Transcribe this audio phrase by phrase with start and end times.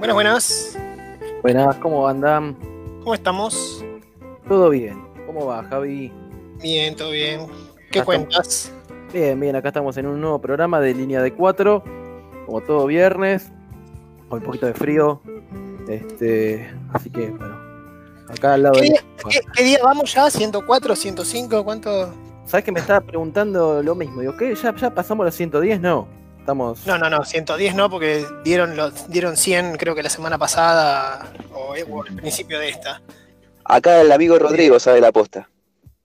[0.00, 0.78] Buenas, buenas.
[1.42, 2.56] Buenas, ¿cómo andan?
[3.00, 3.84] ¿Cómo estamos?
[4.48, 4.98] Todo bien.
[5.26, 6.12] ¿Cómo va, Javi?
[6.62, 7.46] Bien, todo bien.
[7.92, 8.72] ¿Qué Acá cuentas?
[9.12, 11.84] Bien, bien, acá estamos en un nuevo programa de línea de 4,
[12.46, 13.52] como todo viernes,
[14.28, 15.20] con un poquito de frío.
[15.88, 17.56] Este, así que, bueno,
[18.28, 18.88] acá al lado ¿Qué de...
[18.88, 20.26] día, qué- qué día vamos ya?
[20.26, 21.62] ¿104, 105?
[21.64, 22.14] ¿Cuánto?
[22.46, 24.22] ¿Sabes que me estaba preguntando lo mismo?
[24.22, 24.54] Digo, ¿qué?
[24.54, 25.80] ¿Ya, ya pasamos los 110?
[25.80, 26.08] No,
[26.40, 26.86] estamos...
[26.86, 31.32] No, no, no, 110 no, porque dieron, los, dieron 100 creo que la semana pasada
[31.52, 33.00] o, o al principio de esta.
[33.64, 35.48] Acá el amigo Rodrigo sabe la posta.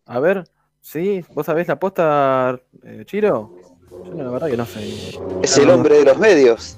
[0.05, 0.43] A ver,
[0.81, 1.25] ¿sí?
[1.33, 3.55] ¿Vos sabés la posta, eh, Chiro?
[4.05, 4.87] Yo la verdad que no sé.
[5.41, 6.77] Es el hombre de los medios.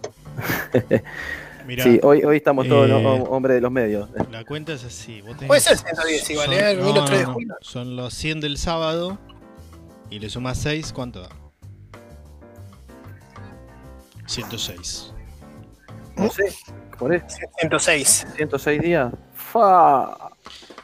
[1.66, 4.08] Mirá, Sí, hoy, hoy estamos todos Eh, los hom- hombres de los medios.
[4.32, 5.22] la cuenta es así.
[5.22, 6.72] vos tenés- Puede ser 110 igual, son- ¿eh?
[6.72, 7.34] El no, 1003 de no, no.
[7.34, 7.56] julio.
[7.60, 9.18] Son los 100 del sábado
[10.10, 11.30] y le sumás 6, ¿cuánto da?
[14.28, 15.14] 106.
[16.16, 16.54] No sé,
[16.98, 17.26] por eso,
[17.60, 18.28] 106.
[18.36, 19.14] 106 días.
[19.36, 20.18] ¡Fa!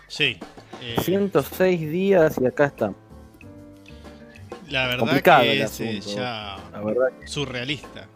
[0.07, 0.37] Sí.
[0.81, 2.93] eh, 106 días y acá está.
[4.69, 6.15] la verdad complicado que es eh, asunto.
[6.21, 7.07] ya La verdad.
[7.25, 8.07] surrealista.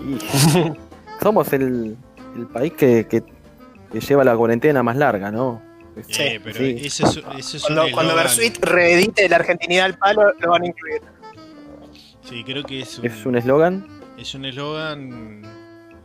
[0.00, 0.18] Y
[1.22, 1.96] somos el,
[2.36, 3.22] el país que, que-
[3.92, 5.60] que lleva la cuarentena más larga, ¿no?
[6.08, 6.76] Sí, Eh, pero sí.
[6.82, 10.66] ese es, ese es Cuando, cuando Versuit reedite la Argentinidad al palo, lo van a
[10.66, 11.02] incluir.
[12.22, 13.86] Sí, creo que es un Es un eslogan.
[14.16, 15.42] es un eslogan,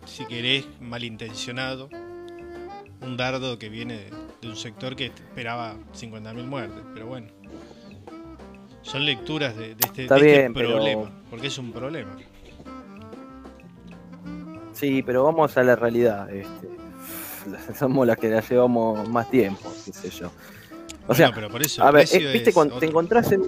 [0.06, 1.90] si querés, malintencionado.
[3.02, 4.10] Un dardo que viene de,
[4.42, 7.28] de un sector que esperaba 50.000 muertes, pero bueno.
[8.82, 12.16] Son lecturas de, de este, este pero- problema, porque es un problema.
[14.74, 16.30] Sí, pero vamos a la realidad.
[16.34, 16.68] Este,
[17.78, 20.28] somos las que la llevamos más tiempo, qué sé yo.
[20.28, 20.32] O
[21.08, 23.44] Bueno, sea, pero por eso a ver, eh, viste cuando te encontrás en.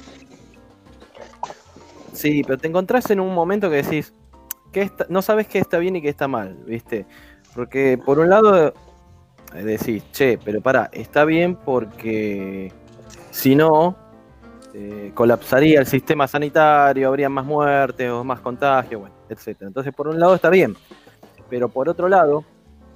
[2.20, 4.14] Sí, pero te encontrás en un momento que decís
[4.74, 7.06] que está- no sabes qué está bien y qué está mal, ¿viste?
[7.56, 8.74] Porque por un lado
[9.56, 12.74] eh, decís, che, pero pará, está bien porque
[13.32, 13.96] si no,
[14.74, 19.70] eh, colapsaría el sistema sanitario, habría más muertes o más contagios, bueno, etcétera.
[19.70, 20.76] Entonces, por un lado está bien,
[21.50, 22.44] pero por otro lado,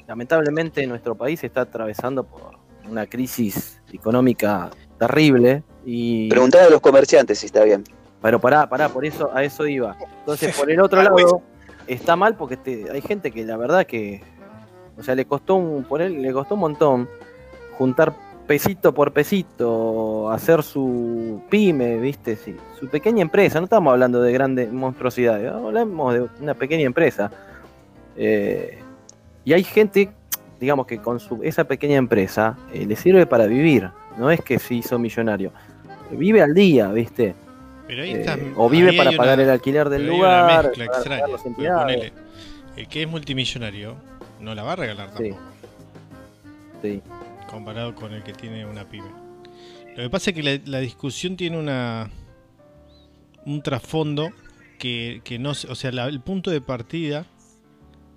[0.06, 2.58] lamentablemente nuestro país está atravesando por
[2.90, 4.70] una crisis económica
[5.00, 7.86] terrible y Preguntad a los comerciantes si está bien.
[8.24, 9.96] Pero pará, pará, por eso a eso iba.
[10.22, 11.42] Entonces, por el otro lado,
[11.86, 14.24] está mal porque te- hay gente que la verdad que,
[14.98, 17.08] o sea, le costó un, por él, le costó un montón
[17.78, 18.14] juntar
[18.48, 23.60] pesito por pesito, hacer su pyme, viste, sí, su pequeña empresa.
[23.60, 27.30] No estamos hablando de grandes monstruosidades, hablamos de una pequeña empresa.
[28.18, 28.80] Eh,
[29.46, 30.12] y hay gente,
[30.60, 33.90] digamos que con su, esa pequeña empresa eh, le sirve para vivir.
[34.18, 35.52] No es que se hizo millonario.
[36.12, 37.34] Vive al día, ¿viste?
[37.94, 40.64] Pero ahí Eh, o vive ahí para pagar una- el alquiler del hay una lugar,
[40.66, 41.26] mezcla extraña,
[41.80, 42.12] ponele,
[42.76, 43.96] el que es multimillonario
[44.40, 45.40] no la va a regalar tampoco,
[46.82, 47.02] Sí.
[47.48, 49.12] comparado con el que tiene una pyme.
[49.96, 52.10] Lo que pasa es que la, la discusión tiene una
[53.46, 54.32] un trasfondo
[54.80, 57.28] que, que no o sea, la- el punto de partida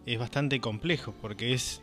[0.07, 1.83] es bastante complejo porque es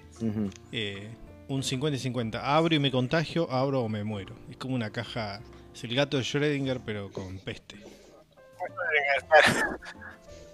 [0.71, 1.09] eh,
[1.47, 2.55] un 50 y 50.
[2.55, 4.33] Abro y me contagio, abro o me muero.
[4.49, 5.41] Es como una caja,
[5.73, 7.77] es el gato de Schrödinger pero con peste.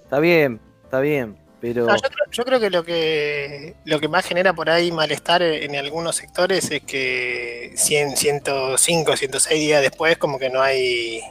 [0.04, 4.08] Está bien, está bien, pero No, yo, creo, yo creo que lo que lo que
[4.08, 10.18] más genera por ahí malestar en algunos sectores es que 100, 105, 106 días después
[10.18, 11.22] como que no hay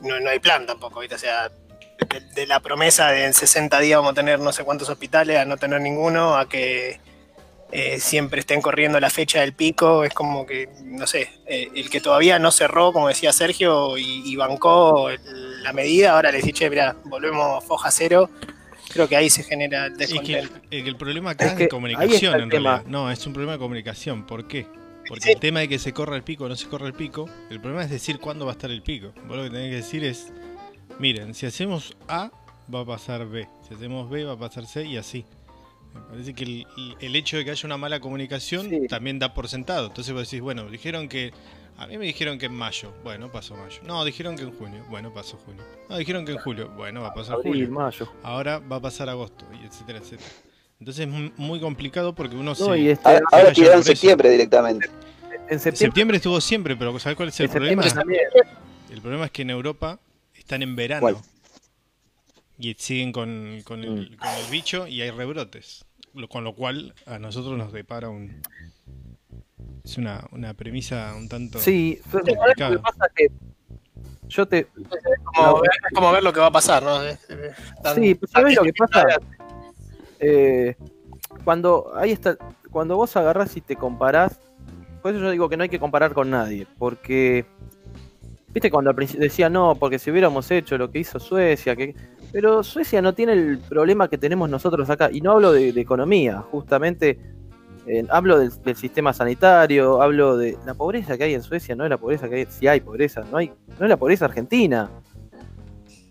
[0.00, 1.16] no, no hay plan tampoco, ¿viste?
[1.16, 4.64] O sea, de, de la promesa de en 60 días vamos a tener no sé
[4.64, 6.98] cuántos hospitales a no tener ninguno, a que
[7.72, 11.88] eh, siempre estén corriendo la fecha del pico, es como que, no sé, eh, el
[11.90, 16.38] que todavía no cerró, como decía Sergio, y, y bancó el- la medida, ahora le
[16.38, 18.28] dice, che, mira, volvemos foja cero,
[18.92, 20.04] creo que ahí se genera el Es que
[20.36, 20.54] descontento.
[20.70, 22.70] el, problema acá Es es, que de comunicación en tema.
[22.72, 22.90] realidad.
[22.90, 24.26] No, es un problema de comunicación.
[24.26, 24.66] ¿Por qué?
[25.08, 25.32] Porque Sí.
[25.32, 27.58] el tema de que se corra el pico o no se corra el pico, el
[27.60, 29.12] problema es decir cuándo va a estar el pico.
[29.26, 30.32] Vos lo que tenés que decir es,
[30.98, 32.30] miren, si hacemos A,
[32.72, 33.48] va a pasar B.
[33.66, 35.24] Si hacemos B, va a pasar C y así.
[35.94, 36.66] Me parece que el,
[37.00, 38.86] el hecho de que haya una mala comunicación Sí.
[38.88, 39.86] también da por sentado.
[39.88, 41.32] Entonces vos decís, bueno, dijeron que...
[41.78, 42.92] A mí me dijeron que en mayo.
[43.02, 43.80] Bueno, pasó mayo.
[43.86, 44.84] No, dijeron que en junio.
[44.90, 45.62] Bueno, pasó junio.
[45.88, 46.68] No, dijeron que en julio.
[46.76, 48.12] Bueno, va a pasar abril, julio mayo.
[48.22, 50.28] ahora va a pasar agosto, y etcétera, etcétera.
[50.78, 52.78] Entonces es mu- muy complicado porque uno No, se...
[52.78, 54.86] y este, Ahora, ahora tiraron septiembre directamente.
[55.48, 57.82] en septiembre, Septiembre estuvo siempre, pero ¿sabes cuál es el en problema?
[57.88, 58.20] también.
[58.90, 59.98] El problema es que en Europa
[60.34, 61.16] están en verano ¿Cuál?
[62.62, 64.16] Y siguen con, con el, Mm.
[64.16, 65.84] con el bicho y hay rebrotes.
[66.14, 68.40] Lo- con lo cual a nosotros nos depara un...
[69.84, 71.58] Es una, una premisa un tanto...
[71.58, 72.82] Sí, pero ¿sabés lo que complicado.
[72.82, 73.06] pasa?
[73.16, 73.28] Que
[74.28, 74.66] yo te.
[75.24, 77.02] como, ver, es como ver lo que va a pasar, ¿no?
[77.02, 77.18] Es
[77.82, 79.04] tan- Sí, pues, ¿sabés lo que pasa?
[80.20, 80.76] eh,
[81.44, 82.36] cuando ahí está,
[82.70, 84.38] cuando vos agarrás y te comparás,
[85.02, 87.44] por eso yo digo que no hay que comparar con nadie, porque
[88.48, 91.94] viste cuando al principio decía no, porque si hubiéramos hecho lo que hizo Suecia, que
[92.32, 96.38] pero Suecia no tiene el problema que tenemos nosotros acá, y no hablo de, economía,
[96.50, 97.18] justamente
[97.86, 101.84] eh, hablo del, del sistema sanitario, hablo de la pobreza que hay en Suecia, no
[101.84, 104.90] es la pobreza que hay, si hay pobreza, no hay, no es la pobreza argentina.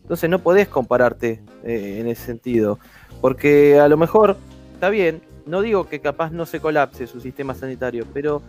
[0.01, 2.79] Entonces no podés compararte eh, en ese sentido.
[3.21, 4.35] Porque a lo mejor,
[4.73, 8.41] está bien, no digo que capaz no se colapse su sistema sanitario, pero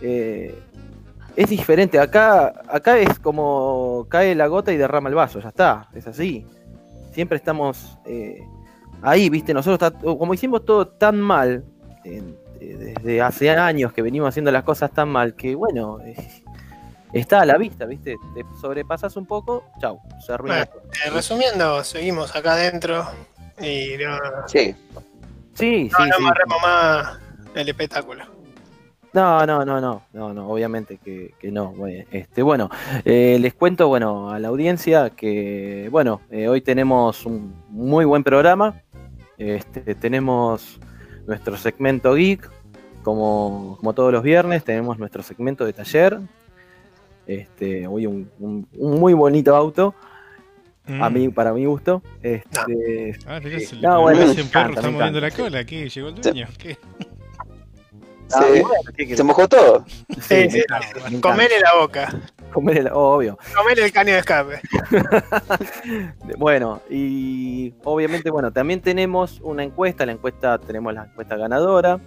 [0.00, 0.54] eh,
[1.36, 1.98] es diferente.
[1.98, 6.46] Acá, acá es como cae la gota y derrama el vaso, ya está, es así.
[7.12, 8.42] Siempre estamos eh,
[9.02, 11.64] ahí, viste, nosotros, está- como hicimos todo tan mal,
[12.04, 16.14] en- eh, desde hace años que venimos haciendo las cosas tan mal, que bueno, eh,
[17.12, 20.90] está a la vista, viste, te sobrepasas un poco, chau, se arruina Bueno.
[21.06, 23.04] Eh, resumiendo, seguimos acá adentro
[23.60, 24.16] y no,
[24.46, 24.74] Sí,
[25.54, 26.22] Sí, sí, no, no sí.
[26.22, 27.18] amarremos más
[27.54, 28.24] el espectáculo.
[29.12, 31.72] No, no, no, no, no, no, obviamente que, que no.
[31.72, 32.70] Bueno, Este, bueno,
[33.04, 38.22] eh, les cuento, bueno, a la audiencia que, bueno, eh, hoy tenemos un muy buen
[38.22, 38.80] programa.
[39.36, 40.78] Este, tenemos
[41.26, 42.48] nuestro segmento geek,
[43.02, 46.20] como, como todos los viernes, tenemos nuestro segmento de taller.
[47.26, 49.94] Este, hoy un, un- un muy bonito auto,
[50.86, 51.12] a Mm.
[51.14, 52.02] mí, para mi gusto.
[52.22, 53.40] Este, Ah,
[53.80, 55.64] No, bueno, me encanta, me moviendo la cola.
[55.64, 55.88] ¿Qué?
[55.88, 56.46] ¿Llegó el dueño?
[56.58, 56.76] ¿Qué?
[58.34, 59.84] Ah, se mojó todo.
[59.86, 60.58] Sí, Sí, sí.
[60.60, 61.20] encanta, me encanta.
[61.30, 62.20] Comer en la boca,
[62.52, 63.38] Comer el- obvio.
[63.56, 64.60] comer el caño de escape.
[66.38, 72.00] Bueno, y obviamente, bueno, también tenemos una encuesta, la encuesta, tenemos la encuesta ganadora,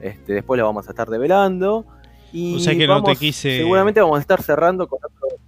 [0.00, 1.86] este, después la vamos a estar develando.
[2.32, 5.38] Y O sea que no te quise- Seguramente vamos a estar cerrando con otro.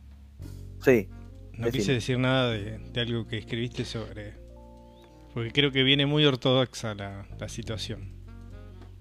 [0.85, 1.09] Sí,
[1.53, 1.71] No Decime.
[1.73, 4.35] quise decir nada de, de algo que escribiste sobre.
[5.35, 8.13] Porque creo que viene muy ortodoxa la, la situación.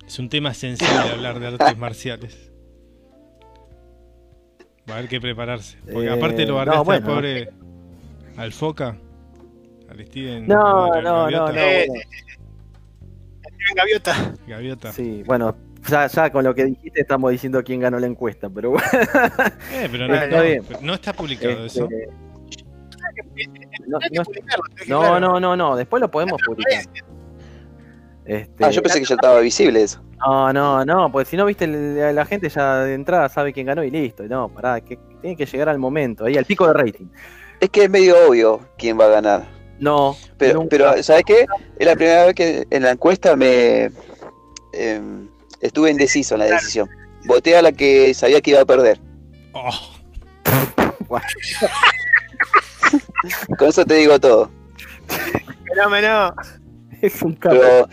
[0.07, 2.51] Es un tema sensible hablar de artes marciales.
[4.89, 5.77] Va a haber que prepararse.
[5.91, 7.07] Porque Eh, aparte lo no, bardeaste bueno.
[7.07, 7.49] al pobre.
[8.37, 8.97] Al Foca.
[9.89, 10.47] Al Steven.
[10.47, 11.87] No, Gaviota- no, no, no, Eh,
[13.75, 14.33] Gaviota.
[14.47, 14.93] Gaviota.
[14.93, 15.55] sí, bueno,
[15.89, 18.87] ya, ya con lo que dijiste estamos diciendo quién ganó la encuesta, pero bueno.
[19.73, 20.63] Eh, pero no, Está no- bien.
[20.81, 21.89] no está publicado este, eso.
[23.87, 24.09] no, que
[24.87, 26.83] no- no, no, no, no, después lo podemos publicar.
[28.27, 30.01] Este, Ah, yo pensé que ya estaba visible eso.
[30.19, 33.67] No, no, no, porque si no, viste, la, la gente ya de entrada sabe quién
[33.67, 34.23] ganó y listo.
[34.23, 37.05] No, pará, que tiene que llegar al momento, ahí al pico de rating.
[37.59, 39.45] Es que es medio obvio quién va a ganar.
[39.79, 40.69] No, Pero, nunca.
[40.69, 41.45] pero ¿sabes qué?
[41.77, 43.91] Es la primera vez que en la encuesta me
[44.73, 45.29] em,
[45.61, 46.89] estuve indeciso en la decisión.
[47.25, 48.99] Voté a la que sabía que iba a perder.
[49.53, 49.71] Oh,
[53.57, 54.49] Con eso te digo todo.
[55.67, 56.33] Fenómeno.
[57.01, 57.55] es un capo.
[57.59, 57.89] Pero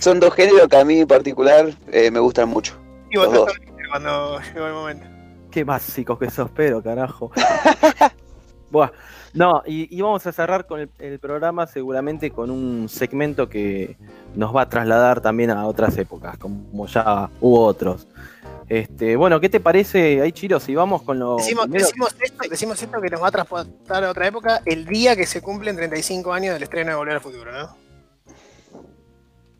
[0.00, 2.74] son dos géneros que a mí en particular eh, me gustan mucho.
[3.10, 3.52] Y Los dos.
[3.90, 5.06] cuando llegó el momento.
[5.50, 7.30] Qué básicos que sos, pero carajo.
[8.70, 8.90] Buah.
[9.34, 13.96] No, y, y vamos a cerrar con el, el programa seguramente con un segmento que
[14.34, 18.08] nos va a trasladar también a otras épocas, como ya hubo otros.
[18.68, 22.82] Este, bueno, ¿qué te parece, ahí Chiro, si vamos con lo Decimos, decimos esto, decimos
[22.82, 26.32] esto que nos va a transportar a otra época el día que se cumplen 35
[26.32, 27.87] años del estreno de Volver al Futuro, ¿no?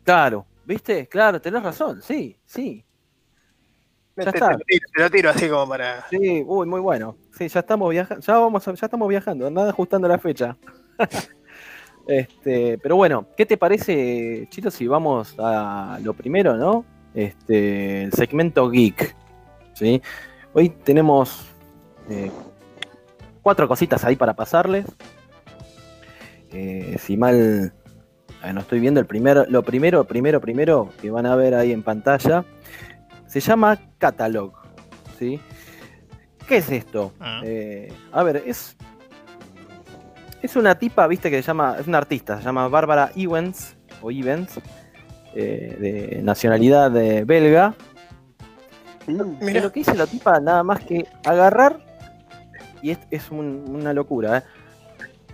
[0.09, 1.07] Claro, ¿viste?
[1.07, 2.83] Claro, tenés razón, sí, sí.
[4.17, 4.47] Ya te- está.
[4.47, 6.07] te lo tiro, te lo tiro así como para.
[6.09, 7.15] Sí, uy, muy bueno.
[7.37, 10.57] Sí, ya estamos viajando, ya vamos, ya estamos viajando, nada ajustando la fecha.
[12.07, 16.85] este, pero bueno, ¿qué te parece, Chito, si vamos a lo primero, no?
[17.13, 19.15] Este, el segmento geek.
[19.73, 20.01] ¿sí?
[20.53, 21.45] Hoy tenemos
[22.09, 22.31] eh,
[23.43, 24.87] cuatro cositas ahí para pasarles.
[26.51, 27.75] Eh, si mal
[28.53, 31.83] no estoy viendo el primero, lo primero, primero, primero que van a ver ahí en
[31.83, 32.45] pantalla,
[33.27, 34.53] se llama Catalog.
[35.17, 35.39] ¿sí?
[36.47, 37.11] ¿Qué es esto?
[37.19, 37.41] Ah.
[37.43, 38.75] Eh, a ver, es.
[40.41, 41.75] Es una tipa, viste, que se llama.
[41.79, 44.59] Es una artista, se llama Bárbara Evans, o Evans,
[45.35, 45.77] eh,
[46.15, 47.75] de nacionalidad eh, belga.
[49.05, 49.37] Mm.
[49.39, 51.81] Que Mira, lo que hizo la tipa nada más que agarrar,
[52.81, 54.43] y es, es un- una locura, ¿eh?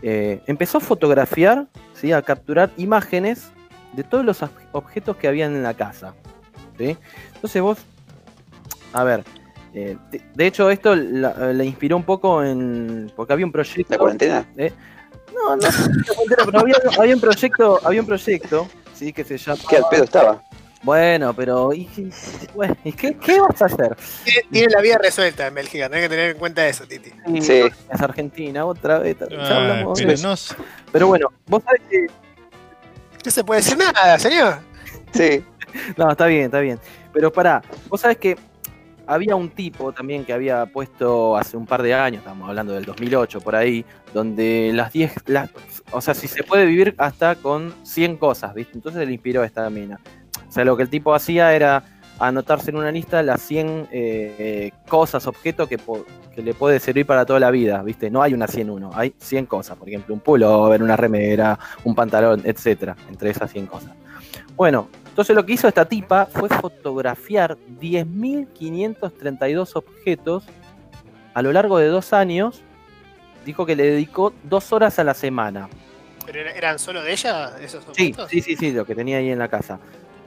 [0.02, 1.68] Eh, empezó a fotografiar,
[2.00, 2.12] ¿sí?
[2.12, 3.50] a capturar imágenes
[3.94, 6.14] de todos los ob- objetos que habían en la casa.
[6.78, 6.98] ¿sí?
[7.34, 7.78] Entonces vos,
[8.94, 9.24] a ver,
[9.74, 13.94] eh, de, de hecho esto la, la inspiró un poco en, porque había un proyecto...
[13.94, 14.46] ¿La cuarentena?
[15.34, 15.68] No, no,
[16.46, 19.60] pero había, había un proyecto, había un proyecto, sí, que se llama...
[19.70, 20.44] ¿Qué al pedo estaba?
[20.86, 22.12] Bueno, pero ¿y, y-
[22.54, 23.98] bueno, ¿y qué, qué vas a hacer?
[24.52, 27.10] tiene, la vida resuelta en Bélgica, tenés que tener en cuenta eso, Titi.
[27.42, 27.64] Sí.
[27.92, 29.18] Es Argentina, otra vez.
[29.20, 30.16] ya Ah, hablamos de
[30.92, 32.06] pero bueno, vos sabés que
[33.26, 34.60] No se puede decir nada, señor.
[35.12, 35.44] Sí.
[35.98, 36.80] No, está bien, está bien.
[37.12, 38.38] Pero pará, vos sabés que
[39.08, 42.86] había un tipo también que había puesto hace un par de años, estamos hablando del
[42.86, 45.50] 2008 por ahí, donde las 10, las,
[45.92, 48.72] o sea, si se puede vivir hasta con 100 cosas, ¿viste?
[48.76, 50.00] Entonces le inspiró a esta mina.
[50.56, 51.84] O sea, lo que el tipo hacía era
[52.18, 55.78] anotarse en una lista las 100 eh, cosas, objetos que,
[56.42, 58.10] le puede servir para toda la vida, ¿viste?
[58.10, 62.42] No hay una 101, hay 100 cosas, por ejemplo, un pullover, una remera, un pantalón,
[62.46, 63.92] etcétera, entre esas 100 cosas.
[64.56, 70.46] Bueno, entonces lo que hizo esta tipa fue fotografiar 10.532 objetos
[71.34, 72.62] a lo largo de dos años.
[73.46, 75.68] Dijo que le dedicó dos horas a la semana.
[76.26, 78.30] ¿Pero era- eran solo de ella esos Sí, objetos?
[78.30, 79.80] sí, sí, sí, lo que tenía ahí en la casa.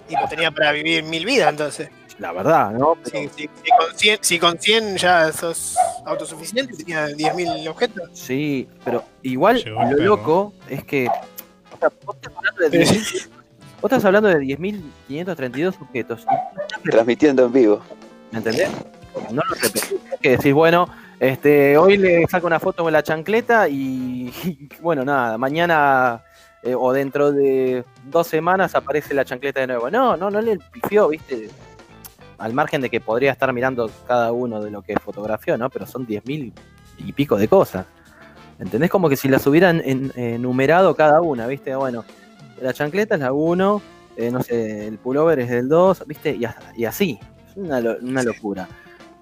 [0.08, 1.90] Y lo tenía para vivir mil vidas, entonces.
[2.18, 2.96] La verdad, ¿no?
[3.04, 8.10] Pero- Si, si- si con 100, si con 100 ya sos autosuficiente, tenía 10.000 objetos.
[8.12, 11.06] Sí, pero igual Llegó lo loco es que.
[11.06, 13.28] O sea, vos estás hablando de 10.000
[13.80, 16.26] vos estás hablando de 10.532 objetos.
[16.90, 17.80] Transmitiendo en vivo.
[18.32, 18.68] ¿Me entendés?
[19.30, 19.92] No lo repetís.
[20.12, 20.88] Es que decís, bueno,
[21.20, 26.22] este, hoy le saco una foto con la chancleta y, y, bueno, nada, mañana
[26.62, 29.90] eh, o dentro de dos semanas aparece la chancleta de nuevo.
[29.90, 31.48] No, no, no le pifió, viste.
[32.38, 35.68] Al margen de que podría estar mirando cada uno de lo que fotografió, ¿no?
[35.70, 36.52] Pero son 10.000
[36.98, 37.86] y pico de cosas.
[38.60, 38.90] ¿Entendés?
[38.90, 41.74] Como que si las hubieran en- enumerado cada una, ¿viste?
[41.74, 42.04] Bueno,
[42.60, 43.82] la chancleta es la 1,
[44.16, 46.36] eh, no sé, el pullover es del 2, ¿viste?
[46.76, 47.18] Y, así.
[47.48, 48.68] Es una, una locura.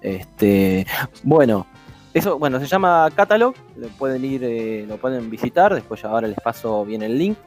[0.01, 0.85] Este,
[1.23, 1.65] bueno,
[2.13, 6.27] eso, bueno, se llama Catalog, lo pueden ir, eh, lo pueden visitar, después ya ahora
[6.27, 7.37] les paso bien el link.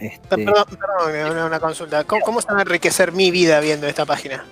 [0.00, 2.04] Este, Perdón, perdón, una, una consulta.
[2.04, 4.44] ¿Cómo, ¿Cómo se va a enriquecer mi vida viendo esta página?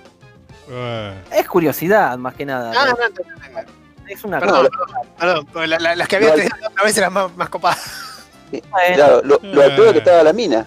[0.73, 2.73] Ah, es curiosidad, más que nada.
[2.75, 2.93] Ah, ¿no?
[2.93, 3.69] no, no, no, no.
[4.09, 4.79] es una Perdón, cosa.
[4.79, 7.49] perdón, perdón, porque la- la- las que había No, tenido otra vez eran más, más
[7.51, 8.11] copadas.
[8.51, 10.67] Bueno, Claro, lo, lo al pedo que estaba la mina.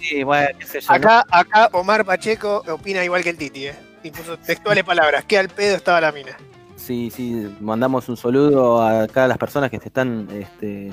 [0.00, 0.94] sí, bueno, qué sé yo, ¿no?
[0.96, 3.74] Acá, acá Omar Pacheco opina igual que el Titi, ¿eh?
[4.06, 5.24] Y puso textuales palabras.
[5.24, 6.36] Que al pedo estaba la mina.
[6.76, 10.92] Sí, sí, mandamos un saludo a cada las personas que se están, este,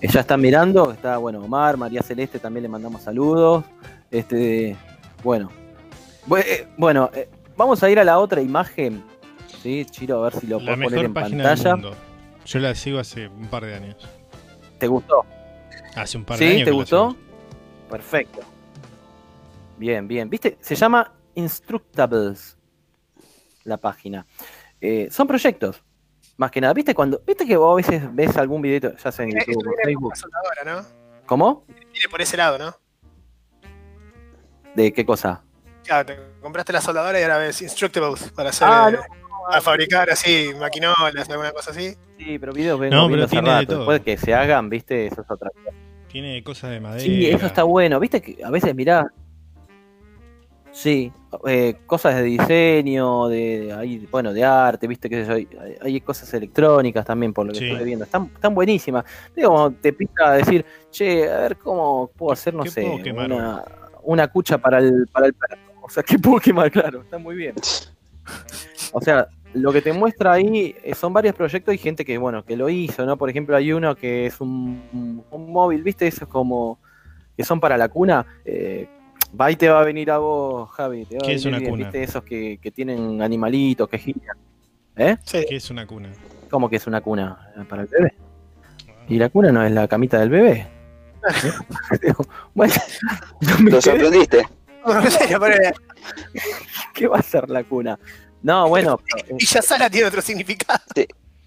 [0.00, 0.90] ya están mirando.
[0.90, 3.64] Está, bueno, Omar, María Celeste también le mandamos saludos.
[4.10, 4.76] Este,
[5.22, 5.50] bueno,
[6.26, 9.04] Bue- eh, bueno, eh, vamos a ir a la otra imagen.
[9.62, 11.54] Sí, Chiro, a ver si lo puedo poner en pantalla.
[11.54, 11.94] del mundo.
[12.46, 13.96] Yo la sigo hace un par de años.
[14.78, 15.24] ¿Te gustó?
[15.94, 16.52] Hace un par de ¿Sí?
[16.54, 16.58] años.
[16.60, 17.16] ¿Te que la gustó?
[17.90, 18.40] Perfecto.
[19.76, 20.28] Bien, bien.
[20.28, 20.56] ¿Viste?
[20.60, 22.56] Se llama Instructables
[23.64, 24.26] la página.
[24.80, 25.82] Eh, son proyectos.
[26.36, 26.72] Más que nada.
[26.72, 29.84] ¿Viste cuando, viste que vos a veces ves algún video, ya sea en YouTube o
[29.84, 30.14] Facebook?
[30.64, 30.84] ¿no?
[31.26, 31.64] ¿Cómo?
[31.68, 32.74] Viene por ese lado, ¿no?
[34.74, 35.42] ¿De qué cosa?
[35.84, 38.68] Claro, te compraste la soldadora y ahora ves Instructables para hacer.
[38.70, 39.54] Ah, eh, no.
[39.54, 41.94] a fabricar así, maquinolas, alguna cosa así.
[42.18, 43.78] Sí, pero videos vengo No, pero de todo.
[43.78, 45.06] Después que se hagan, ¿viste?
[45.06, 45.76] Eso es otra cosa.
[46.08, 47.00] Tiene cosas de madera.
[47.00, 48.00] Sí, eso está bueno.
[48.00, 49.06] ¿Viste que a veces mirás?
[50.72, 51.12] Sí,
[51.46, 55.48] eh, cosas de diseño, de, bueno, de arte, viste que hay,
[55.80, 57.70] hay cosas electrónicas también por lo que Sí.
[57.70, 58.04] estoy viendo.
[58.04, 59.04] Están, están buenísimas.
[59.34, 63.64] Digo, te pica decir, che, a ver cómo puedo hacer, no ¿Qué sé, una,
[64.02, 65.60] una cucha para el, para el perro.
[65.82, 66.70] O sea, ¿qué puedo quemar?
[66.72, 67.54] Claro, está muy bien.
[68.92, 72.44] O sea, lo que te muestra ahí eh, son varios proyectos y gente que, bueno,
[72.44, 73.16] que lo hizo, ¿no?
[73.16, 76.06] Por ejemplo, hay uno que es un, un móvil, ¿viste?
[76.06, 76.78] Eso es como
[77.36, 78.26] que son para la cuna.
[78.44, 78.88] Eh,
[79.38, 81.04] va y te va a venir a vos, Javi.
[81.04, 81.84] Te va a ¿Qué es una bien, cuna?
[81.84, 82.02] ¿Viste?
[82.02, 84.36] Esos que, que tienen animalitos, que giran.
[84.96, 85.16] ¿Eh?
[85.24, 85.44] Sí.
[85.48, 86.10] ¿Qué es una cuna?
[86.50, 88.14] ¿Cómo que es una cuna para el bebé?
[89.08, 90.66] ¿Y la cuna no es la camita del bebé?
[92.54, 92.74] Bueno,
[93.60, 94.46] me Lo sorprendiste.
[94.86, 95.74] No, en serio, pero
[96.94, 97.98] ¿qué va a ser la cuna?
[98.42, 100.80] No, bueno, eh, Villa Sala tiene otro significado.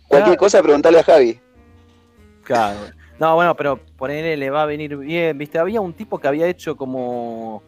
[0.07, 1.39] Cualquier cosa, preguntarle a Javi.
[2.43, 2.79] Claro.
[3.19, 5.57] No, bueno, pero él le va a venir bien, ¿viste?
[5.57, 7.63] Había un tipo que había hecho como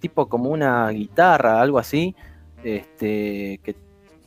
[0.00, 2.14] tipo como una guitarra, algo así,
[2.64, 3.76] este que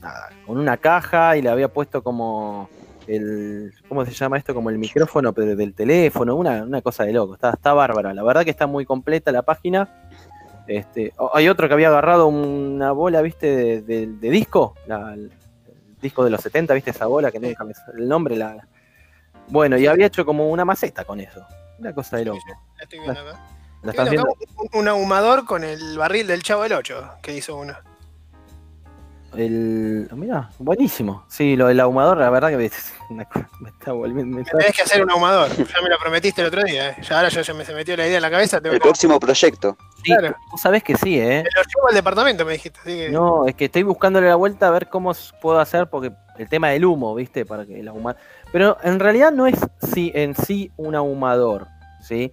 [0.02, 2.70] nada, con una caja y le había puesto como
[3.08, 4.54] el ¿cómo se llama esto?
[4.54, 7.34] Como el micrófono pero del teléfono, una, una cosa de loco.
[7.36, 8.14] Está está bárbara.
[8.14, 9.90] La verdad que está muy completa la página.
[10.68, 13.48] Este, hay otro que había agarrado una bola, ¿viste?
[13.54, 15.30] De, de- de disco, la- el
[16.02, 16.92] disco de los 70, ¿viste?
[16.92, 18.66] Esa bola que nunca me el nombre, la,
[19.50, 21.46] bueno, y había hecho como una maceta con eso.
[21.80, 22.40] Una cosa de loco.
[22.78, 23.40] La estoy viendo acá.
[24.74, 27.76] Un, ahumador con el barril del Chavo del 8 que hizo uno.
[29.36, 30.08] El...
[30.14, 31.26] Mirá, buenísimo.
[31.28, 32.58] Sí, lo del ahumador, la verdad que
[33.10, 33.28] me,
[33.60, 34.26] me está volviendo.
[34.30, 35.50] me Me está- tenés que hacer un ahumador.
[35.50, 36.92] Ya me lo prometiste el otro día.
[36.92, 36.96] eh.
[37.02, 38.62] Ya ahora ya, ya me se metió la idea en la cabeza.
[38.62, 38.84] Tengo El que...
[38.88, 39.76] próximo proyecto.
[40.04, 40.36] Sí, claro.
[40.52, 41.44] Vos sabés que sí, ¿eh?
[41.44, 42.80] Me lo llevo al departamento, me dijiste.
[42.80, 43.10] Así que...
[43.10, 45.12] No, es que estoy buscándole la vuelta a ver cómo
[45.42, 47.44] puedo hacer, porque el tema del humo, ¿viste?
[47.44, 48.18] Para que el ahumar.
[48.52, 49.56] Pero en realidad no es
[49.94, 51.68] sí, en sí un ahumador,
[52.08, 52.32] ¿sí?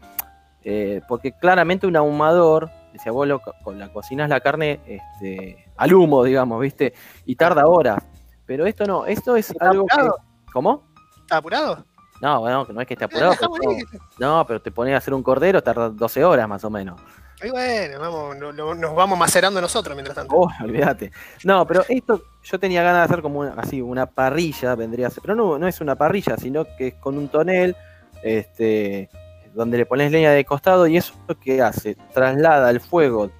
[0.64, 2.71] Eh, porque claramente un ahumador,
[3.02, 6.93] si vos lo, co- la cocinas la carne este, al humo, digamos, ¿viste?
[7.25, 8.02] Y tarda horas.
[8.47, 9.93] Pero esto no, esto es ¿Está algo que...
[9.95, 10.17] apurado?
[10.52, 10.83] ¿Cómo?
[11.21, 11.85] ¿Está apurado?
[12.21, 13.35] No, bueno, que no es que esté apurado.
[13.38, 13.73] Pero
[14.19, 14.45] no.
[14.47, 17.00] pero te pones a hacer un cordero, tarda 12 horas más o menos.
[17.43, 20.35] Y bueno, vamos, no- no- nos vamos macerando nosotros mientras tanto.
[20.37, 21.11] Oh, olvídate.
[21.45, 25.11] No, pero esto yo tenía ganas de hacer como una, así, una parrilla, vendría a
[25.11, 25.23] ser.
[25.23, 27.75] Pero no, no es una parrilla, sino que es con un tonel,
[28.23, 29.09] este,
[29.54, 33.30] donde le pones leña de costado y eso que hace, traslada el fuego,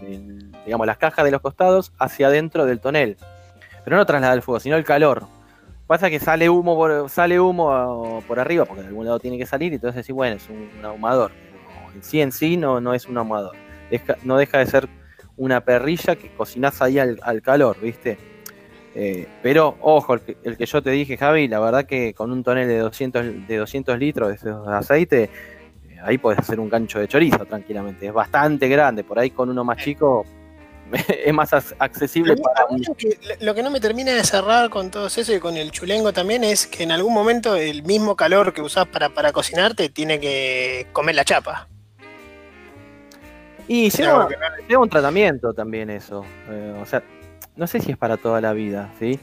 [0.00, 3.16] del- digamos, las cajas de los costados hacia adentro del tonel.
[3.84, 5.26] Pero no traslada el fuego, sino el calor.
[5.86, 9.46] Pasa que sale humo por, sale humo por arriba, porque de algún lado tiene que
[9.46, 11.32] salir, y entonces sí, bueno, es un, ahumador.
[11.94, 13.54] En sí en sí no, no es un ahumador.
[14.22, 14.88] No deja de ser
[15.36, 18.33] una perrilla que cocinás ahí al calor, ¿viste?
[18.96, 22.30] Eh, pero, ojo, el que, el que yo te dije, Javi, la verdad que con
[22.30, 25.24] un tonel de 200, de 200 litros de esos aceite,
[25.88, 28.06] eh, ahí podés hacer un gancho de chorizo tranquilamente.
[28.06, 30.24] Es bastante grande, por ahí con uno más chico
[31.24, 32.66] es más ac- accesible para.
[32.70, 35.72] Lo que- Lo que no me termina de cerrar con todo eso y con el
[35.72, 39.88] chulengo también es que en algún momento el mismo calor que usás para, para cocinarte
[39.88, 41.66] tiene que comer la chapa.
[43.66, 44.28] Y lleva
[44.82, 46.24] un tratamiento también eso.
[46.50, 47.02] Eh, o sea,
[47.56, 49.18] no sé si es para toda la vida, ¿sí?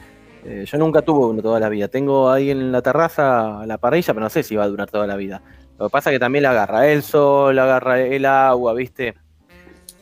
[0.45, 1.87] Eh, yo nunca tuve uno toda la vida.
[1.87, 5.05] Tengo ahí en la terraza la parrilla, pero no sé si va a durar toda
[5.05, 5.41] la vida.
[5.77, 9.13] Lo que pasa es que también la agarra el sol, la agarra el agua, ¿viste?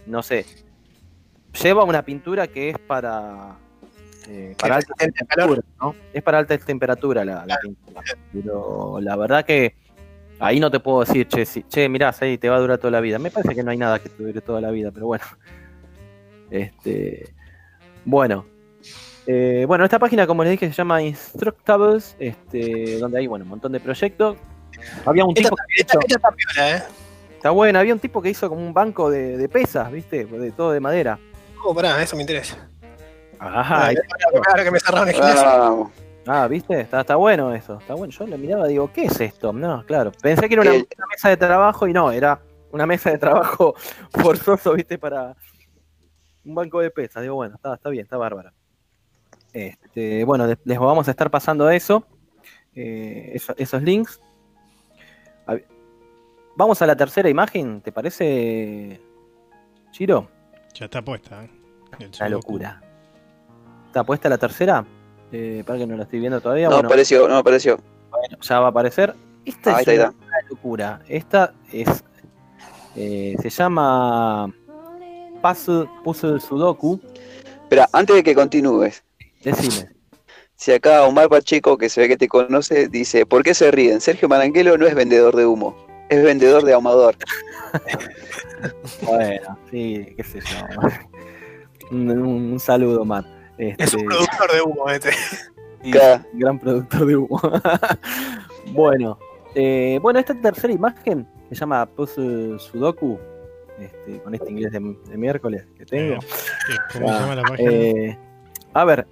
[0.06, 0.46] No sé.
[1.62, 3.58] Lleva una pintura que es para...
[4.28, 5.96] eh, para alta temperatura, ¿no?
[6.14, 8.02] Es para alta temperatura la, la pintura.
[8.32, 9.76] Pero la verdad que
[10.40, 12.92] ahí no te puedo decir, che, si- che, mirá, ahí te va a durar toda
[12.92, 13.20] la vida.
[13.20, 15.26] Me parece que no hay nada que te dure toda la vida, pero bueno.
[16.50, 17.34] Este,
[18.10, 18.46] bueno.
[19.28, 23.50] Eh, bueno, esta página, como les dije, se llama Instructables, este, donde hay bueno, un
[23.50, 24.38] montón de proyectos.
[25.06, 26.84] Había un Esta, tipo que esta- esta está piola, ¿eh?
[27.36, 30.26] está bueno, había un tipo que hizo como un banco de, de pesas, ¿viste?
[30.26, 31.20] De todo de madera.
[31.64, 32.58] Oh, pará, eso me interesa.
[33.38, 33.92] Ajá,
[34.50, 35.44] ahora que me cerraron el gimnasio.
[35.46, 35.92] Vamos.
[36.28, 36.82] Ah, ¿viste?
[36.82, 38.12] Está, está bueno eso, está bueno.
[38.12, 39.54] Yo lo miraba y digo, ¿qué es esto?
[39.54, 40.12] No, claro.
[40.22, 42.40] Pensé que era una, una mesa de trabajo y no, era
[42.72, 43.76] una mesa de trabajo
[44.12, 44.98] forzoso, ¿viste?
[44.98, 45.36] Para
[46.46, 47.22] un banco de pesas.
[47.24, 48.52] Digo, bueno, está, está bien, está bárbaro.
[49.54, 52.06] Este, bueno, les, les vamos a estar pasando eso,
[52.76, 54.20] eh, eso- esos links.
[55.48, 55.58] A
[56.56, 59.00] Vamos a la tercera imagen, ¿te parece,
[59.92, 60.30] Chiro?
[60.74, 61.46] Ya está puesta.
[61.46, 61.50] ¿eh?
[62.12, 62.30] Sudoku.
[62.30, 62.82] locura.
[63.88, 64.86] ¿Está puesta la tercera?
[65.32, 66.68] Eh, para que no la estoy viendo todavía.
[66.68, 67.78] No bueno, apareció, no apareció.
[68.10, 69.16] Bueno, ya va a aparecer.
[69.46, 70.26] Esta Ahí es está, ahí una, está.
[70.26, 71.00] una locura.
[71.08, 72.04] Esta es.
[72.96, 74.54] eh, se llama
[75.42, 77.00] Puzzle, Puzzle Sudoku.
[77.64, 79.04] Espera, antes de que continúes,
[79.44, 79.90] Decime.
[80.56, 84.02] si acá Omar Pacheco, que se ve que te conoce, dice, ¿por qué se ríen?
[84.02, 85.76] Sergio Maranguelo no es vendedor de humo,
[86.10, 87.16] es vendedor de ahumador.
[89.04, 90.58] Bueno, sí, qué sé yo.
[91.92, 93.26] un, un- un saludo, Matt.
[93.58, 95.12] Este, Es un productor de humo este.
[95.84, 95.92] sí,
[96.34, 97.40] gran productor de humo.
[98.74, 99.18] bueno,
[99.56, 103.18] eh, bueno, esta tercera imagen se llama Puzzle Sudoku.
[103.80, 106.16] Este, con este inglés de, de miércoles que tengo.
[106.16, 106.20] Eh,
[106.94, 107.72] ¿Cómo se Ah, llama la página?
[107.72, 108.18] Eh,
[108.74, 109.08] a ver.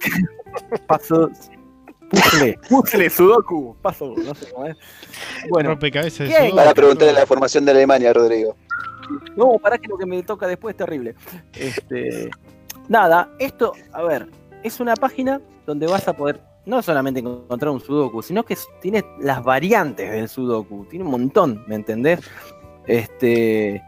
[0.86, 1.30] Paso.
[2.10, 2.58] Puzzle.
[2.68, 3.76] Puzzle, Sudoku.
[3.82, 4.76] Paso, no sé cómo es.
[5.50, 8.56] Bueno, Para preguntarle la formación de Alemania, Rodrigo.
[9.36, 11.14] no, para que lo que me toca después es terrible.
[11.54, 12.30] Este,
[12.88, 14.28] nada, esto, a ver,
[14.62, 19.04] es una página donde vas a poder no solamente encontrar un Sudoku, sino que tiene
[19.20, 20.86] las variantes del Sudoku.
[20.86, 22.20] Tiene un montón, ¿me entendés?
[22.88, 23.82] Este.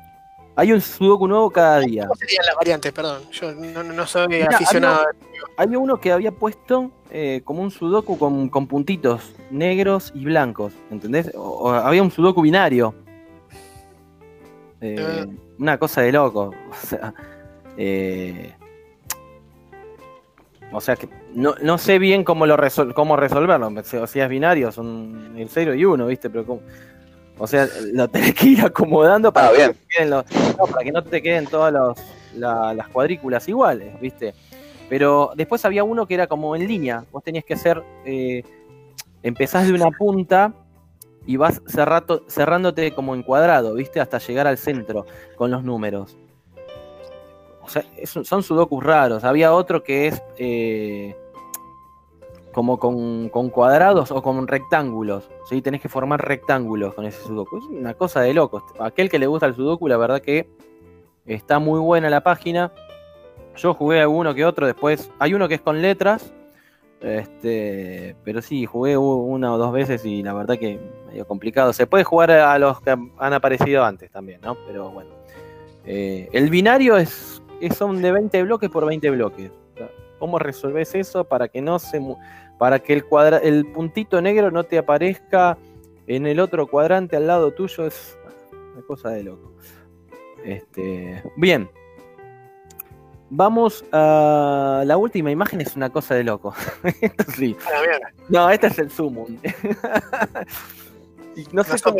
[0.56, 2.02] Hay un Sudoku nuevo cada día.
[2.02, 2.92] ¿Cómo serían las variantes?
[2.92, 5.06] Perdón, yo no, no- soy Mira, aficionado.
[5.56, 10.74] Había uno que había puesto eh, como un sudoku con, con puntitos negros y blancos,
[10.90, 11.32] ¿entendés?
[11.34, 12.94] O, o había un sudoku binario.
[14.82, 15.26] Eh, Ah.
[15.58, 16.52] Una cosa de loco.
[16.70, 17.14] O sea,
[17.76, 18.52] eh,
[20.72, 23.68] o sea que no, no sé bien cómo lo resol- cómo resolverlo.
[23.68, 26.28] O sea, es binario, son el 0 y 1, ¿viste?
[26.30, 26.60] Pero cómo-
[27.40, 29.68] o sea, lo tenés que ir acomodando para Ah, que bien.
[29.68, 30.24] no te queden los-
[30.58, 31.98] no, para que no te queden todas los-
[32.36, 34.34] la- las cuadrículas iguales, ¿viste?
[34.88, 37.04] Pero después había uno que era como en línea.
[37.10, 37.82] Vos tenías que hacer.
[38.04, 38.42] eh,
[39.22, 40.52] empezás de una punta
[41.26, 44.00] y vas cerrato- cerrándote como en cuadrado, ¿viste?
[44.00, 46.16] Hasta llegar al centro con los números.
[47.62, 49.22] O sea, es son sudokus raros.
[49.24, 50.22] Había otro que es.
[50.38, 51.14] eh,
[52.52, 55.30] como con, con cuadrados o con rectángulos.
[55.48, 55.62] ¿sí?
[55.62, 57.58] Tenés que formar rectángulos con ese sudoku.
[57.58, 58.62] Es una cosa de locos.
[58.78, 60.48] Aquel que le gusta el sudoku, la verdad que
[61.26, 62.72] está muy buena la página.
[63.56, 66.32] Yo jugué alguno que otro, después hay uno que es con letras,
[67.00, 71.72] Este, pero sí, jugué una o dos veces y la verdad que medio complicado.
[71.72, 74.56] Se puede jugar a los que han aparecido antes también, ¿no?
[74.66, 75.10] Pero bueno.
[75.86, 79.50] Eh, el binario es, es son de 20 bloques por 20 bloques.
[80.20, 82.00] ¿Cómo resolves eso para que no se
[82.58, 85.56] para que el cuadra, el puntito negro no te aparezca
[86.06, 87.86] en el otro cuadrante al lado tuyo?
[87.86, 88.18] Es
[88.74, 89.54] una cosa de loco.
[90.44, 91.70] Este, bien.
[93.30, 96.54] Vamos a la última imagen, es una cosa de loco.
[97.00, 97.56] Esto sí.
[98.28, 99.40] No, este es el Summon.
[101.52, 101.96] No sé cómo,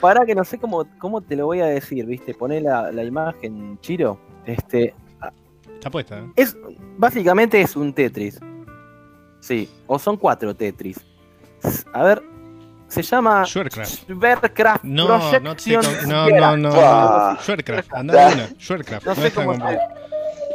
[0.00, 2.34] para que no sé cómo, cómo te lo voy a decir, ¿viste?
[2.34, 4.18] Poné la, la imagen, Chiro.
[4.44, 4.94] Este,
[5.80, 6.26] Está puesta, ¿eh?
[6.36, 6.56] es,
[6.98, 8.38] básicamente es un Tetris.
[9.40, 10.98] Sí, o son cuatro Tetris.
[11.94, 12.22] A ver,
[12.88, 13.90] se llama Schwercraft.
[14.10, 15.42] Schwerkraft No, no, con-
[16.06, 17.36] no, no, no, no.
[17.40, 18.46] Schwercraft, anda de una.
[18.58, 19.80] Schwercraft, No no, sé es complejo.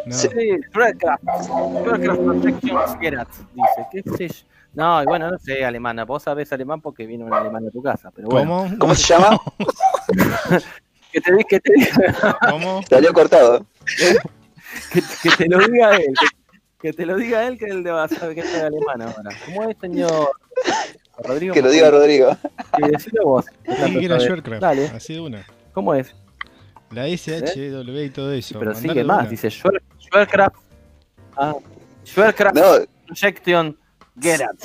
[0.05, 0.13] No.
[0.15, 0.27] Sí,
[0.69, 1.23] Schwerkraft.
[1.43, 3.87] Schwerkraft Projection Gerard, dice.
[3.91, 4.45] ¿Qué sé yo?
[4.75, 6.05] No, y bueno, no sé, alemana.
[6.05, 8.65] Vos sabés alemán porque vino un alemán a tu casa, pero bueno.
[8.67, 8.77] ¿Cómo?
[8.77, 9.39] ¿Cómo se llama?
[11.11, 12.81] Que te, di- que te diga ¿Cómo?
[12.89, 13.65] Salió cortado.
[14.91, 16.13] Que, que te lo diga él.
[16.19, 16.27] Que,
[16.79, 19.31] que te lo diga él, que él va a saber que es alemán ahora.
[19.45, 20.31] ¿Cómo es, señor
[21.17, 21.53] Rodrigo?
[21.53, 22.37] Que lo diga Rodrigo.
[22.75, 23.45] Sí, decilo vos.
[23.63, 24.87] Que era Dale.
[24.87, 25.45] Así de una.
[25.75, 26.15] ¿cómo es?
[26.91, 28.57] La SH, W y todo eso.
[28.57, 29.29] Pero sigue más, una.
[29.29, 30.55] dice Schwerkraft.
[31.37, 31.53] Ah,
[32.05, 33.77] Schwerkraft No, Projection
[34.19, 34.57] Gerard.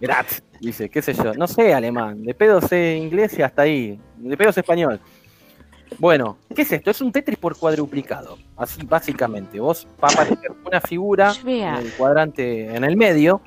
[0.00, 0.26] Gerard,
[0.60, 1.34] dice, qué sé yo.
[1.34, 3.98] No sé alemán, de pedo sé inglés y hasta ahí.
[4.16, 5.00] De pedo sé español.
[5.98, 6.90] Bueno, ¿qué es esto?
[6.90, 8.38] Es un Tetris por cuadruplicado.
[8.56, 9.60] Así, básicamente.
[9.60, 13.40] Vos va a aparecer una figura en el cuadrante en el medio,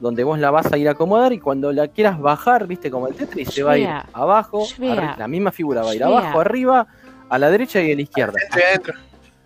[0.00, 3.08] donde vos la vas a ir a acomodar y cuando la quieras bajar, viste como
[3.08, 6.86] el Tetris, se va a ir abajo, la misma figura va a ir abajo, arriba,
[7.28, 8.38] a la derecha y a la izquierda.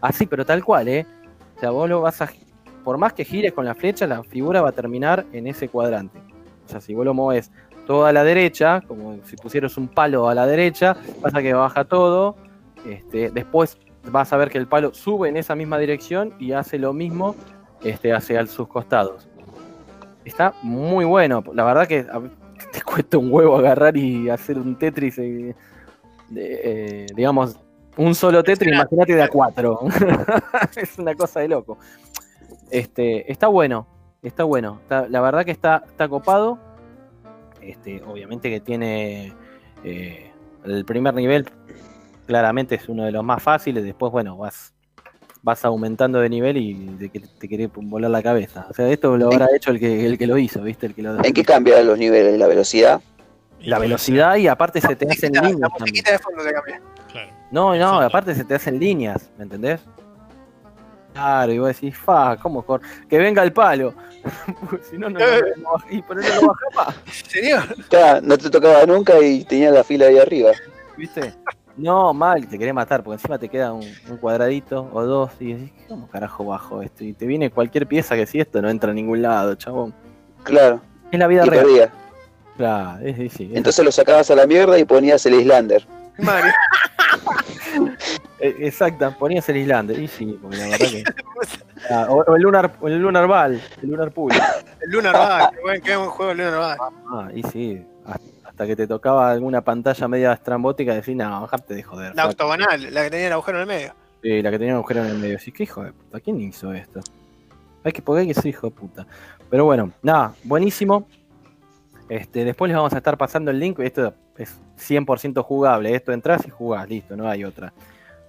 [0.01, 1.07] Así, pero tal cual, ¿eh?
[1.57, 2.31] O sea, vos lo vas a.
[2.85, 6.19] Por más que gires con la flecha, la figura va a terminar en ese cuadrante.
[6.65, 7.51] O sea, si vos lo mueves
[7.89, 11.85] todo a la derecha, como si pusieras un palo a la derecha, pasa que baja
[11.85, 12.37] todo.
[12.87, 13.79] Este, después
[14.13, 17.35] vas a ver que el palo sube en esa misma dirección y hace lo mismo
[17.83, 19.27] este, hacia sus costados.
[20.23, 21.43] Está muy bueno.
[21.55, 22.21] La verdad que a-
[22.73, 25.55] te cuesta un huevo agarrar y hacer un Tetris, eh,
[26.37, 27.59] eh, digamos,
[27.97, 29.81] un solo Tetris, imagínate de a cuatro.
[30.77, 31.79] es una cosa de loco.
[32.71, 33.87] Este, está bueno,
[34.23, 34.79] está bueno.
[34.83, 36.59] Está- la verdad que está, está copado.
[37.69, 39.35] Este, obviamente que tiene
[39.85, 40.31] eh,
[40.65, 41.47] el primer nivel,
[42.27, 43.85] claramente es uno de los más fáciles.
[43.85, 44.73] Después, bueno, vas,
[45.43, 48.67] vas aumentando de nivel y te, te querés volar la cabeza.
[48.71, 50.87] O sea, esto lo habrá hecho el que, el que lo hizo, ¿viste?
[50.87, 52.39] El que lo ¿En qué cambian los niveles?
[52.39, 53.03] ¿La velocidad?
[53.61, 56.03] La velocidad y aparte se te hacen líneas cambia.
[57.11, 57.33] Claro.
[57.51, 59.81] No, no, aparte se te hacen líneas, ¿me entendés?
[61.19, 63.93] Claro, y vos decís, fa, ¿cómo cor Que venga el palo.
[64.89, 66.97] Si no, no, baj- y pero no lo baja más,
[67.29, 70.51] Señor, Claro, no te tocaba nunca y tenía la fila ahí arriba.
[70.97, 71.35] ¿viste?
[71.77, 75.53] No, mal, te querés matar, porque encima te queda un, un cuadradito o dos y
[75.55, 77.05] decís, ¿cómo carajo bajo esto?
[77.05, 79.95] Y te viene cualquier pieza que si esto no entra a ningún lado, chabón.
[80.43, 80.81] Claro,
[81.13, 81.65] Es la vida y real.
[81.65, 81.93] perdía.
[82.57, 85.87] Claro, es, es- Entonces lo sacabas a la mierda y ponías el Islander.
[86.19, 86.53] Mario.
[88.41, 91.05] eh, exacta, ponías el Islander, y sí, porque la verdad que.
[91.91, 94.33] Ah, o, o el Lunar, o el Lunar Ball, el Lunar Pool.
[94.81, 96.77] El Lunar Ball, qué buen, qué buen juego el Lunar Ball.
[97.13, 101.83] Ah, y sí, hasta- que te tocaba alguna pantalla media estrambótica, decís, no, bajarte de
[101.85, 102.09] joder.
[102.09, 102.31] La flaco".
[102.31, 103.95] octogonal, la que tenía el agujero en el medio.
[104.21, 105.39] Sí, la que tenía un agujero en el medio.
[105.39, 106.19] Decís, ¿qué hijo de puta?
[106.21, 107.01] ¿Quién hizo esto?
[107.85, 109.07] Hay que, porque hay que ser hijo de puta.
[109.49, 111.07] Pero bueno, nada, buenísimo.
[112.09, 113.79] Este, después les vamos a estar pasando el link.
[113.81, 115.95] Esto es 100% jugable.
[115.95, 117.73] Esto entras y jugás, listo, no hay otra.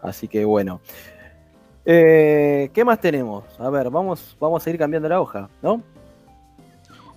[0.02, 0.82] Así que bueno.
[1.86, 3.44] Eh, ¿Qué más tenemos?
[3.60, 5.82] A ver, vamos, vamos a ir cambiando la hoja, ¿no?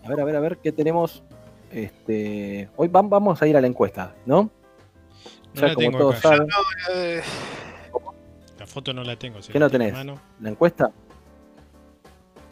[0.04, 1.22] A ver, a ver, a ver, ¿qué tenemos?
[1.70, 4.42] Este, hoy vam- vamos a ir a la encuesta, ¿no?
[5.54, 6.28] No Ya la como tengo todos acá.
[6.28, 6.48] saben,
[6.94, 7.20] Eh,
[8.58, 9.42] La foto no la tengo.
[9.42, 9.92] si ¿Qué la no tenés?
[9.92, 10.18] mano.
[10.40, 10.90] la encuesta.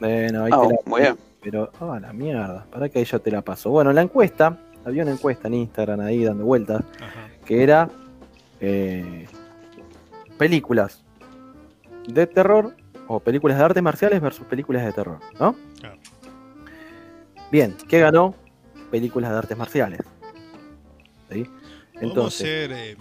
[0.00, 1.18] Bueno, ahí Ah, te la muy bien.
[1.42, 3.70] Pero, ah, la mierda, para que ahí yo te la paso.
[3.70, 7.28] Bueno, la encuesta, había una encuesta en Instagram ahí dando vueltas, Ajá.
[7.44, 7.88] que era
[8.60, 9.26] eh,
[10.36, 11.02] películas
[12.06, 12.76] de terror
[13.06, 15.56] o películas de artes marciales versus películas de terror, ¿no?
[15.78, 15.98] Claro.
[17.50, 18.34] Bien, ¿qué ganó?
[18.90, 20.00] Películas de artes marciales.
[21.30, 21.46] ¿Sí?
[21.94, 22.72] Entonces, ser.
[22.72, 22.96] eh,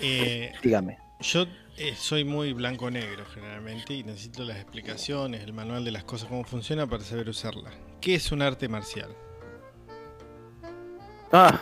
[0.00, 0.98] eh, dígame.
[1.20, 1.46] yo
[1.82, 6.44] eh, soy muy blanco-negro generalmente y necesito las explicaciones, el manual de las cosas, cómo
[6.44, 7.70] funciona para saber usarla.
[8.00, 9.08] ¿Qué es un arte marcial?
[11.32, 11.60] Ah,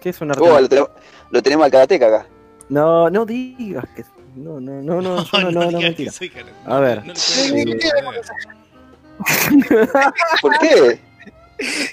[0.00, 0.62] ¿qué es un arte Oh, marcial?
[0.62, 0.90] lo, tenemos,
[1.30, 2.26] lo tenemos al karateca acá.
[2.68, 4.04] No, no digas que.
[4.34, 6.10] No, no, no, no, no, no, no, digas mentira.
[6.10, 6.32] que soy.
[6.66, 7.04] A ver.
[7.06, 7.12] No.
[10.42, 11.00] ¿Por qué?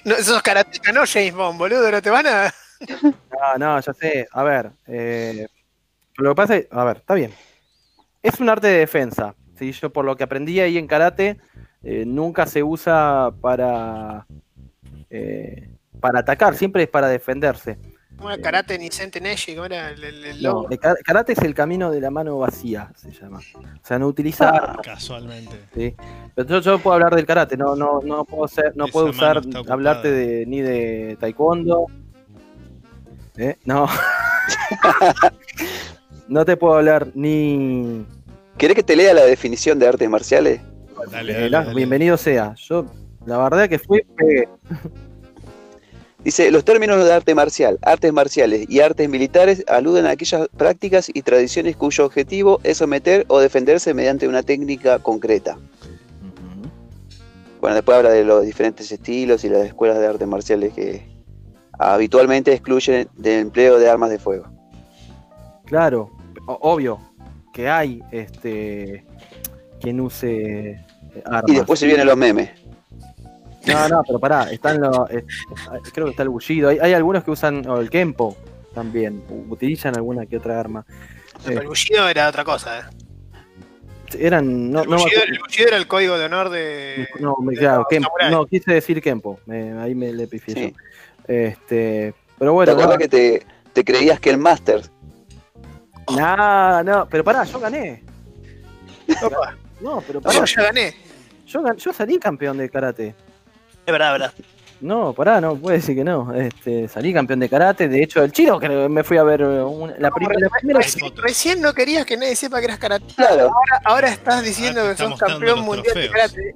[0.06, 2.54] No, sos karateka, no James Bond, boludo, no te van a.
[3.04, 4.28] No, no, ya sé.
[4.32, 5.48] A ver, eh,
[6.16, 7.32] lo que pasa es, a ver, está bien.
[8.22, 9.36] Es un arte de defensa.
[9.58, 9.72] ¿sí?
[9.72, 11.38] Yo por lo que aprendí ahí en karate,
[11.84, 14.26] eh, nunca se usa para,
[15.10, 17.78] eh, para atacar, siempre es para defenderse.
[18.18, 18.90] Como el karate ni
[19.22, 22.12] Neshi, como era el, el, el No, el ka- karate es el camino de la
[22.12, 23.40] mano vacía, se llama.
[23.56, 25.58] O sea, no utiliza armas, Casualmente.
[25.74, 25.96] ¿sí?
[26.36, 29.06] Pero yo, yo puedo hablar del karate, no, no, no puedo ser, no Esa puedo
[29.12, 31.86] usar, hablarte de, ni de taekwondo.
[33.38, 33.56] ¿Eh?
[33.64, 33.88] No.
[36.30, 38.06] no te puedo hablar ni
[38.58, 40.62] ¿Querés que te lea la definición de artes marciales?
[41.12, 41.76] Dale, Eh, dale, la- dale.
[41.76, 42.56] bienvenido sea.
[42.56, 42.86] Yo,
[43.26, 44.48] la verdad que fui, pegué.
[46.24, 51.10] Dice, los términos de arte marcial, artes marciales y artes militares aluden a aquellas prácticas
[51.14, 55.58] y tradiciones cuyo objetivo es someter o defenderse mediante una técnica concreta.
[57.62, 61.08] Bueno, después habla de los diferentes estilos y las escuelas de artes marciales que
[61.78, 64.46] habitualmente excluyen del empleo de armas de fuego.
[65.66, 66.10] Claro,
[66.62, 67.00] obvio
[67.54, 69.06] que hay este
[69.82, 70.86] quien use eh,
[71.26, 71.44] armas.
[71.48, 72.50] Y después se vienen los memes.
[73.66, 75.24] No, no, pero pará, están los, eh,
[75.94, 76.70] creo que está el bullido.
[76.70, 78.36] Hay, hay algunos que usan el kempo
[78.74, 80.86] también, utilizan alguna que otra arma.
[81.46, 82.80] Pero el bullido era otra cosa.
[82.80, 82.84] ¿eh?
[84.18, 87.08] Eran, no, el, bullido, acuerdo- el bullido era el código de honor de.
[87.20, 90.76] no, me- de claro, kempo, no, quise decir kempo, me- ahí me le pifié Sí.
[91.28, 94.82] Este, pero ¿Te bueno, acuerdas no, que te, te creías que el máster?
[96.16, 98.04] No, no, pero pará, yo gané.
[99.24, 100.94] Opa, No, pero no, pará, ya gané.
[101.48, 103.16] yo, yo salí campeón de karate.
[103.86, 104.34] Es verdad, es verdad.
[104.82, 106.34] No, pará, no, puede decir que no.
[106.34, 107.90] Este, salí campeón de karate.
[107.90, 110.80] De hecho, el chino que me fui a ver eh, una- la, prim- la primera.
[110.80, 113.06] Recién, recién no querías que nadie sepa que eras karate.
[113.16, 113.44] Claro.
[113.54, 116.56] Ahora, ahora estás diciendo Ahora te que sos campeón mundial de karate.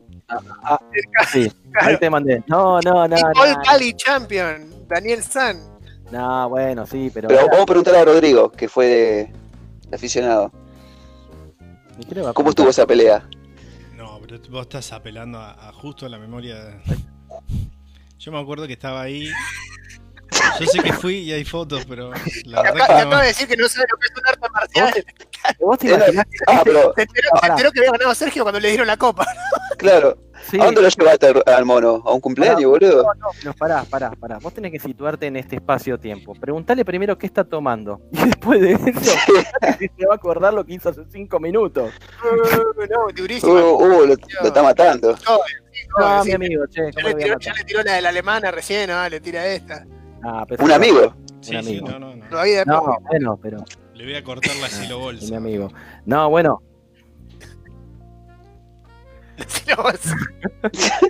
[0.64, 0.80] Ah,
[1.32, 2.42] sí, ahí te mandé.
[2.48, 3.16] No, no, no.
[3.36, 5.60] All Cali Champion, Daniel San.
[6.12, 7.28] no, bueno, sí, pero.
[7.28, 9.34] Pero vamos a preguntar a Rodrigo, que fue de
[9.94, 10.52] aficionado.
[12.34, 13.28] ¿Cómo estuvo esa pelea?
[13.96, 16.82] No, pero vos estás apelando a, a justo a la memoria.
[18.18, 19.30] Yo me acuerdo que estaba ahí.
[20.60, 22.12] Yo sé que fui y hay fotos, pero
[22.46, 23.22] la Te verdad te que acaba no.
[23.22, 25.06] de decir que no sabe lo que es un arte marcial.
[25.60, 27.56] ¿Vos te imaginás que- Ah, pero, Se enteró, pará.
[27.56, 29.26] que había ganado Sergio cuando le dieron la copa.
[29.78, 30.18] claro.
[30.50, 32.04] Sí, ¿A dónde lo llevaste al- mono?
[32.06, 33.04] ¿A un cumpleaños, boludo?
[33.04, 34.40] no, no, pará, pará, pará.
[34.40, 36.34] Vos tenés que situarte en este espacio-tiempo.
[36.36, 38.02] Preguntale primero qué está tomando.
[38.12, 39.16] Y después de eso,
[39.80, 41.92] si se va a acordar lo que hizo hace cinco minutos.
[42.24, 43.54] no, Uh, durísimo.
[43.54, 45.16] uh, lo, lo está matando.
[45.98, 46.30] No, sí.
[46.30, 48.52] mi amigo, che, Ya ¿cómo le, a tiró, ya le tiró la de la alemana
[48.52, 49.86] recién, ah, le tira esta.
[50.24, 51.14] Ah, pero Un amigo.
[51.42, 51.88] Sí, un sí, amigo.
[51.90, 52.30] no, no, no.
[52.30, 52.78] Todavía después.
[52.78, 53.58] No, bueno, pero.
[53.94, 55.38] Le voy a cortar la es mi silobolsa.
[55.44, 55.72] amigo.
[56.06, 56.62] No, bueno,
[59.38, 60.16] le tiró bolsa.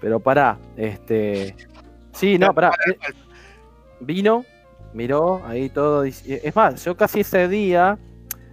[0.00, 0.58] pero pará.
[0.76, 1.54] Este.
[2.12, 2.72] Sí, no, pará.
[2.88, 2.96] eh,
[4.00, 4.44] Vino,
[4.92, 6.04] miró, ahí todo.
[6.04, 7.98] Es más, yo casi ese día.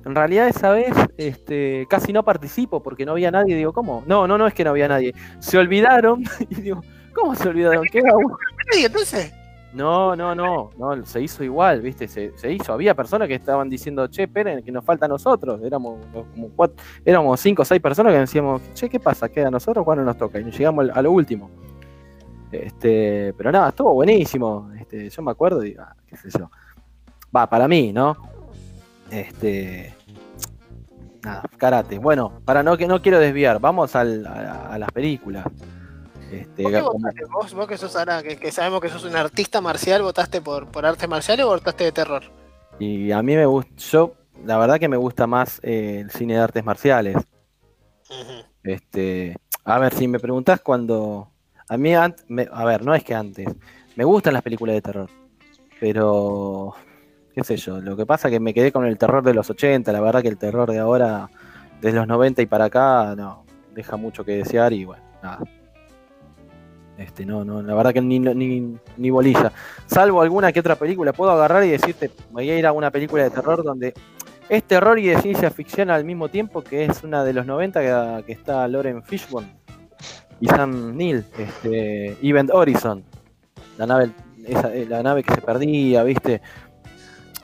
[0.06, 3.56] En realidad esa vez este, casi no participo porque no había nadie.
[3.56, 4.04] Digo, ¿cómo?
[4.08, 5.14] No, no, no es que no había nadie.
[5.40, 6.24] Se olvidaron.
[6.50, 6.82] Y digo,
[7.14, 7.84] ¿cómo se olvidaron?
[7.92, 8.38] ¿Qué hago?
[8.78, 9.34] Entonces,
[9.74, 12.08] No, no, no, no, se hizo igual, ¿viste?
[12.08, 12.74] Se, se hizo.
[12.74, 15.62] Había personas que estaban diciendo, che, esperen, que nos falta a nosotros.
[15.64, 16.00] Éramos
[16.34, 19.30] como cuatro, éramos cinco o seis personas que decíamos, che, ¿qué pasa?
[19.30, 20.40] ¿Queda a nosotros cuando nos toca?
[20.40, 21.52] Y nos llegamos a lo último.
[22.52, 24.72] Este, pero nada, estuvo buenísimo.
[24.80, 26.50] Este, yo me acuerdo y, ah, qué sé yo.
[27.36, 28.18] Va, para mí, ¿no?
[29.12, 29.94] Este.
[31.24, 32.00] Nada, karate.
[32.00, 35.46] Bueno, para no que no quiero desviar, vamos al- a, a las películas.
[36.32, 37.26] Este, ¿por qué como- votaste?
[37.26, 40.86] ¿Vos, vos que sos que, que sabemos que sos un artista marcial, ¿votaste por, por
[40.86, 42.24] arte marcial o votaste de terror?
[42.80, 44.14] Y a mí me gusta, yo,
[44.46, 47.18] la verdad que me gusta más eh, el cine de artes marciales.
[48.64, 51.30] Este, a ver, si me preguntás cuando,
[51.68, 51.94] a mí,
[52.28, 53.48] me- a ver, no es que antes,
[53.96, 55.10] me gustan las películas de terror,
[55.80, 56.74] pero,
[57.34, 59.50] qué sé yo, lo que pasa es que me quedé con el terror de los
[59.50, 61.30] 80, la verdad que el terror de ahora,
[61.82, 65.40] desde los 90 y para acá, no, deja mucho que desear y bueno, nada.
[67.00, 69.54] Este, no, no, la verdad que ni, ni, ni bolilla.
[69.86, 73.24] Salvo alguna que otra película, puedo agarrar y decirte, voy a ir a una película
[73.24, 73.94] de terror donde
[74.50, 77.80] es terror y de ciencia ficción al mismo tiempo, que es una de los 90
[77.80, 79.48] que, que está Lauren Fishburne
[80.42, 83.04] y Sam Neill, este, Event Horizon,
[83.78, 84.12] la nave,
[84.46, 86.42] esa, eh, la nave que se perdía, ¿viste?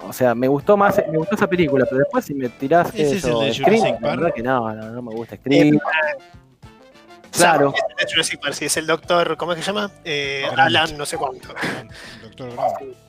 [0.05, 3.03] O sea, me gustó más, me gustó esa película, pero después si me tirás ¿Ese
[3.03, 5.79] es eso, el de Scream, la verdad que no, no, no me gusta Scream.
[7.35, 7.73] Claro.
[7.99, 9.91] Es de Jurassic Park, sí, es el doctor, ¿cómo es que se llama?
[10.03, 10.45] Eh.
[10.55, 11.49] Alan, no sé cuánto.
[12.23, 12.49] Doctor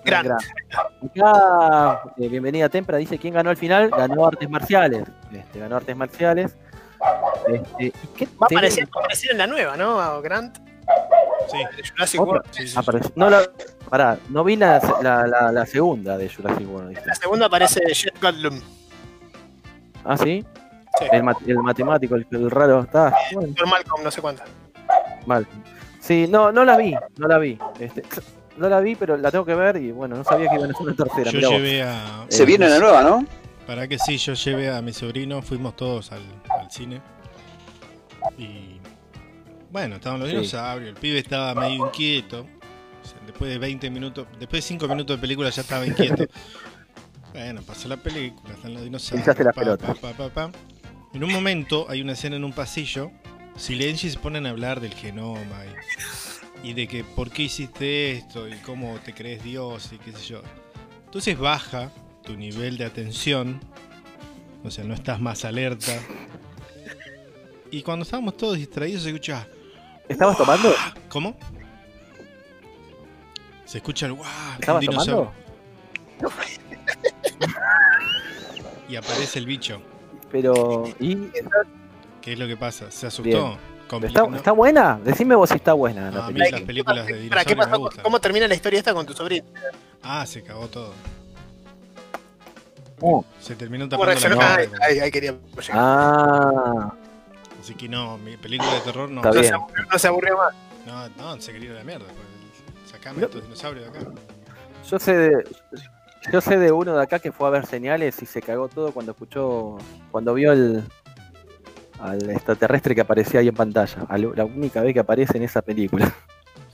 [0.04, 0.28] Grant.
[0.28, 0.42] Grant.
[1.04, 5.04] Acá, eh, bienvenida Tempra, dice quién ganó al final, ganó artes marciales.
[5.32, 6.56] Este, ganó artes marciales.
[7.48, 10.20] Este, ¿y qué Va a aparecer, va a aparecer en la nueva, ¿no?
[10.22, 10.58] Grant,
[11.50, 12.32] Sí, de Jurassic Otra.
[12.34, 12.46] World.
[12.52, 12.78] sí, sí,
[13.16, 13.42] No, la,
[13.88, 16.88] pará, no vi la, la, la- la segunda de Jurassic World.
[16.90, 17.06] ¿viste?
[17.06, 18.60] La segunda aparece Jet Goldblum.
[20.04, 20.44] Ah, sí.
[20.98, 21.04] Sí.
[21.12, 24.42] El, mat- el matemático, el, el raro, está bueno, Doctor Malcolm, no sé cuánto.
[25.26, 25.46] mal.
[26.00, 27.58] Sí, no, no la vi, no la vi.
[27.80, 28.02] Este,
[28.56, 30.72] no la vi, pero la tengo que ver y bueno, no sabía que iban a
[30.72, 31.30] hacer una tercera.
[31.30, 32.24] Yo llevé a.
[32.28, 33.26] Se viene la nueva, ¿no?
[33.66, 37.00] Para que sí, yo llevé a mi sobrino, fuimos todos al, al cine.
[38.38, 38.80] Y.
[39.70, 40.36] Bueno, estaban los Sí.
[40.36, 42.42] dinosaurios, el pibe estaba medio inquieto.
[43.02, 46.24] O sea, después de 20 minutos, después de 5 minutos de película ya estaba inquieto.
[47.32, 49.36] bueno, pasó la película, están los dinosaurios.
[50.00, 50.50] Pa, pa, pa.
[51.16, 53.10] En un momento hay una escena en un pasillo.
[53.56, 55.64] Silencio y se ponen a hablar del genoma
[56.62, 60.12] y, y de que por qué hiciste esto y cómo te crees Dios y qué
[60.12, 60.42] sé yo.
[61.06, 61.90] Entonces baja
[62.22, 63.58] tu nivel de atención,
[64.62, 65.98] o sea, no estás más alerta.
[67.70, 69.48] Y cuando estábamos todos distraídos se escucha,
[70.10, 70.70] ¿Estabas tomando?
[71.08, 71.34] ¿cómo?
[73.64, 75.32] Se escucha el guau, un ¿Estabas dinosaurio.
[76.18, 76.42] tomando?
[78.90, 79.80] Y aparece el bicho.
[80.30, 81.16] Pero, ¿y?
[82.20, 82.90] ¿Qué es lo que pasa?
[82.90, 83.58] Se asustó.
[84.36, 84.98] ¿Está, buena?
[85.04, 86.50] Decime vos si está buena la Ah, película.
[86.50, 87.78] las películas de ¿Para qué dinosaurios me pasó?
[87.78, 88.02] gustan.
[88.02, 89.46] ¿Cómo termina la historia esta con tu sobrino?
[90.02, 90.92] Ah, se cagó todo.
[93.00, 94.54] Oh, Se terminó ¿Cómo tapando la.
[94.80, 95.70] Ahí, quería llegar.
[95.72, 96.92] Ah,
[97.60, 99.20] Así que no, mi película de terror no.
[99.22, 100.54] Está no, se aburrió, no se aburrió más.
[100.86, 102.06] No, no, se quería ir a la mierda.
[102.06, 103.26] Pues, sacame No.
[103.26, 104.10] estos dinosaurios de acá.
[104.88, 105.44] yo sé de,
[106.32, 108.92] yo sé de uno de acá que fue a ver señales y se cagó todo
[108.92, 109.78] cuando escuchó,
[110.10, 110.82] cuando vio el
[112.00, 114.04] al extraterrestre que aparecía ahí en pantalla.
[114.08, 116.12] Al- La única vez que aparece en esa película.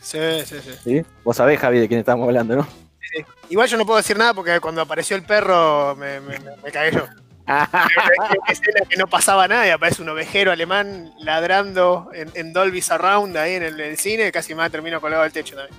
[0.00, 0.70] Sí, sí, sí.
[0.82, 1.02] ¿sí?
[1.22, 2.66] Vos sabés, Javi, de quién estamos hablando, ¿no?
[3.50, 6.72] Igual yo no puedo decir nada porque cuando apareció el perro me, me, me- me
[6.72, 7.04] cagué yo.
[8.48, 13.36] Escena que no pasaba nada y aparece un ovejero alemán ladrando en, en Dolby Surround
[13.36, 15.78] ahí en el, el cine, casi más termino colgado del techo también.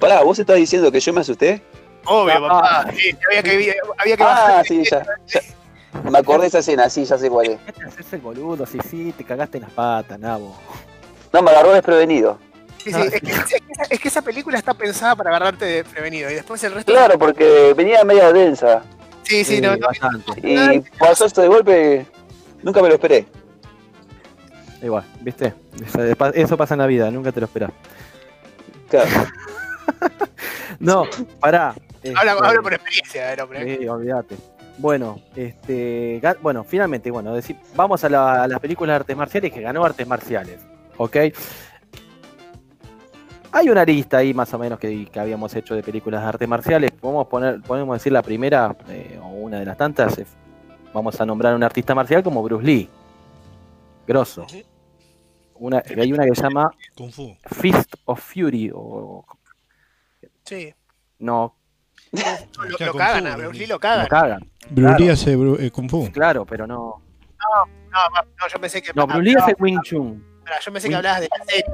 [0.00, 1.62] Pará, ¿vos estás diciendo que yo me asusté?
[2.06, 2.92] Obvio, Ah, papá.
[2.92, 4.60] Sí, había que, había que bajar.
[4.60, 5.02] Ah, sí, ya.
[5.26, 5.40] ya.
[6.10, 7.60] Me acordé de esa escena, sí, ya sé cuál es.
[7.66, 8.66] ¿Qué te haces el boludo?
[8.66, 10.56] Sí, sí, te cagaste en las patas, nabo.
[11.32, 12.38] No, me agarró desprevenido.
[12.78, 15.64] Sí, sí, es, que, es que esa- es que esa película está pensada para agarrarte
[15.64, 16.92] de prevenido y después el resto.
[16.92, 18.82] Claro, porque venía media densa.
[19.22, 19.86] Sí, sí, no, no.
[19.86, 20.32] bastante.
[20.42, 22.06] Y pasó esto de golpe,
[22.62, 23.26] nunca me lo esperé.
[24.82, 25.54] Igual, ¿viste?
[25.82, 27.70] Eso, eso pasa en la vida, nunca te lo esperás.
[28.90, 29.08] Claro.
[30.80, 31.06] No,
[31.40, 31.74] pará.
[32.16, 33.78] Habla, este, habla por experiencia el hombre.
[33.78, 34.36] Sí, olvídate.
[34.78, 39.52] Bueno, este, bueno, finalmente, bueno, decir, vamos a, la- a las películas de artes marciales
[39.52, 40.60] que ganó artes marciales,
[40.96, 41.16] ¿ok?
[43.52, 46.48] Hay una lista ahí más o menos que, que habíamos hecho de películas de artes
[46.48, 46.90] marciales.
[46.90, 50.18] Podemos poner, podemos decir la primera eh, o una de las tantas.
[50.18, 50.26] eh,
[50.92, 52.88] vamos a nombrar a un artista marcial como Bruce Lee.
[54.08, 54.44] Grosso.
[55.56, 57.36] Una, hay una que se llama Kung Fu.
[57.46, 59.24] Fist of Fury o
[60.44, 60.74] Sí.
[61.20, 61.54] no,
[62.58, 64.06] Lo, lo cagan, Fu, a Bruce Lee lo no cagan.
[64.08, 64.50] cagan.
[64.70, 66.10] Bruce Lee hace eh, Kung Fu.
[66.12, 67.02] Claro, pero no.
[67.46, 67.66] No,
[68.40, 68.92] no, yo pensé que.
[68.94, 70.24] No, Bruce Lee hace Wing Chun.
[70.64, 71.64] Yo pensé que hablabas de la serie.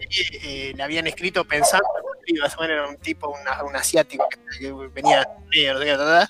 [0.00, 0.40] La serie
[0.70, 2.40] eh, la habían escrito pensando que Bruce Lee
[2.72, 4.26] era un tipo, una- un asiático
[4.58, 6.28] que, venía no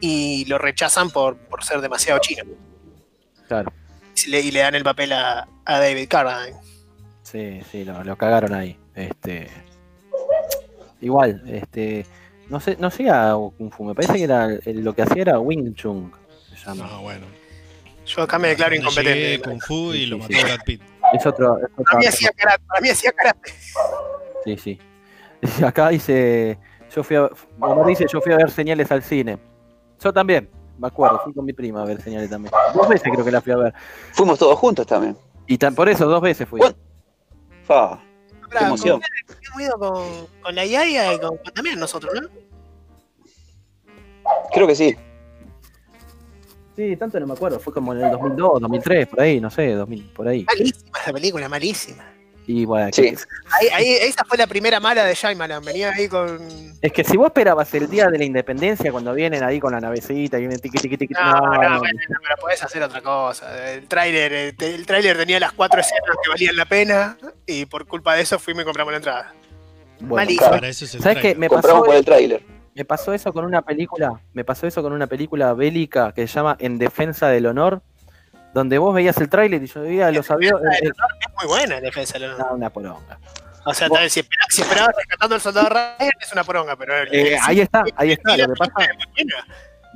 [0.00, 2.44] y lo rechazan por, por ser demasiado chino.
[3.48, 3.72] Claro.
[4.24, 6.56] Y le, y le dan el papel a, a David Carradine.
[7.22, 8.78] Sí, sí, lo, lo cagaron ahí.
[8.94, 9.48] Este.
[11.00, 12.06] Igual, este.
[12.48, 15.22] No sé, no sé a Kung Fu, me parece que era el- lo que hacía
[15.22, 16.12] era Wing Chun.
[16.54, 16.86] Se llama.
[16.86, 17.26] No, bueno.
[18.04, 19.20] Yo acá me declaro Cuando incompetente.
[19.30, 20.42] llegué, Kung Fu y Sí, lo mató sí.
[20.44, 20.82] Brad Pitt.
[21.12, 21.58] Es otro.
[21.58, 22.64] es otro Para mí hacía karate.
[22.66, 23.52] Para mí hacía karate.
[24.44, 24.78] Sí, sí.
[25.60, 26.58] Y acá dice.
[26.94, 27.28] Yo fui a.
[27.60, 29.38] Omar dice, yo fui a ver señales al cine.
[30.02, 32.52] Yo también, me acuerdo, fui con mi prima a ver señales también.
[32.74, 33.74] Dos veces creo que la fui a ver.
[34.12, 35.16] Fuimos todos juntos también.
[35.48, 36.60] Y tan, por eso, dos veces fui.
[37.64, 37.98] Fa,
[38.50, 39.00] qué emoción.
[39.00, 42.28] con- con, con la Yaya y con, con también nosotros, ¿no?
[44.52, 44.96] Creo que sí.
[46.76, 49.72] Sí, tanto no me acuerdo, fue como en el 2002, 2003, por ahí, no sé,
[49.72, 50.44] 2000, por ahí.
[50.44, 52.04] Malísima esa película, malísima.
[52.48, 53.02] Y bueno, Sí.
[53.02, 53.16] que-
[53.60, 55.64] Ahí, ahí, esa fue la primera mala de Shyamalan.
[55.64, 56.38] Venía ahí con.
[56.80, 59.80] es que si vos esperabas el día de la independencia cuando vienen ahí con la
[59.80, 61.14] navecita y vienen tiqui tiqui tiqui.
[61.14, 61.80] No, no, bueno,
[62.22, 63.72] pero podés hacer otra cosa.
[63.72, 68.14] El tráiler, el tráiler tenía las cuatro escenas que valían la pena y por culpa
[68.14, 69.34] de eso fuimos y compramos la entrada.
[69.98, 70.50] Bueno, malísimo.
[70.50, 71.34] Para eso es el ¿Sabes qué?
[71.34, 72.42] Me Compramos pasó, por el tráiler.
[72.74, 76.34] me pasó eso con una película, me pasó eso con una película bélica que se
[76.34, 77.82] llama En defensa del honor.
[78.56, 80.80] Donde vos veías el tráiler y yo veía los aviones.
[80.80, 80.90] Es
[81.36, 82.46] muy buena la defensa del honor.
[82.48, 83.18] No, una poronga.
[83.66, 86.94] O sea, tal vez si esperabas, si rescatando al soldado Ryan es una poronga, pero.
[87.12, 88.34] Eh, ahí está, ahí está.
[88.34, 88.72] Lo que pasa.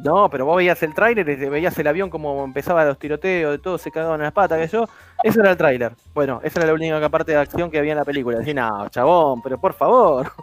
[0.04, 3.58] No, pero vos veías el tráiler, y veías el avión como empezaba los tiroteos, de
[3.58, 4.86] todo se cagaban en las patas, que yo.
[5.22, 5.92] Eso era el tráiler.
[6.12, 8.38] Bueno, esa era la única parte de acción que había en la película.
[8.38, 10.30] Decía, no, chabón, pero por favor.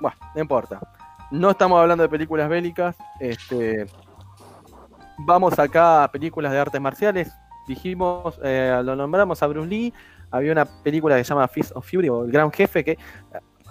[0.00, 0.80] Bueno, no importa.
[1.30, 2.94] No estamos hablando de películas bélicas.
[3.20, 3.86] Este.
[5.18, 7.32] Vamos acá a películas de artes marciales.
[7.68, 9.94] Dijimos, eh, lo nombramos a Bruce Lee.
[10.30, 12.84] Había una película que se llama Fist of Fury o El Gran Jefe.
[12.84, 12.98] que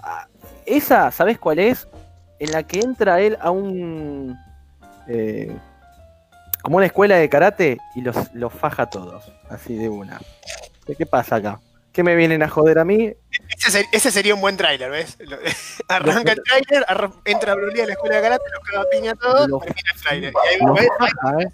[0.02, 0.28] ah,
[0.66, 1.88] Esa, ¿sabés cuál es?
[2.40, 4.36] En la que entra él a un.
[5.08, 5.56] eh,
[6.62, 9.32] como una escuela de karate y los, los faja a todos.
[9.50, 10.20] Así de una.
[10.86, 11.60] ¿Qué, qué pasa acá?
[11.94, 13.14] ¿Qué me vienen a joder a mí?
[13.56, 15.16] Ese, ser- ese sería un buen tráiler, ¿ves?
[15.20, 15.38] Lo-
[15.88, 16.86] Arranca el tráiler,
[17.24, 20.02] entra Lee a la escuela de karate, los caga piña a todos, Lo- termina el
[20.02, 20.34] tráiler.
[20.34, 21.48] Y ahí Los ves, faja, ¿eh?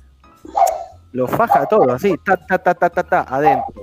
[1.11, 3.73] Los faja a todos, así, ta, ta, ta, ta, ta, ta, adentro.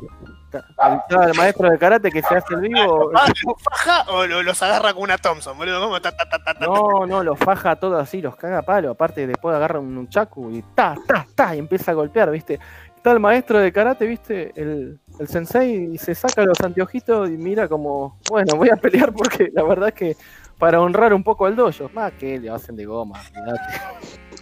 [0.50, 0.64] Ta-
[1.02, 3.10] Estaba el maestro de karate que se hace el vivo.
[3.14, 5.80] ah, ¿los faja o lo- los agarra con una Thompson, boludo?
[5.80, 6.00] ¿Cómo?
[6.00, 6.64] Ta, ta, ta, ta, ta, ta.
[6.66, 8.92] No, no, los faja a todos así, los caga a palo.
[8.92, 12.58] Aparte, después agarra un nunchaku y ta, ta, ta, y empieza a golpear, ¿viste?
[12.96, 14.52] Está el maestro de karate, ¿viste?
[14.56, 19.12] El, el sensei y se saca los anteojitos y mira como, bueno, voy a pelear
[19.12, 20.16] porque la verdad es que
[20.58, 23.80] para honrar un poco al dojo, más que le hacen de goma, olvidate.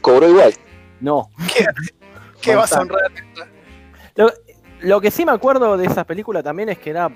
[0.01, 0.53] Cobró igual.
[1.01, 1.29] No,
[2.41, 3.11] ¿Qué vas a honrar?
[4.17, 4.31] Lo,
[4.81, 7.11] lo que sí me acuerdo de esa película también es que era.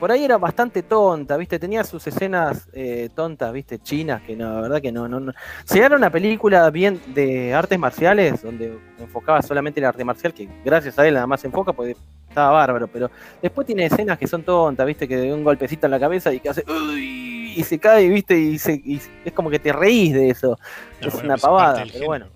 [0.00, 1.58] Por ahí era bastante tonta, ¿viste?
[1.58, 3.78] Tenía sus escenas eh, tontas, ¿viste?
[3.80, 5.32] Chinas, que no, la verdad que no, no, no.
[5.64, 10.48] Si era una película bien de artes marciales, donde enfocaba solamente el arte marcial, que
[10.64, 11.94] gracias a él nada más se enfoca, porque
[12.28, 13.10] estaba bárbaro, pero
[13.42, 15.06] después tiene escenas que son tontas, ¿viste?
[15.06, 16.64] Que de un golpecito en la cabeza y que hace.
[16.66, 18.38] "Uy", y se cae, ¿viste?
[18.38, 20.58] Y, se, y es como que te reís de eso.
[21.02, 22.26] No, es bueno, una pavada, pero bueno.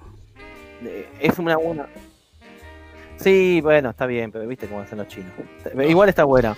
[0.85, 1.87] Eh, Es una buena.
[3.17, 5.33] Sí, bueno, está bien, pero viste cómo hacen los chinos.
[5.89, 6.57] Igual está buena.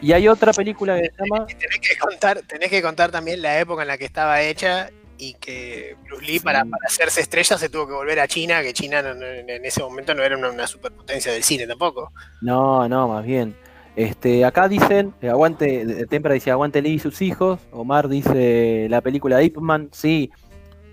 [0.00, 1.46] Y hay otra película que se llama.
[1.46, 5.34] Tenés que contar, tenés que contar también la época en la que estaba hecha y
[5.34, 6.44] que Bruce Lee Sí.
[6.44, 9.64] para, para hacerse estrella se tuvo que volver a China, que China no- no- en
[9.64, 12.12] ese momento no era una, una superpotencia del cine tampoco.
[12.42, 13.56] No, no, más bien.
[13.96, 17.60] Este, acá dicen, eh, aguante, eh, Tempra dice aguante Lee y sus hijos.
[17.72, 20.30] Omar dice la película Ip Man, sí.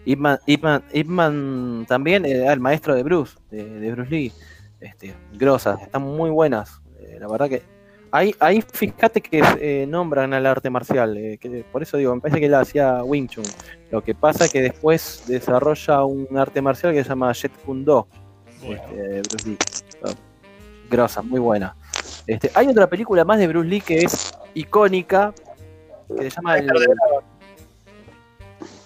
[0.06, 4.10] Ip Man, Ip Man- Ip Man también, eh, el maestro de Bruce, de, de Bruce
[4.10, 4.32] Lee.
[4.80, 6.80] Este, grosas, están muy buenas.
[7.02, 7.62] Eh, la verdad que.
[8.16, 11.18] Ahí, ahí fíjate que eh, nombran al arte marcial.
[11.18, 13.44] eh, que por eso digo, me parece que la hacía Wing Chun.
[13.90, 17.84] Lo que pasa es que después desarrolla un arte marcial que se llama Jet Kune
[17.84, 18.08] Do.
[18.64, 19.58] Bueno, este, Bruce Lee.
[20.04, 20.12] Ah,
[20.92, 21.76] Grosa, muy buena.
[22.28, 25.34] Este, hay otra película más de Bruce Lee que es icónica,
[26.16, 26.70] que se llama el...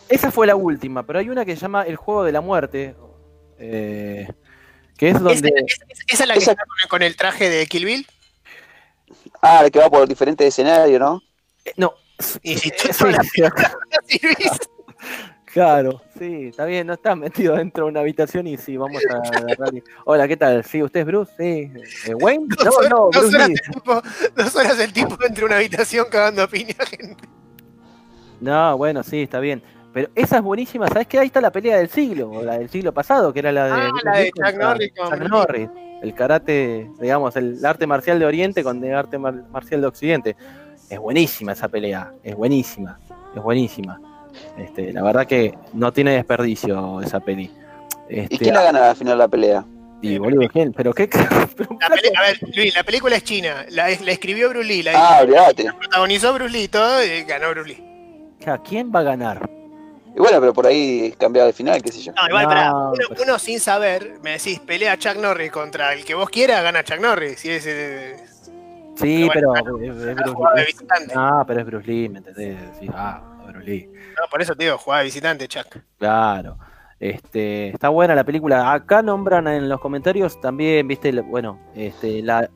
[0.07, 2.95] Esa fue la última, pero hay una que se llama El Juego de la Muerte,
[3.59, 4.25] eh,
[4.97, 5.49] que es ¿Esa, donde...
[5.49, 8.07] esa- esa es la que Esa- está con el, con el traje de Kill Bill?
[9.49, 11.21] Ah, el que va por diferentes escenarios, ¿no?
[11.63, 11.93] eh, no,
[12.43, 12.87] Y si eh, tú
[14.07, 14.49] sí, no
[15.53, 19.17] claro, sí, está bien, no estás metido dentro de una habitación y sí, vamos a
[19.17, 19.71] agarrar
[20.05, 20.63] Hola, ¿qué tal?
[20.63, 21.31] ¿Sí, usted es Bruce?
[21.37, 21.71] Sí.
[22.09, 22.45] Eh, ¿Wayne?
[22.49, 24.01] Dos No, horas- no, dos Bruce horas el tipo,
[24.35, 27.27] dos horas el tipo entre una habitación cagando a piña gente.
[28.39, 29.63] No, bueno, sí, está bien.
[29.93, 31.17] Pero esa es buenísima, ¿sabes qué?
[31.17, 33.71] Ahí está la pelea del siglo, o la del siglo pasado, que era la de,
[33.71, 35.69] Ah, la de Chuck Norris con Chuck Norris.
[36.01, 40.35] El karate, digamos, el arte marcial de Oriente con el arte mar- marcial de Occidente.
[40.89, 42.99] Es buenísima esa pelea, es buenísima,
[43.35, 43.99] es buenísima.
[44.57, 47.51] Este, la verdad que no tiene desperdicio esa peli.
[48.07, 49.65] Este, ¿Y quién la gana al final de la pelea?
[49.99, 50.71] y, boludo, ¿quién?
[50.73, 51.07] Pero qué
[51.57, 54.83] pero, La peli- a ver, Luis, la película es china, la, la escribió Bruce Lee,
[54.83, 57.83] la, Ah, la protagonizó Bruce Lee y todo, y ganó Bruce Lee.
[58.63, 59.49] ¿quién va a ganar?
[60.17, 62.11] Y bueno, pero por ahí cambiaba de final, qué sé yo.
[62.13, 65.93] No, igual, No, pará, uno, pero- uno sin saber, me decís, pelea Chuck Norris contra
[65.93, 67.39] el que vos quieras, gana Chuck Norris.
[67.39, 67.63] Si es,
[68.95, 71.11] Sí, pero, Pero es- Bruce Lee.
[71.15, 72.57] Ah, pero es Bruce Lee, ¿me entendés?
[72.79, 73.85] Sí, ah, Bruce Lee.
[74.19, 75.67] No, por eso te digo, jugada de visitante, Chuck.
[75.99, 76.57] Claro.
[76.99, 78.73] Este, está buena la película.
[78.73, 82.49] Acá nombran en los comentarios también, viste, bueno, este, la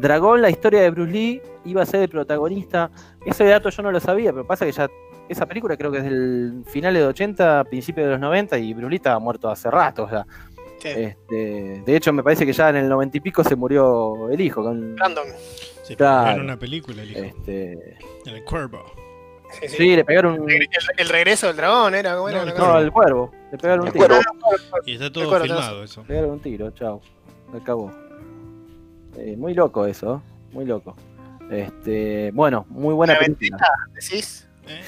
[0.00, 2.90] Dragón, la historia de Bruce Lee, iba a ser el protagonista.
[3.24, 4.88] Ese dato yo no lo sabía, pero pasa que ya
[5.28, 8.74] esa película creo que es del final de los 80, principio de los 90 y
[8.74, 10.04] Bruce Lee estaba muerto hace rato.
[10.04, 10.26] O sea,
[10.80, 10.88] Sí.
[10.90, 14.40] este, de hecho, me parece que ya en el 90 y pico se murió el
[14.40, 14.62] hijo.
[14.62, 15.26] Con, Brandon.
[15.82, 16.36] se claro.
[16.36, 17.20] en una película, el hijo.
[17.20, 17.72] este,
[18.26, 18.84] En el cuervo.
[19.50, 19.76] Sí, sí.
[19.76, 20.50] sí, le pegaron un.
[20.50, 20.68] El,
[20.98, 22.14] el regreso del dragón era.
[22.14, 23.32] No, el No, el cuervo.
[23.50, 24.06] Le pegaron un tiro.
[24.06, 24.22] cuervo.
[24.84, 26.02] Y está todo Recuerdo, filmado eso.
[26.02, 27.00] Le pegaron un tiro, chao.
[27.52, 27.90] Me acabó.
[29.16, 30.52] Eh, muy loco eso, ¿eh?
[30.52, 30.94] muy loco.
[31.50, 33.58] Este, bueno, muy buena La película.
[33.94, 34.46] ¿Decís?
[34.68, 34.80] Eh,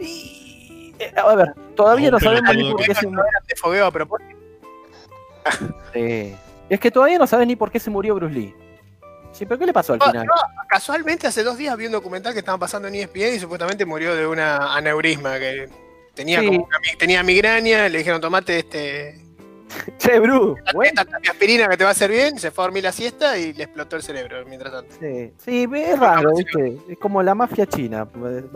[0.00, 3.86] Y, eh, a ver, todavía no sabemos ni por qué se ¿No eran de fogueo
[3.86, 4.36] a propósito?
[5.92, 6.34] Sí.
[6.68, 8.54] Es que todavía no sabes ni por qué se murió Bruce Lee.
[9.32, 10.26] Sí, pero ¿qué le pasó al No, final?
[10.26, 10.34] no,
[10.68, 14.14] casualmente hace dos días vi un documental que estaban pasando en ESPN y supuestamente murió
[14.14, 15.68] de una aneurisma que
[16.14, 16.46] tenía Sí.
[16.46, 19.20] como una tenía migraña, le dijeron tomate este
[19.98, 20.62] Che, Bruce.
[20.74, 23.38] Bueno, esta aspirina que te va a hacer bien, se fue a dormir la siesta
[23.38, 24.94] y le explotó el cerebro mientras tanto.
[24.98, 26.78] sí, sí, es raro, ¿viste?
[26.88, 28.06] Es como la mafia china.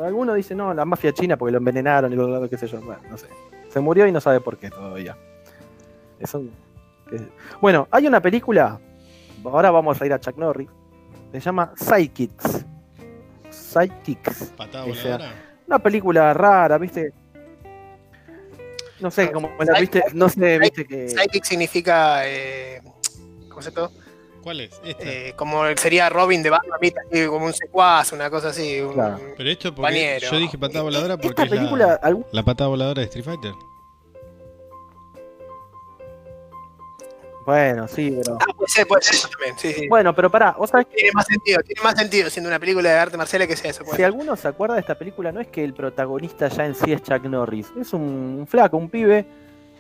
[0.03, 2.81] Algunos dicen, no, la mafia china porque lo envenenaron y lo qué sé yo.
[2.81, 3.27] Bueno, no sé.
[3.69, 5.17] Se murió y no sabe por qué todavía.
[6.19, 6.45] Eso-
[7.61, 8.81] Bueno, hay una película.
[9.45, 10.69] Ahora vamos a ir a Chuck Norris.
[11.33, 12.65] Se llama Psychics.
[13.51, 14.53] Psychics.
[14.57, 15.33] Patada voladora.
[15.67, 17.13] Una película rara, ¿viste?
[19.01, 21.09] No sé, como la viste, no sé, viste que.
[21.09, 22.81] Psychic significa eh,
[23.49, 23.91] ¿cómo se llama?
[24.43, 24.79] ¿Cuál es?
[24.85, 26.79] Eh, como sería Robin de Batman,
[27.29, 28.81] como un secuaz, una cosa así.
[28.81, 29.19] un- Claro.
[29.37, 30.31] Pero esto porque compañero.
[30.31, 33.25] yo dije patada voladora porque Esta es película, la, algún- la patada voladora de Street
[33.25, 33.53] Fighter.
[37.45, 38.39] Bueno, sí, pero.
[38.41, 39.89] Ah, puede ser, puede ser eso también, sí, sí.
[39.89, 42.97] Bueno, pero pará, o sea, Tiene más sentido, tiene más sentido siendo una película de
[42.99, 43.85] arte marcial que sea eso.
[43.85, 46.75] puede si alguno se acuerda de esta película, no es que el protagonista ya en
[46.75, 48.03] sí es Chuck Norris, es un,
[48.41, 49.27] un flaco, un pibe,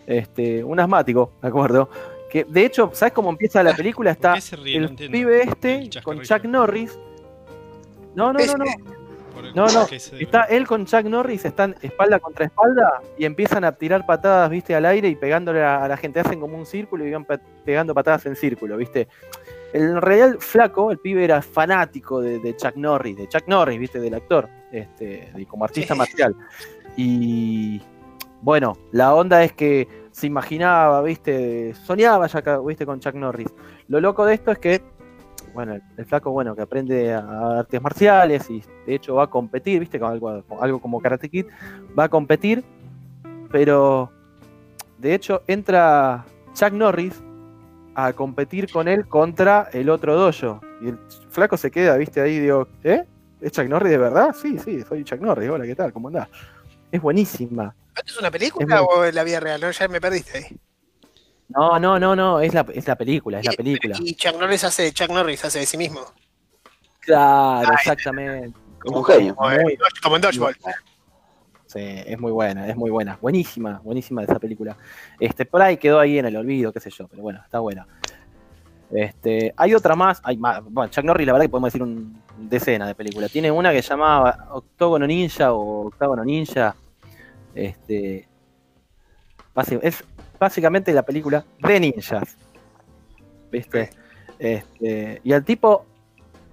[0.07, 1.89] este, un asmático, ¿de acuerdo?
[2.31, 4.15] Que de hecho, ¿sabes cómo empieza la película?
[4.15, 4.77] ¿Por Está ríe?
[4.77, 5.13] El entiendo.
[5.13, 6.21] pibe este El con.
[6.21, 6.99] Chuck Norris.
[8.15, 8.65] No, no, no, no.
[9.55, 14.07] No, no, Está él con Chuck Norris, están espalda contra espalda y empiezan a tirar
[14.07, 16.21] patadas, viste, al aire y pegándole a, la gente.
[16.21, 19.09] Hacen como un círculo y van pe- pegando patadas en círculo, viste.
[19.73, 23.99] El real flaco, el pibe era fanático de, de Chuck Norris, de Chuck Norris, viste,
[23.99, 26.35] del actor, este, y como artista marcial.
[26.97, 27.83] Y
[28.41, 33.49] bueno, la onda es que se imaginaba, viste, soñaba ya, viste, con Chuck Norris.
[33.89, 34.83] Lo loco de esto es que
[35.55, 39.81] bueno, el, flaco, bueno, que aprende a- artes marciales y de hecho va a competir,
[39.81, 41.47] viste, con algo, con algo como Karate Kid,
[41.99, 42.65] va a competir,
[43.51, 44.11] pero
[44.99, 46.25] de hecho entra
[46.55, 47.23] Chuck Norris
[47.95, 50.61] a competir con él contra el otro dojo.
[50.83, 50.99] Y el
[51.31, 53.05] flaco se queda, viste, ahí, digo, ¿eh?
[53.41, 54.35] ¿Es Chuck Norris de verdad?
[54.35, 55.93] Sí, sí, soy Chuck Norris, hola, ¿qué tal?
[55.93, 56.29] ¿Cómo andás?
[56.91, 57.75] Es buenísima.
[57.97, 59.61] ¿Esto es una película Es muy- o es la vida real?
[59.61, 60.45] No, ya me perdiste ahí.
[61.49, 63.97] No, no, no, no, es la, es la película, es la película.
[64.01, 66.01] Y Chuck Norris hace, Chuck Norris hace de sí mismo.
[67.01, 68.59] Claro, exactamente.
[68.81, 69.35] Como un genio.
[69.37, 70.57] Como en, Muy- como en Dodgeball.
[71.67, 73.19] Sí, es muy buena, es muy buena.
[73.21, 74.77] Buenísima, buenísima esa película.
[75.19, 77.87] Este, por ahí quedó ahí en el olvido, qué sé yo, pero bueno, está buena.
[78.93, 82.23] Este, hay otra más, hay más, bueno, Chuck Norris, la verdad que podemos decir un
[82.39, 83.31] decena de películas.
[83.31, 86.77] Tiene una que se llama Octógono Ninja o Octágono Ninja.
[87.55, 88.29] Este,
[89.83, 90.05] es
[90.45, 92.37] básicamente la película de ninjas.
[93.51, 93.91] ¿Viste?
[94.39, 95.87] Este, y al tipo,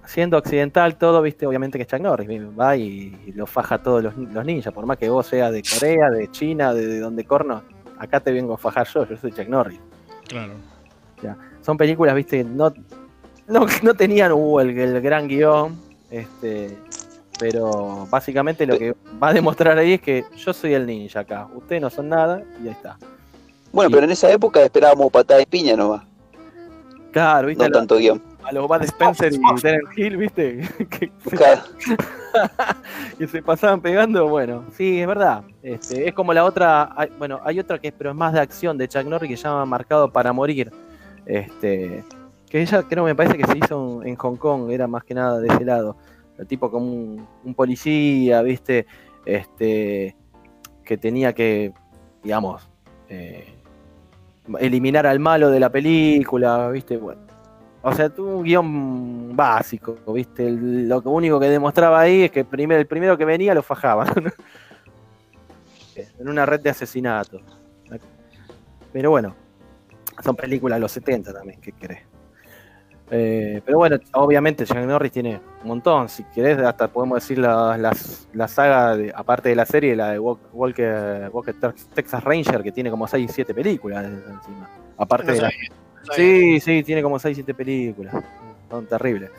[0.06, 3.84] siendo occidental todo, viste, obviamente que es Chuck Norris, va y, y lo faja a
[3.84, 7.00] todos los, los ninjas, por más que vos seas de Corea, de China, de, de
[7.00, 7.64] donde corno,
[7.98, 9.80] acá te vengo a fajar yo, yo soy Chuck Norris.
[10.28, 10.54] Claro.
[11.62, 12.74] Son películas, viste, no,
[13.48, 15.78] no, no tenían uh, el, el gran guion,
[16.10, 16.78] este,
[17.40, 21.48] pero básicamente lo que va a demostrar ahí es que yo soy el ninja acá,
[21.54, 22.98] ustedes no son nada, y ahí está.
[23.72, 26.04] Bueno, pero en esa época esperábamos patada de piña nomás,
[27.12, 28.22] Claro, viste, no tanto guion.
[28.44, 31.62] a los Bad Spencer y Terence Hill, viste, que se Claro.
[33.18, 35.44] que se pasaban pegando, bueno, sí, es verdad.
[35.62, 38.40] Este, es como la otra, hay- bueno, hay otra que es, pero es más de
[38.40, 40.72] acción de Chuck Norris que se llama Marcado para Morir.
[41.26, 42.04] Este,
[42.50, 45.14] que ella creo me parece que se hizo en, en Hong Kong, era más que
[45.14, 45.98] nada de ese lado.
[46.38, 48.86] El tipo como un, un policía, viste,
[49.26, 50.16] este,
[50.86, 51.74] que tenía que,
[52.24, 52.68] digamos,
[53.10, 53.54] eh,
[54.60, 57.22] eliminar al malo de la película, viste, bueno.
[57.84, 60.48] O sea, tuvo un guion básico, ¿viste?
[60.48, 64.08] El- lo único que demostraba ahí es que primer- el primero que venía lo fajaban.
[66.20, 67.42] en una red de asesinatos.
[68.94, 69.36] Pero bueno,
[70.24, 72.02] son películas de los 70 también, ¿qué querés?
[73.14, 76.08] Eh, pero bueno, obviamente Chuck Norris tiene un montón.
[76.08, 80.12] Si querés, hasta podemos decir la, las- la saga, de- aparte de la serie, la
[80.12, 84.70] de Walk- Walker, Walker Tex- Texas Ranger, que tiene como 6 7 películas encima.
[84.98, 86.14] Aparte No de la, no.
[86.14, 88.16] Sí, sí, tiene como 6, 7 películas.
[88.70, 89.30] Son terribles.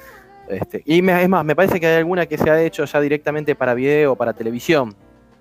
[0.49, 3.01] Este, y me- es más, me parece que hay alguna que se ha hecho ya
[3.01, 4.95] directamente para video o para televisión.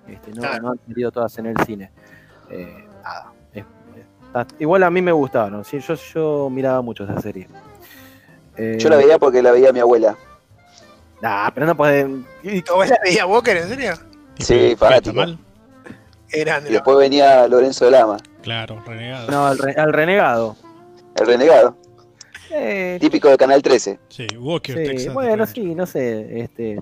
[0.08, 0.62] Este, no, Claro.
[0.62, 1.90] no han salido todas en el cine.
[2.50, 3.32] Eh, nada.
[3.52, 3.64] es-
[4.26, 5.64] está- igual a mí me gustaron.
[5.66, 5.80] ¿sí?
[5.80, 7.46] Yo, yo miraba mucho esa serie.
[8.56, 10.16] Eh, Yo la veía porque la veía mi abuela.
[11.20, 12.26] Nah, pero no pueden.
[12.42, 13.92] y- ¿Vos la veías Walker, en serio?
[14.36, 15.14] ¿Y Sí, fanático.
[15.16, 15.38] mal?
[16.30, 16.70] Grande.
[16.70, 19.30] Y después venía Lorenzo de Lama, Claro, renegado.
[19.30, 20.56] No, al, re- al renegado.
[21.16, 21.76] el renegado,
[22.50, 23.98] Eh, típico de Canal 13.
[24.08, 25.14] Sí, Walker, sí, Texas.
[25.14, 26.40] bueno, sí, no sé.
[26.40, 26.80] Este,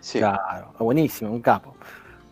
[0.00, 0.18] Sí.
[0.20, 1.74] Claro, buenísimo, un capo.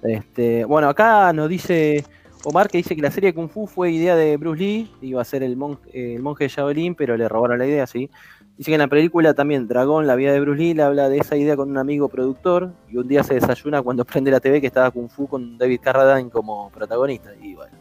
[0.02, 2.04] Este, bueno, acá nos dice
[2.44, 5.20] Omar que dice que la serie de Kung Fu fue idea de Bruce Lee, iba
[5.22, 8.10] a ser el, mon- eh, el monje de Shaolin, pero le robaron la idea, sí.
[8.56, 11.18] Dice que en la película también Dragón, la vida de Bruce Lee, le habla de
[11.18, 14.60] esa idea con un amigo productor y un día se desayuna cuando prende la TV
[14.60, 17.30] que estaba Kung Fu con David Carradine como protagonista.
[17.40, 17.72] Y bueno.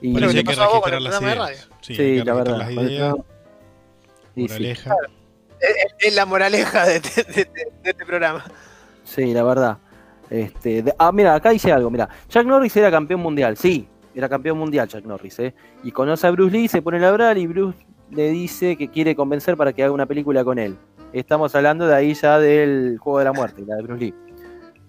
[0.00, 1.28] Y, Por Bueno, eso ¿qué hay que pasó a vos con registrar el las programa
[1.28, 1.68] de ideas.
[1.68, 1.76] radio?
[1.82, 2.58] Sí, sí, hay que la verdad.
[2.58, 3.14] las ideas,
[4.34, 4.40] sí.
[4.42, 4.94] moraleja.
[5.60, 7.44] Es, es la moraleja de, de- de-
[7.82, 8.44] de este programa.
[9.04, 9.78] Sí, la verdad.
[10.30, 12.08] Este, ah, mira, acá dice algo, mira.
[12.28, 15.54] Chuck Norris era campeón mundial, sí, era campeón mundial Chuck Norris, ¿eh?
[15.82, 17.78] Y conoce a Bruce Lee, se pone a hablar y Bruce
[18.10, 20.76] le dice que quiere convencer para que haga una película con él.
[21.12, 24.14] Estamos hablando de ahí ya del Juego de la Muerte, la de Bruce Lee.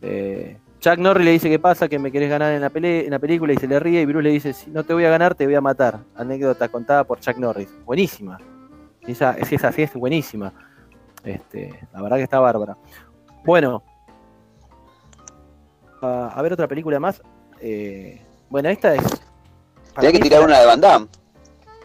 [0.01, 1.87] Eh, Chuck Norris le dice, ¿qué pasa?
[1.89, 4.05] Que me querés ganar en la, pele- en la película y se le ríe y
[4.05, 5.99] Bruce le dice, si no te voy a ganar, te voy a matar.
[6.15, 7.69] Anécdota contada por Chuck Norris.
[7.85, 8.37] Buenísima.
[9.05, 10.53] Esa, si es así, es buenísima.
[11.23, 12.77] Este, la verdad que está bárbara.
[13.43, 13.83] Bueno,
[16.01, 17.21] a, a ver otra película más.
[17.61, 19.03] Eh, bueno, esta es.
[19.95, 21.07] Tenía que tirar es una de Van Damme.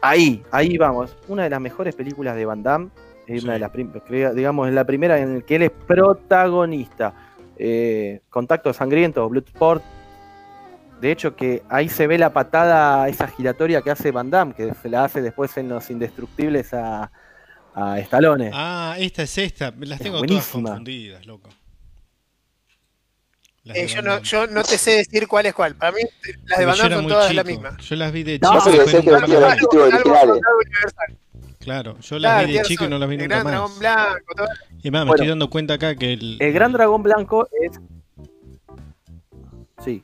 [0.01, 1.17] Ahí, ahí vamos.
[1.29, 2.91] Una de las mejores películas de Van Damme.
[3.27, 3.45] Es Sí.
[3.47, 3.71] una de las
[4.35, 7.15] digamos, la primera en la que él es protagonista.
[7.57, 9.83] Eh, Contacto sangriento, Bloodsport.
[11.01, 14.75] De hecho, que ahí se ve la patada esa giratoria que hace Van Damme, que
[14.75, 17.11] se la hace después en Los Indestructibles a,
[17.75, 18.51] a Stallone.
[18.55, 19.73] Ah, esta es esta.
[19.79, 21.51] Las Es tengo todas confundidas, loco.
[23.67, 25.75] Eh, yo, no, yo no te sé decir cuál es cuál.
[25.75, 26.03] Para mí,
[26.47, 27.53] las de Van Damme son todas la chico.
[27.63, 27.77] misma.
[27.79, 28.71] Yo las vi de No, chico.
[28.85, 30.13] que algo
[30.59, 31.19] universal.
[31.61, 33.53] Claro, yo las Claro, vi de chico y no las vi el nunca gran más.
[33.53, 34.47] dragón blanco, todo.
[34.83, 35.15] Y más, me Bueno.
[35.15, 36.37] estoy dando cuenta acá que el.
[36.41, 37.81] El Gran Dragón Blanco es.
[39.85, 40.03] Sí,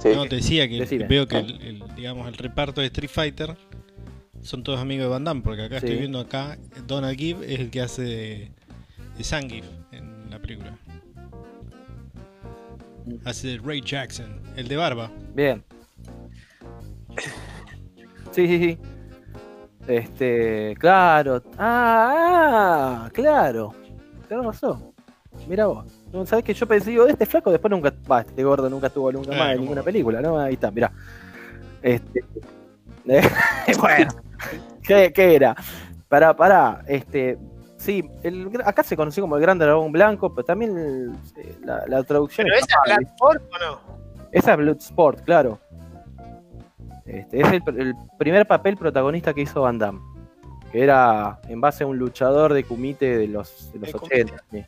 [0.00, 0.10] Sí.
[0.14, 1.06] No, te decía que Decime.
[1.08, 3.56] veo que el, el, digamos, el reparto de Street Fighter
[4.42, 5.86] son todos amigos de Van Damme, porque acá Sí.
[5.86, 8.52] estoy viendo acá, Donald Gibb es el que hace de,
[9.16, 10.78] de Zangief en la película.
[13.24, 15.10] Hace de Ray Jackson, el de barba.
[15.34, 15.64] bien.
[18.32, 18.78] Sí, sí, sí.
[19.86, 21.42] Este, claro.
[21.56, 23.74] Ah, ah, claro.
[24.28, 24.92] Tenés razón.
[25.48, 25.86] Mira vos.
[26.12, 29.10] No, ¿Sabés que yo pensé, digo, este flaco después nunca, va, este gordo nunca estuvo
[29.12, 30.38] nunca Eh, más en ¿cómo ninguna película, ¿no?
[30.38, 30.92] Ahí está, mira.
[31.82, 32.24] Este,
[33.80, 34.10] bueno,
[34.82, 35.56] ¿qué, qué era?
[36.08, 37.38] Pará, pará, este,
[37.78, 41.84] sí, el, acá se conoció como el Gran Dragón Blanco, pero también el- eh, la,
[41.86, 43.80] la traducción ¿Pero es esa es Bloodsport o no?
[44.32, 45.58] esa es Bloodsport, claro.
[47.06, 50.00] Este, es el, el primer papel protagonista que hizo Van Damme.
[50.70, 54.22] Que era en base a un luchador de kumite de los, de los De kumite.
[54.24, 54.44] 80.
[54.50, 54.66] sí.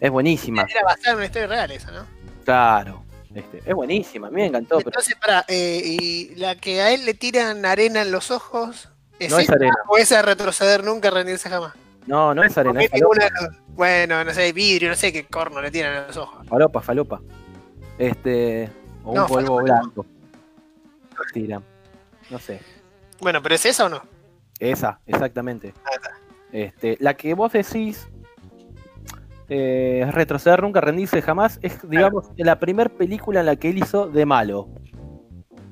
[0.00, 2.06] Es buenísima, Era basada en una historia real esa, ¿no?
[2.44, 3.02] claro.
[3.34, 4.78] Este, es buenísima, a mí me encantó.
[4.78, 8.88] Pero Entonces, para, y la que a él le tiran arena en los ojos,
[9.18, 9.74] ¿es, No es arena.
[9.88, 11.74] o esa retroceder nunca, rendirse jamás?
[12.06, 12.90] No, no es arena, es
[13.68, 16.46] bueno, no sé, vidrio, no sé qué corno le tiran en los ojos.
[16.48, 17.20] falopa, falopa.
[17.98, 18.70] Este,
[19.04, 19.64] o un No, polvo no.
[19.64, 20.06] blanco.
[21.32, 21.62] Tiran.
[22.30, 22.60] No sé.
[23.20, 24.02] Bueno, ¿pero es esa o no?
[24.58, 25.74] Esa, exactamente.
[25.84, 26.10] Ah, está.
[26.52, 28.08] Este, la que vos decís
[29.48, 34.06] eh, retroceder nunca, rendirse jamás, es digamos la primera película en la que él hizo
[34.08, 34.68] de malo.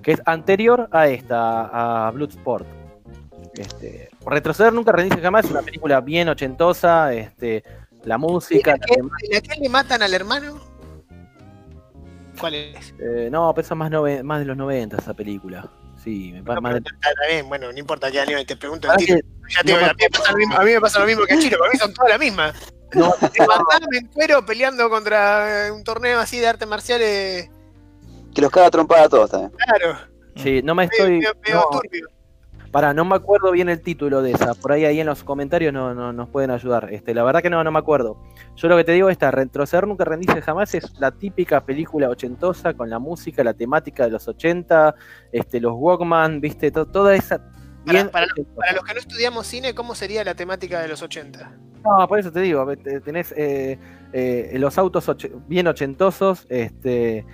[0.02, 2.66] Que es anterior a esta, a Bloodsport.
[3.56, 7.12] Este, retroceder nunca, rendirse jamás es una película bien ochentosa.
[7.14, 7.62] Este,
[8.04, 8.72] la ¿Y música.
[8.72, 10.60] la, la que, tema- la que le matan al hermano?
[12.38, 12.94] ¿Cuál es?
[12.98, 15.68] eh, no, pesa más, nove- más de los 90 esa película.
[16.02, 19.62] Sí, me pa- No, más de- está, bien, bueno, no importa te pregunto que- Ya
[19.64, 21.24] te no me a, mí me pasa lo mismo, a mí me pasa lo mismo
[21.24, 22.54] que a Chino, para mí son todas las mismas.
[22.92, 27.48] no, Te mataron en cuero peleando contra eh, un torneo así de artes marciales,
[28.34, 29.52] Que los caga trompada a todos también.
[29.52, 29.98] claro,
[30.36, 31.12] sí, no me estoy.
[31.18, 32.08] medio- medio no, turbio.
[32.74, 34.52] Pará, no me acuerdo bien el título de esa.
[34.54, 36.92] Por ahí ahí en los comentarios no, no- nos pueden ayudar.
[36.92, 38.20] Este, la verdad que no, no me acuerdo.
[38.56, 42.74] Yo lo que te digo esta, retroceder nunca rendirse jamás es la típica película ochentosa
[42.74, 44.92] con la música, la temática de los 80,
[45.30, 47.40] este, los Walkman, viste, To- toda esa.
[47.84, 48.26] bien para-.
[48.56, 51.52] Para los que no estudiamos cine, ¿cómo sería la temática de los 80?
[51.84, 53.78] No, por eso te digo, te- tenés eh,
[54.12, 57.24] eh, los autos och- bien ochentosos, este,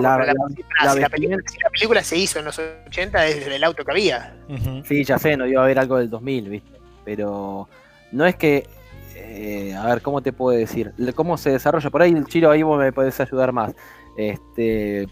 [0.00, 2.58] la- porque la- la- la si, la película, si la película se hizo en los
[2.86, 4.36] 80 es el auto que había.
[4.84, 6.70] Sí, ya sé, no iba a haber algo del 2000, ¿viste?
[7.04, 7.68] Pero
[8.12, 8.66] no es que.
[9.14, 10.92] eh, a ver, ¿cómo te puedo decir?
[11.14, 11.90] ¿Cómo se desarrolla?
[11.90, 13.74] Por ahí el chilo, ahí vos me podés ayudar más.
[14.16, 15.06] Este.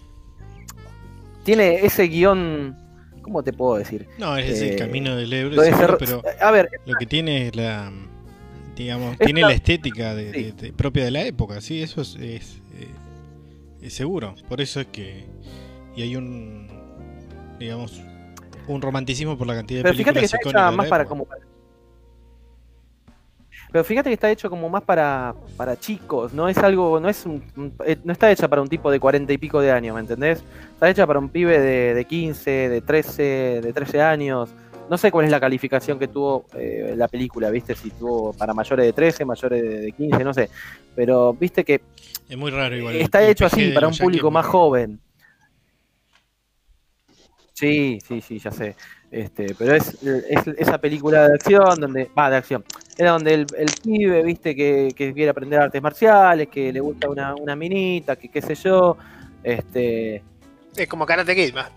[1.45, 2.76] Tiene ese guion.
[3.22, 4.07] ¿Cómo te puedo decir?
[4.18, 7.57] No, es Eh, el camino del seguro, ser- pero A ver, lo que tiene es
[7.57, 7.91] la.
[8.76, 10.43] Digamos, Es tiene una- la estética de, Sí.
[10.43, 12.20] de- de- propia de la época, sí, eso es, es,
[12.74, 12.89] eh, es
[13.91, 14.35] seguro.
[14.49, 15.26] Por eso es que.
[15.97, 16.68] Y hay un.
[17.59, 18.01] Digamos.
[18.66, 21.26] Un romanticismo por la cantidad de pero fíjate que está hecha más para como.
[23.70, 27.26] Pero fíjate que está hecho como más para, para chicos, no es algo, no es
[27.26, 29.95] un- un- eh, no está hecha para un tipo de cuarenta y pico de años,
[29.97, 30.45] ¿me entendés?
[30.74, 34.51] Está hecha para un pibe de, de 15, de 13, de 13 años.
[34.91, 37.74] No sé cuál es la calificación que tuvo eh, la película, ¿viste?
[37.74, 40.51] Si tuvo para mayores de 13, mayores de, de 15, no sé.
[40.95, 41.80] Pero viste que
[42.28, 42.97] Es muy raro igual.
[42.97, 45.01] está el hecho así para un público más joven.
[47.53, 48.74] Sí, sí, sí, ya sé.
[49.11, 52.64] Este, pero es, es esa película de acción donde, va, de acción.
[52.99, 57.09] Era donde el, el pibe, viste, que, que quiere aprender artes marciales, que le gusta
[57.09, 58.97] una, una minita, que qué sé yo.
[59.43, 60.22] Este,
[60.76, 61.70] Es como Karate Kid, más.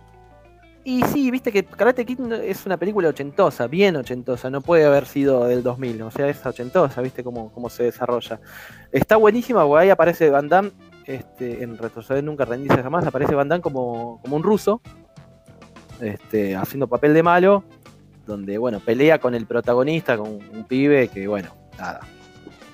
[0.88, 5.06] Y sí, viste que Karate Kid es una película ochentosa, bien ochentosa, no puede haber
[5.06, 8.40] sido del 2000, o sea, es ochentosa, viste cómo, cómo se desarrolla.
[8.94, 10.72] Está buenísima, porque ahí aparece Van Damme,
[11.04, 14.80] este, en Retroceder Nunca Rendirse Jamás, aparece Van Damme como, como un ruso,
[16.00, 17.66] este, haciendo papel de malo,
[18.26, 22.00] donde, bueno, pelea con el protagonista, con un pibe que, bueno, nada,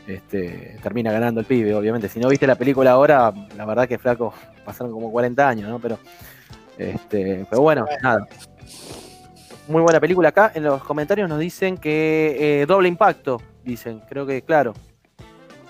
[0.05, 2.09] este, termina ganando el pibe, obviamente.
[2.09, 4.36] Si no viste la película ahora, la verdad que flaco,
[4.66, 5.80] pasaron como 40 años, ¿no?
[5.80, 5.97] Pero,
[6.78, 8.28] este, pero bueno, nada.
[9.67, 10.51] Muy buena película acá.
[10.55, 14.74] En los comentarios nos dicen que eh, doble impacto, dicen, creo que claro.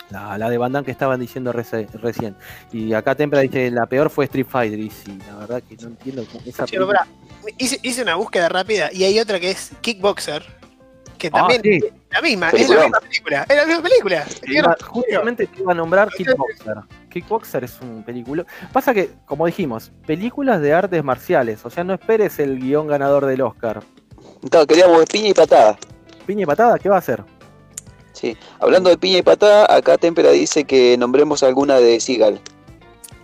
[0.09, 2.35] La, la de Van Damme que estaban diciendo recién.
[2.71, 4.77] Y acá Tempra dice, la peor fue Street Fighter.
[4.79, 7.07] Y sí, la verdad que no entiendo cómo- esa película-
[7.57, 10.43] hice, hice una búsqueda rápida y hay otra que es Kickboxer,
[11.17, 11.69] que Ah, también sí.
[11.77, 12.79] es la misma, es Película.
[12.79, 14.27] la misma película, es la misma película.
[14.87, 16.75] Justamente te iba a nombrar Kickboxer.
[17.13, 18.45] Kickboxer es un película.
[18.71, 21.65] Pasa que, como dijimos, películas de artes marciales.
[21.65, 23.81] O sea, no esperes el guion ganador del Oscar.
[24.49, 25.77] Claro, queríamos piña y patada.
[26.25, 27.23] Piña y patada, ¿qué va a hacer?
[28.13, 28.35] Sí.
[28.59, 32.39] Hablando de piña y patada, acá Tempera dice que nombremos alguna de Seagal.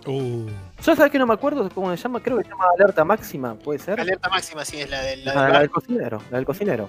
[0.06, 0.46] Uh,
[0.84, 3.54] Yo sabes que no me acuerdo cómo se llama, creo que se llama Alerta Máxima,
[3.54, 4.00] ¿puede ser?
[4.00, 5.74] Alerta máxima, sí, es la del, la Ah, del la del barco.
[5.80, 6.88] cocinero, la del cocinero.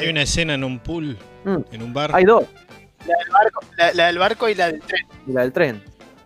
[0.00, 1.56] hay una escena en un pool, Mm.
[1.72, 2.10] en un bar.
[2.14, 2.44] Hay dos,
[3.04, 5.06] La del barco, la, la del barco y la del tren.
[5.26, 5.82] y la del tren.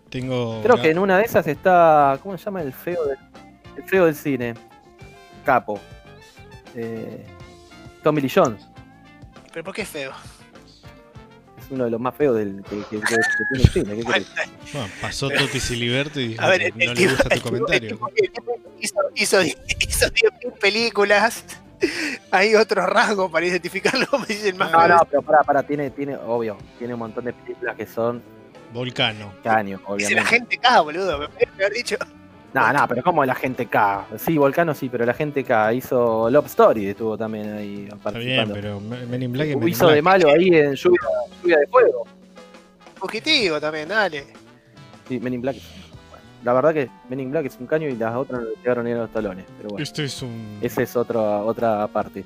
[0.09, 0.61] Tengo.
[0.63, 3.17] Creo que en una de esas está, ¿cómo se llama el feo del,
[3.77, 4.53] el feo del cine?
[5.45, 5.79] Capo.
[6.75, 7.25] Eh,
[8.03, 8.65] Tommy Lee Jones.
[9.51, 10.11] Pero ¿por qué es feo?
[11.57, 13.05] Es uno de los más feos del, que, que- que- que
[13.49, 13.95] tiene el cine.
[13.97, 14.49] ¿qué Bueno, querés?
[14.73, 17.41] Bueno, pasó Totti Siliberto y dijo a ver, que el, no le tipo, gusta el
[17.41, 17.89] tu tipo- el comentario.
[17.89, 18.31] tipo que-
[18.79, 21.43] hizo, hizo, hizo 10.000 películas.
[22.31, 26.15] Hay otro rasgo para identificarlo, me dicen más No, no, pero para, para, tiene, tiene,
[26.15, 28.21] obvio, tiene un montón de películas que son
[28.73, 29.31] Volcano.
[29.43, 30.29] caños, Dice la obviamente.
[30.29, 31.17] gente K, boludo.
[31.19, 31.95] Me haber dicho.
[32.53, 34.07] No, no, pero como la gente K.
[34.17, 38.49] Sí, Volcano sí, pero la gente K hizo Love Story, estuvo también ahí Está bien,
[38.51, 40.03] pero Men in Black es Men in hizo de Black.
[40.03, 40.99] malo ahí en lluvia,
[41.43, 42.05] lluvia de fuego.
[42.95, 44.25] Fugitivo también, dale.
[45.07, 45.57] Sí, Men in Black.
[46.09, 48.83] bueno, la verdad que Men in Black es un caño y las otras no le
[48.83, 49.45] ni a los talones.
[49.57, 50.57] Pero bueno, Esto es un.
[50.61, 52.23] esa es otra, otra parte.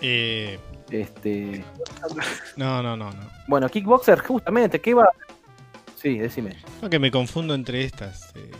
[0.00, 0.58] eh,
[1.00, 1.64] Este,
[2.56, 3.20] no, no, no, no.
[3.48, 5.08] bueno, Kickboxer, justamente, ¿qué va?
[5.96, 6.56] Sí, decime.
[6.82, 8.32] No, que me confundo entre estas.
[8.36, 8.50] eh,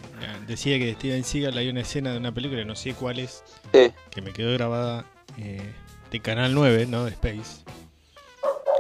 [0.49, 3.45] decía que de Steven Seagal hay una escena de una película, no sé cuál es,
[3.73, 3.93] Sí.
[4.11, 5.05] que me quedó grabada
[5.39, 5.61] eh,
[6.11, 7.05] de Canal 9, ¿no?
[7.05, 7.63] De Space.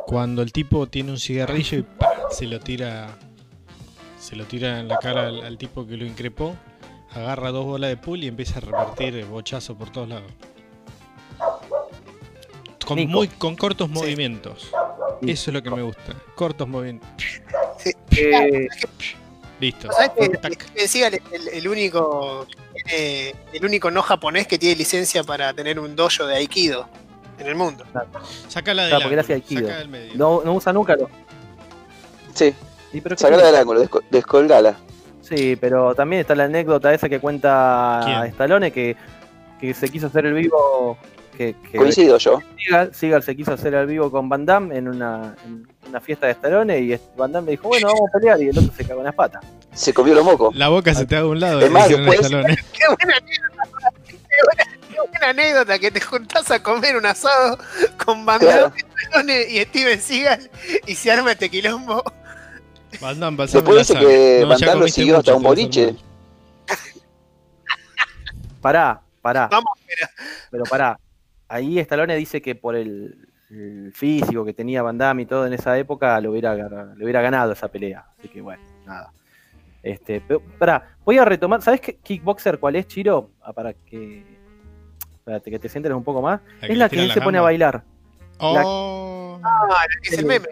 [0.07, 2.09] Cuando el tipo tiene un cigarrillo y ¡pah!
[2.31, 3.17] se lo tira
[4.19, 6.57] se lo tira en la cara al, al tipo que lo increpó,
[7.13, 10.33] agarra dos bolas de pool y empieza a repartir bochazo por todos lados.
[12.85, 13.11] Con, Nico.
[13.12, 13.95] muy, con cortos Sí.
[13.95, 14.70] movimientos.
[15.22, 15.30] Sí.
[15.30, 16.12] Eso es lo que me gusta.
[16.35, 17.09] Cortos movimientos.
[18.16, 18.68] Eh,
[19.61, 19.91] Listo.
[19.93, 20.30] ¿Sabes que es
[21.32, 22.47] el, el único
[22.91, 26.89] tiene- el único no japonés que tiene licencia para tener un dojo de Aikido
[27.39, 27.85] en el mundo?
[28.49, 29.68] Sácala del Claro, porque él hace ángulo, aikido.
[29.68, 30.12] saca del medio.
[30.16, 30.97] no, no usa nunca.
[32.35, 32.53] Sí.
[32.93, 33.53] Sí, pero ¿qué Sacala tiene?
[33.53, 34.76] del ángulo, desco- descolgala.
[35.22, 38.24] Sí, pero también está la anécdota esa que cuenta ¿Quién?
[38.32, 38.97] Stallone que,
[39.61, 40.99] que se quiso hacer el vivo.
[41.37, 42.41] Que, que Coincido yo.
[42.57, 46.26] Seagal, Seagal se quiso hacer el vivo con Van Damme en una, en una fiesta
[46.26, 48.85] de Stallone y Van Damme le dijo, bueno, vamos a pelear y el otro se
[48.87, 49.45] cagó en las patas.
[49.72, 50.55] Se comió los mocos.
[50.55, 51.61] La boca se te da a un lado.
[51.61, 52.57] Es más, después- talones.
[52.72, 53.68] Qué buena anécdota,
[54.07, 57.59] qué buena, qué buena anécdota que te juntás a comer un asado
[58.05, 58.41] con Van.
[59.12, 60.51] Damme, y Steven Seagal
[60.87, 62.03] y se arma este quilombo.
[63.01, 65.97] Van Damme, Después dice que No, Van Damme lo siguió hasta un boliche.
[68.61, 69.49] Pará, pará.
[69.51, 69.72] Vamos,
[70.51, 70.99] Pero pará.
[71.55, 75.53] Ahí Stallone dice que por el, el físico que tenía Van Damme y todo en
[75.53, 78.05] esa época lo hubiera, le hubiera ganado esa pelea.
[78.19, 79.13] Así que bueno, nada.
[79.81, 81.63] Este, pero, pará, voy a retomar.
[81.63, 83.31] ¿Sabes qué kickboxer cuál es, Chiro?
[83.41, 84.25] Ah, para que.
[85.23, 86.41] Para que te sientes un poco más.
[86.61, 87.85] La es la que él se pone a bailar.
[88.41, 89.39] Oh.
[89.45, 90.49] Ah, es el meme.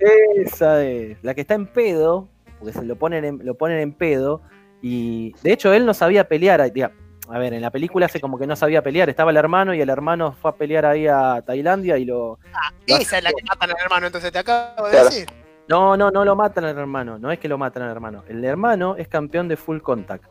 [0.00, 1.16] Esa es.
[1.22, 2.26] La que está en pedo,
[2.58, 4.42] porque se lo ponen en, lo ponen en pedo.
[4.82, 6.72] Y de hecho, él no sabía pelear.
[6.72, 6.90] diga,
[7.30, 9.80] a ver, en la película hace como que no sabía pelear, estaba el hermano y
[9.80, 12.38] el hermano fue a pelear ahí a Tailandia y lo...
[12.86, 15.04] Esa es la que matan al hermano, entonces te acabo de Claro.
[15.06, 15.28] decir.
[15.68, 18.22] No, no, no lo matan al hermano, no es que lo matan al hermano.
[18.28, 20.24] El hermano es campeón de full contact.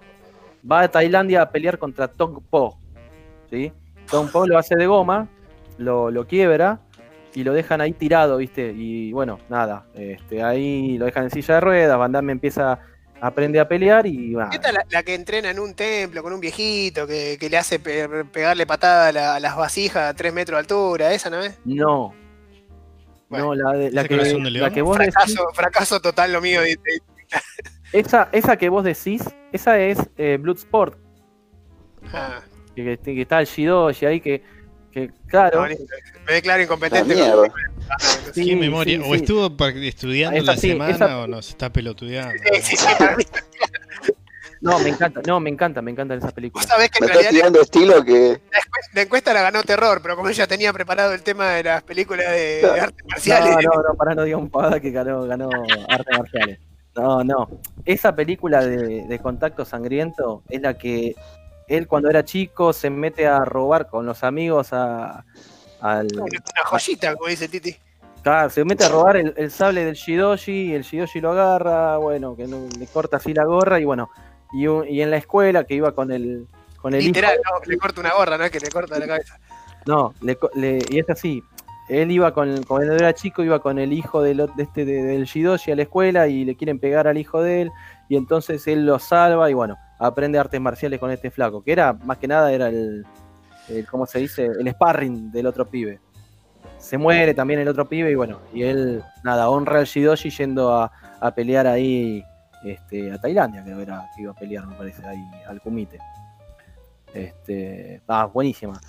[0.69, 2.77] Va a Tailandia a pelear contra Tong Po.
[3.49, 3.73] ¿sí?
[4.09, 5.27] Tong Po lo hace de goma,
[5.77, 6.79] lo, lo quiebra
[7.33, 8.71] y lo dejan ahí tirado, ¿viste?
[8.73, 12.79] Y bueno, nada, este, ahí lo dejan en silla de ruedas, Van Damme empieza
[13.25, 14.49] a aprender a pelear y va.
[14.53, 17.57] Esta es la, la que entrena en un templo con un viejito que, que le
[17.57, 21.29] hace pe- pegarle patada a, la- a las vasijas a 3 metros de altura, esa
[21.29, 21.57] no es.
[21.65, 22.13] No.
[23.27, 24.73] Bueno, no, la, de- la ¿ese que, corazón de la león?
[24.73, 26.61] que vos decís, Fracaso, total lo mío.
[26.61, 27.01] de- de-
[27.91, 30.97] esa, esa que vos decís, esa es eh, Bloodsport,
[32.13, 32.41] Ah,
[32.75, 34.43] que, que- que está el Shidoshi ahí, que,
[34.91, 35.75] que claro, no,
[36.27, 37.15] me declaro La incompetente.
[37.15, 37.35] mierda.
[37.49, 37.51] con-
[38.33, 38.97] Sí, ¿Qué memoria?
[38.97, 39.21] sí, ¿O sí.
[39.21, 42.33] estuvo estudiando Esa la sí, semana esa- o nos está pelotudeando?
[42.53, 43.23] Sí, sí, sí, para mí.
[44.61, 46.67] no, me encanta, no, me encanta, me encantan esas Vos películas.
[46.67, 48.11] sabés que Me está tirando estilo que.
[48.51, 51.63] la encuesta, la encuesta la ganó terror, pero como ella tenía preparado el tema de
[51.63, 52.81] las películas de, de Claro.
[52.83, 56.59] artes marciales, No, no, no, para no diga un pavada que ganó, ganó artes marciales.
[56.95, 57.49] No, no.
[57.85, 61.13] Esa película de, de Contacto Sangriento es la que
[61.67, 65.25] él cuando era chico se mete a robar con los amigos a,
[65.93, 66.07] al...
[66.15, 67.75] una joyita, como dice Titi.
[68.23, 72.35] Claro, se mete a robar el, el sable del Shidoshi, el Shidoshi lo agarra, bueno,
[72.35, 74.09] que no- le corta así la gorra y bueno,
[74.53, 76.47] y, un- y en la escuela que iba con el
[76.81, 79.37] con el hijo- Literal, no, le corta una gorra, no que le corta la cabeza.
[79.85, 80.37] No, le,
[80.89, 81.43] y es así.
[81.87, 85.25] Él iba con, cuando era chico, iba con el hijo del, de este, de- del
[85.25, 87.71] Shidoshi a la escuela y le quieren pegar al hijo de él.
[88.09, 91.93] Y entonces él lo salva y bueno, aprende artes marciales con este flaco, que era,
[91.93, 93.05] más que nada, era el,
[93.69, 94.45] el ¿cómo se dice?
[94.45, 95.99] El sparring del otro pibe.
[96.77, 100.73] Se muere también el otro pibe y bueno, y él, nada, honra al Shidoshi yendo
[100.73, 102.23] a, a pelear ahí
[102.63, 105.99] este, a Tailandia, creo que era que iba a pelear, me parece, ahí al Kumite.
[107.13, 108.79] Este, ah, buenísima.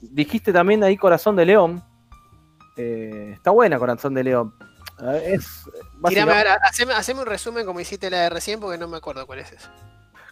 [0.00, 1.82] Dijiste también ahí Corazón de León.
[2.76, 4.54] Eh, está buena Corazón de León.
[5.02, 5.64] Eh, Es
[6.06, 9.40] Tirame haceme, haceme un resumen como hiciste la de recién porque no me acuerdo cuál
[9.40, 9.68] es eso.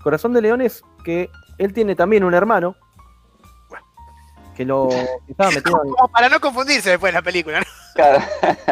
[0.03, 2.77] Corazón de León es que él tiene también un hermano
[4.57, 7.67] que lo que estaba metido en- Como para no confundirse después de la película, ¿no?
[7.95, 8.25] Claro.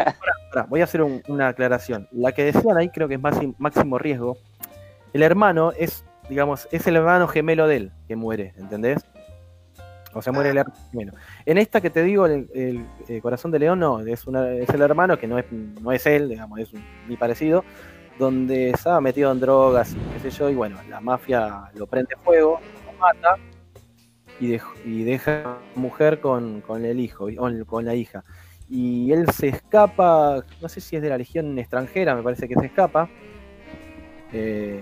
[0.51, 2.07] Pará, voy a hacer un- una aclaración.
[2.11, 4.37] La que decían ahí creo que es máximo, máximo riesgo.
[5.13, 9.01] El hermano es, digamos, es el hermano gemelo de él que muere, ¿entendés?
[10.13, 11.13] O sea, muere el hermano gemelo.
[11.45, 14.69] En esta que te digo, el, el, eh, Corazón de León no, es, una, es
[14.69, 17.63] el hermano que no es, no es él, digamos, es un, ni parecido,
[18.17, 22.15] donde estaba metido en drogas y qué sé yo, y bueno, la mafia lo prende
[22.23, 23.35] fuego, lo mata
[24.39, 28.23] y, dej- y deja a la mujer con, con el hijo, con, con la hija
[28.69, 32.55] y él se escapa, no sé si es de la legión extranjera, me parece que
[32.55, 33.07] se escapa.
[34.33, 34.81] Eh,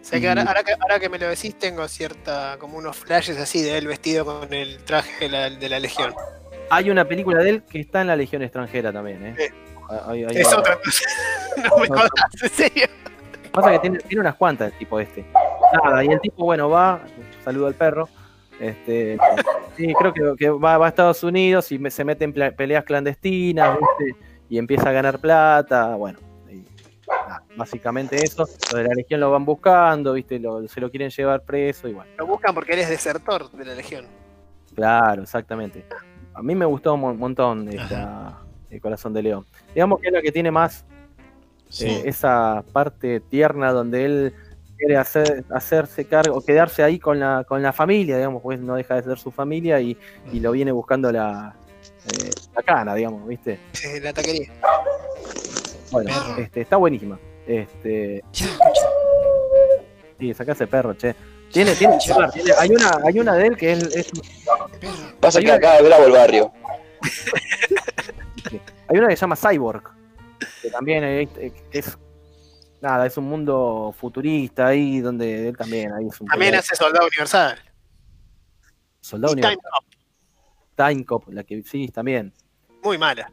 [0.00, 2.96] O sea que ahora, ahora que ahora que me lo decís, tengo cierta, como unos
[2.96, 6.14] flashes así de él vestido con el traje de la, de la Legión.
[6.70, 9.26] hay una película de él que está en la legión extranjera también.
[9.26, 9.34] ¿eh?
[9.36, 9.44] Sí.
[10.08, 11.06] Hay- hay- Es otro, entonces.
[11.56, 12.10] no me jodas,
[12.42, 12.86] en serio.
[13.52, 15.24] Pasa que tiene, tiene unas cuantas el tipo este.
[15.84, 17.02] Nada, y el tipo, bueno, va,
[17.44, 18.08] saludo al perro.
[18.60, 19.18] Este,
[19.76, 22.84] sí, creo que, que va, va a Estados Unidos y me- se mete en peleas
[22.84, 24.16] clandestinas, ¿viste?
[24.48, 26.18] Y empieza a ganar plata, bueno.
[26.50, 26.62] y
[27.08, 28.44] nada, básicamente eso.
[28.46, 30.38] Los de la Legión lo van buscando, ¿viste?
[30.38, 32.10] Lo- se lo quieren llevar preso y bueno.
[32.18, 34.06] Lo buscan porque él es desertor de la Legión.
[34.74, 35.84] Claro, exactamente.
[36.32, 38.40] A mí me gustó un mon- montón esta
[38.70, 39.46] el Corazón de León.
[39.72, 40.84] Digamos que es la que tiene más
[41.68, 41.86] Sí.
[41.86, 44.34] eh, esa parte tierna donde él
[44.84, 48.74] quiere hacer, hacerse cargo, o quedarse ahí con la, con la familia, digamos, pues no
[48.74, 49.96] deja de ser su familia y,
[50.32, 51.54] y lo viene buscando la,
[52.12, 53.58] eh, la cana, digamos, ¿viste?
[53.84, 54.48] Eh, La taquería.
[55.90, 57.18] Bueno, este, está buenísima.
[57.46, 58.22] Este,
[60.18, 61.14] sí, sacase perro, che.
[61.52, 64.10] Tiene, tiene, tiene- hay una, hay una de él que es, es-
[65.20, 66.52] Pasa que acá es bravo el barrio.
[68.88, 69.82] hay una que se llama Cyborg,
[70.62, 71.28] que también es,
[71.70, 71.98] es-
[72.84, 77.06] nada, es un mundo futurista ahí donde él también ahí es un También hace Soldado
[77.06, 77.58] Universal.
[79.00, 79.70] soldado Y Time universal.
[79.72, 82.32] Cop, Time Cop, la que sí, también.
[82.82, 83.32] muy mala.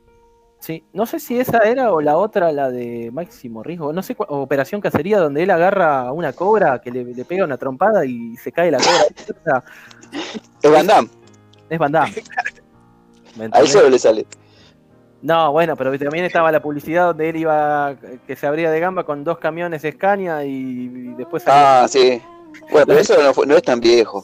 [0.60, 4.14] Sí, no sé si esa era o la otra, la de Máximo Riesgo, no sé,
[4.16, 8.06] cuál- Operación Cacería, donde él agarra a una cobra que le, le pega una trompada
[8.06, 9.64] y se cae la cobra.
[10.62, 11.10] Es Van Damme.
[11.68, 12.14] es Van Damme.
[13.38, 14.28] ¿Me Ahí solo le sale.
[15.22, 17.94] No, bueno, pero viste, también estaba la publicidad donde él iba,
[18.26, 22.20] que se abría de gamba con dos camiones Scania y, y después salió- Ah, sí.
[22.72, 24.24] Bueno, pero eso no, fue- no es tan viejo.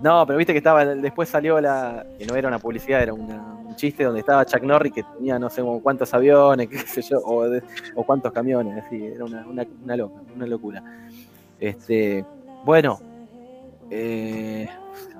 [0.00, 3.54] No, pero viste que estaba, después salió la, que no era una publicidad, era una-
[3.66, 7.18] un chiste donde estaba Chuck Norris que tenía no sé cuántos aviones, qué sé yo,
[7.24, 7.62] o, de-
[7.96, 10.82] o cuántos camiones, así, era una, una, una loca, una locura.
[11.58, 12.24] Este,
[12.64, 13.00] bueno,
[13.90, 14.68] eh,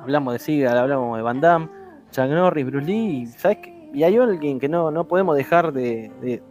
[0.00, 1.68] hablamos de Seagal, hablamos de Van Damme,
[2.12, 3.75] Chuck Norris, Bruce Lee, y, ¿sabes qué?
[3.92, 6.42] Y hay alguien que no, no podemos dejar de, de,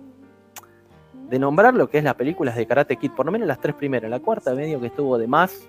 [1.30, 3.76] de nombrar lo que es las películas de Karate Kid, por lo menos las tres
[3.76, 4.10] primeras.
[4.10, 5.68] La cuarta medio que estuvo de más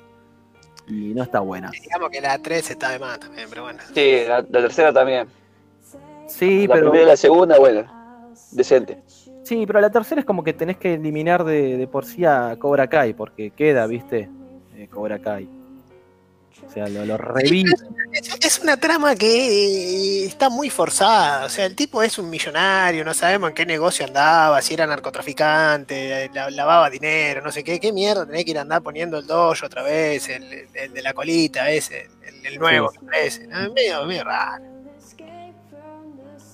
[0.89, 1.71] y no está buena.
[1.71, 3.81] Digamos que la 3 está de más también, pero bueno.
[3.93, 5.27] Sí, la, la tercera también.
[6.29, 7.85] Sí, la pero primera y la segunda, bueno,
[8.53, 9.03] decente.
[9.43, 12.57] sí, pero la tercera es como que tenés que eliminar de, de por sí a
[12.59, 14.29] Cobra Kai, porque queda, viste,
[14.77, 15.49] Eh, Cobra Kai.
[16.65, 17.19] O sea, lo, lo.
[18.41, 21.45] Es, una trama que eh, está muy forzada.
[21.45, 24.87] O sea, el tipo es un millonario, no sabemos en qué negocio andaba, si era
[24.87, 27.79] narcotraficante, eh, la- lavaba dinero, no sé qué.
[27.79, 30.29] ¿Qué mierda tenés que ir a andar poniendo el dojo otra vez?
[30.29, 32.99] El, de la colita ese, el, el nuevo Sí.
[33.05, 33.47] parece.
[33.49, 33.61] ¿no?
[33.63, 34.65] Es medio, medio raro.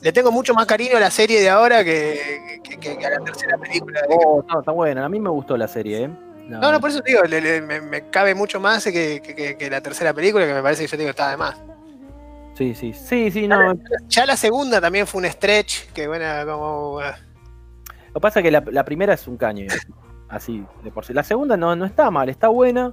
[0.00, 3.10] Le tengo mucho más cariño a la serie de ahora que, que- que- que a
[3.10, 4.00] la tercera película.
[4.08, 5.04] Oh, no, está buena.
[5.04, 6.10] A mí me gustó la serie, ¿eh?
[6.48, 9.70] No, no, por eso te digo, le- le- me, me cabe mucho más que, que-
[9.70, 11.60] la tercera película, que me parece que yo digo está de más.
[12.54, 13.72] Sí, sí, sí, sí, no.
[14.08, 17.00] Ya la segunda también fue un stretch, que bueno, como...
[17.00, 19.66] Lo que pasa es que la, la primera es un caño,
[20.28, 21.14] así de por sí.
[21.14, 22.92] La segunda no, no está mal, está buena,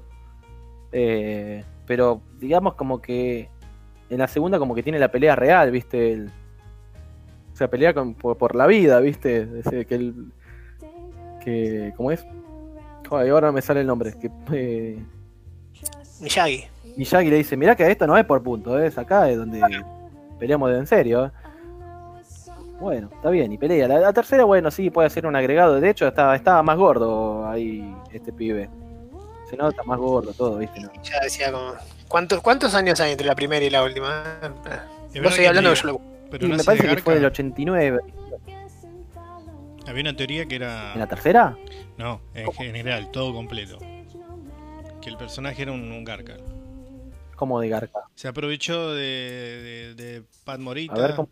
[0.94, 3.50] eh, pero digamos como que
[4.10, 6.14] en la segunda como que tiene la pelea real, ¿viste?
[6.14, 6.32] El-
[7.54, 9.46] o sea, pelea con- por, por la vida, ¿viste?
[9.60, 10.32] Ese que el,
[11.44, 12.26] que, ¿cómo es?
[13.10, 14.14] Joder, ahora me sale el nombre.
[14.20, 15.04] Que eh,
[16.22, 16.66] Miyagi.
[16.96, 19.62] Miyagi le dice, mirá que esto no es por punto, es acá es donde
[20.38, 21.26] peleamos de en serio.
[21.26, 21.32] ¿eh".
[22.80, 23.88] Bueno, está bien, y pelea.
[23.88, 25.80] La, la tercera, bueno, sí, puede ser un agregado.
[25.82, 28.70] De hecho, estaba, estaba más gordo ahí este pibe.
[29.50, 30.80] Se nota más gordo todo, ¿viste?
[30.80, 30.90] ¿no?
[31.04, 31.74] Ya decía como...
[32.08, 34.24] ¿Cuántos, ¿Cuántos años hay entre la primera y la última?
[34.44, 36.02] Eh, No verdad estoy hablando que tenía- yo lo...
[36.30, 38.00] Pero me parece que fue del 89.
[39.88, 40.94] Había una teoría que era.
[40.94, 41.58] ¿En la tercera?
[42.00, 43.78] No, en general, todo completo.
[45.02, 46.38] Que el personaje era un, un Garca.
[47.36, 48.00] Como de Garca.
[48.16, 50.96] Se aprovechó de, de, de Pat Morita.
[50.96, 51.30] A ver, ¿cómo?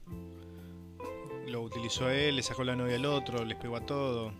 [1.47, 4.34] Lo utilizó a él, le sacó la novia al otro, les pegó a todo.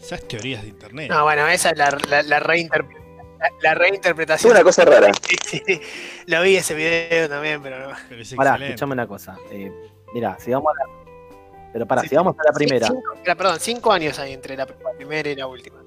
[0.00, 1.10] Esas teorías de internet.
[1.10, 2.98] No, bueno, esa es la, la, la, reinterpre-
[3.38, 4.52] la- la Es reinterpretación.
[4.52, 5.12] una cosa rara.
[5.22, 5.80] Sí, sí, sí.
[6.26, 7.94] Lo vi ese video también, pero no.
[8.08, 8.74] Pero es Pará, excelente.
[8.74, 9.36] escuchame una cosa.
[9.50, 9.70] Eh,
[10.14, 11.01] mirá, si vamos a la...
[11.72, 12.86] Pero pará, Sí, si vamos a la primera.
[12.86, 15.78] Cinco- perdón, cinco años hay entre la primera y la última.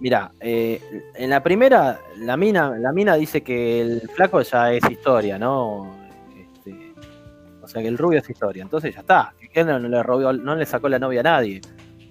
[0.00, 0.80] Mira, eh,
[1.14, 5.94] en la primera, la mina, la mina dice que el flaco ya es historia, ¿no?
[6.34, 6.94] Este,
[7.62, 8.62] o sea que el rubio es historia.
[8.62, 9.34] Entonces ya está.
[9.52, 11.60] Que no, no le robó, no le sacó la novia a nadie.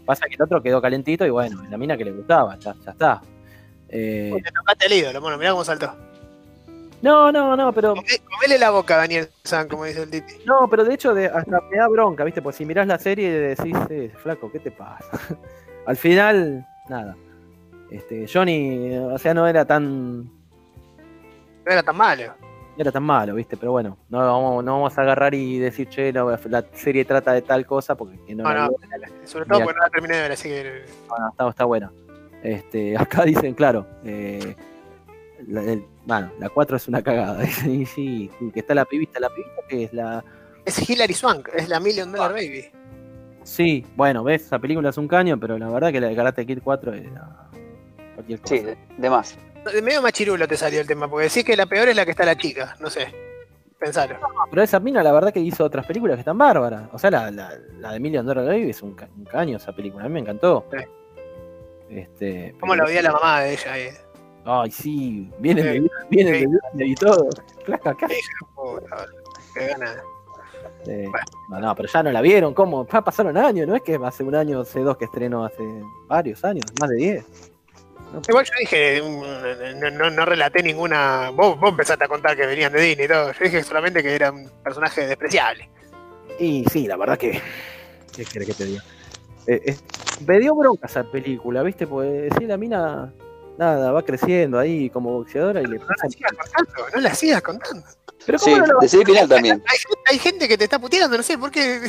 [0.05, 2.91] Pasa que el otro quedó calentito y bueno, la mina que le gustaba, ya, ya
[2.91, 3.21] está.
[3.89, 5.95] Eh, Te tocaste el ídolo, bueno, mirá cómo saltó.
[7.03, 10.33] No, no, no, pero Comé- Comele la boca, Daniel San, como dice el Titi.
[10.45, 12.41] no, pero de hecho de, hasta me da bronca, ¿viste?
[12.41, 15.09] Pues si mirás la serie decís, eh, flaco, ¿qué te pasa?
[15.85, 17.15] Al final, nada.
[17.91, 20.29] Este, Johnny, o sea, no era tan No
[21.65, 22.33] era tan malo.
[22.75, 23.55] no era tan malo, ¿viste?
[23.57, 27.33] Pero bueno, no vamos, no vamos a agarrar y decir, che, no, la serie trata
[27.33, 28.69] de tal cosa porque que no, No, no,
[29.25, 30.85] sobre todo porque no la terminé de ver, así que.
[31.09, 31.91] No, no, está, está buena.
[32.41, 34.55] Este, acá dicen, claro, eh,
[35.47, 37.43] la, el- bueno, la 4 es una cagada.
[37.65, 40.23] y sí, sí, que está la pibita, la pibita que es la...
[40.65, 42.65] Es Hilary Swank, es la Million Dollar Baby.
[43.43, 46.45] Sí, bueno, ves, esa película es un caño, pero la verdad que la de Karate
[46.45, 47.49] Kid 4 era
[48.15, 48.55] cualquier cosa.
[48.55, 49.37] Sí, de, de más.
[49.73, 52.11] De medio machirulo te salió el tema, porque decís que la peor es la que
[52.11, 53.07] está la chica, no sé.
[53.79, 54.15] Pensalo.
[54.49, 56.87] Pero esa mina, la verdad que hizo otras películas que están bárbaras.
[56.93, 59.73] O sea, la, la, la de Million Dollar Baby es un, ca- un caño esa
[59.73, 60.65] película, a mí me encantó.
[60.71, 60.77] Sí.
[61.89, 63.87] Este, ¿Cómo la odia la mamá de ella ahí?
[64.45, 67.29] Ay, sí, vienen de vienen de Disney y todo.
[67.65, 67.77] ¿qué
[68.55, 69.05] Puta,
[69.53, 70.03] qué gana.
[70.85, 71.09] Eh,
[71.49, 72.85] no, no, pero ya no la vieron, ¿cómo?
[72.91, 75.63] Ya pasaron años, ¿no es que hace un año, hace dos que estrenó, hace
[76.07, 77.25] varios años, más de 10?
[78.27, 81.31] Igual yo dije, mm, no, no, no relaté ninguna.
[81.31, 83.31] Vos, vos empezaste a contar que venían de Disney y todo.
[83.31, 85.69] Yo dije solamente que era un personaje despreciable.
[86.39, 87.41] Y sí, la verdad que.
[88.15, 88.83] ¿Qué querés que te diga?
[89.47, 89.77] Eh, eh,
[90.27, 91.87] me dio bronca esa película, ¿viste?
[91.87, 93.11] Pues sí, la mina,
[93.57, 96.05] nada, va creciendo ahí como boxeadora y le No pasa.
[96.05, 97.85] la sigas contando, no la sigas contando.
[98.25, 99.63] Pero Sí, ¿cómo, no, el final también.
[99.67, 99.77] Hay,
[100.13, 101.81] hay gente que te está puteando, no sé por qué.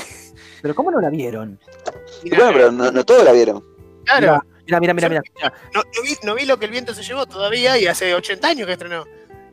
[0.62, 1.58] pero ¿cómo no la vieron?
[2.28, 3.62] Bueno, pero no, no todos la vieron.
[4.04, 5.22] Claro, Mira, mira, mira, mira.
[5.74, 8.48] no, no vi, no vi lo que el viento se llevó todavía y hace 80
[8.48, 9.04] años que estrenó.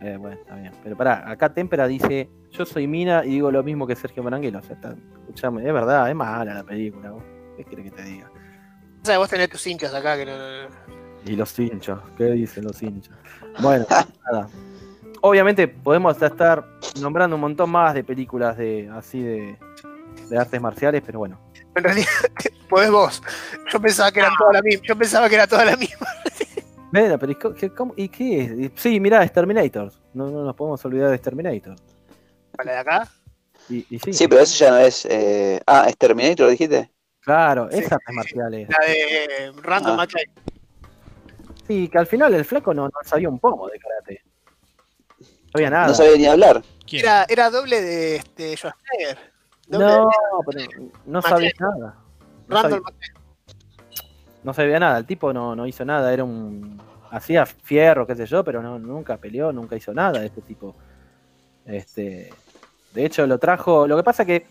[0.01, 0.71] Eh, bueno, está bien.
[0.83, 4.59] Pero pará, acá Tempera dice: Yo soy Mina y digo lo mismo que Sergio Maranguelo.
[4.59, 7.11] O sea, está- escuchame, es verdad, es mala la película.
[7.11, 7.23] vos.
[7.57, 8.31] ¿Qué querés que te diga?
[9.03, 10.31] O sea, vos tenés tus hinchas acá que no.
[11.25, 13.15] Y los hinchas, ¿qué dicen los hinchas?
[13.61, 13.85] Bueno,
[14.31, 14.47] nada.
[15.21, 16.65] Obviamente podemos estar
[16.99, 19.57] nombrando un montón más de películas de así de,
[20.29, 21.39] de artes marciales, pero bueno.
[21.75, 22.07] En realidad,
[22.69, 23.21] podés vos.
[23.71, 24.83] Yo pensaba que eran todas la misma.
[24.85, 26.07] Yo pensaba que era toda la misma.
[26.91, 28.71] Bueno, pero ¿y qué, cómo- ¿y qué es?
[28.75, 29.93] Sí, mirá, es Terminator.
[30.13, 31.75] No, no nos podemos olvidar de Terminator.
[32.57, 33.07] ¿Para de acá?
[33.69, 35.05] Y, y sí, Sí, pero eso ya no es.
[35.05, 36.91] eh, Ah, es Terminator, dijiste.
[37.21, 38.67] claro, Sí, esas sí, marciales.
[38.69, 39.95] La de Random Ah.
[39.97, 40.25] McLean.
[41.71, 44.21] Sí, que al final el flaco no, no sabía un pomo de karate.
[45.21, 45.87] No sabía nada.
[45.87, 46.61] No sabía ni hablar.
[46.91, 49.17] Era, era doble de este, Schwarzenegger.
[49.67, 51.97] Doble No, de pero no sabía nada.
[52.49, 53.13] No Random sabía,
[54.43, 54.97] no sabía nada.
[54.97, 56.13] El tipo no, no hizo nada.
[56.13, 56.77] Era un.
[57.09, 60.75] Hacía fierro, qué sé yo, pero no, nunca peleó, nunca hizo nada de este tipo.
[61.65, 62.33] Este.
[62.93, 63.87] De hecho, lo trajo.
[63.87, 64.45] Lo que pasa que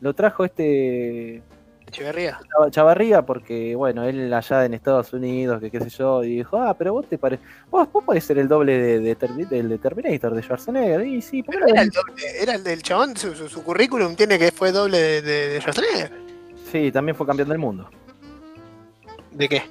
[0.00, 1.42] lo trajo este
[1.88, 2.38] Echeverría.
[2.70, 6.74] Chavarría porque, bueno, él allá en Estados Unidos, que qué sé yo, y dijo, ah,
[6.76, 7.44] pero vos te pareces.
[7.70, 11.06] Vos, vos podés ser el doble de, de, Termi- del de Terminator, de Schwarzenegger.
[11.06, 13.48] Y sí, ¿por qué Pero no era el, doble, era el del chabón, su, su,
[13.48, 16.12] su currículum tiene que fue doble de, de, de Schwarzenegger.
[16.70, 17.88] Sí, también fue campeón del mundo.
[19.32, 19.62] ¿De qué?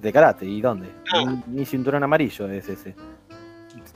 [0.00, 0.88] De karate, ¿y dónde?
[1.12, 1.24] Ah.
[1.48, 2.94] Ni, ni cinturón amarillo es ese.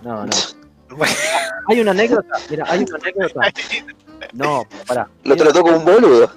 [0.02, 0.30] No, no.
[0.96, 1.14] Bueno.
[1.68, 3.40] Hay una anécdota, mira, hay una anécdota.
[4.32, 5.08] No, pará.
[5.24, 6.30] Lo trató como un boludo.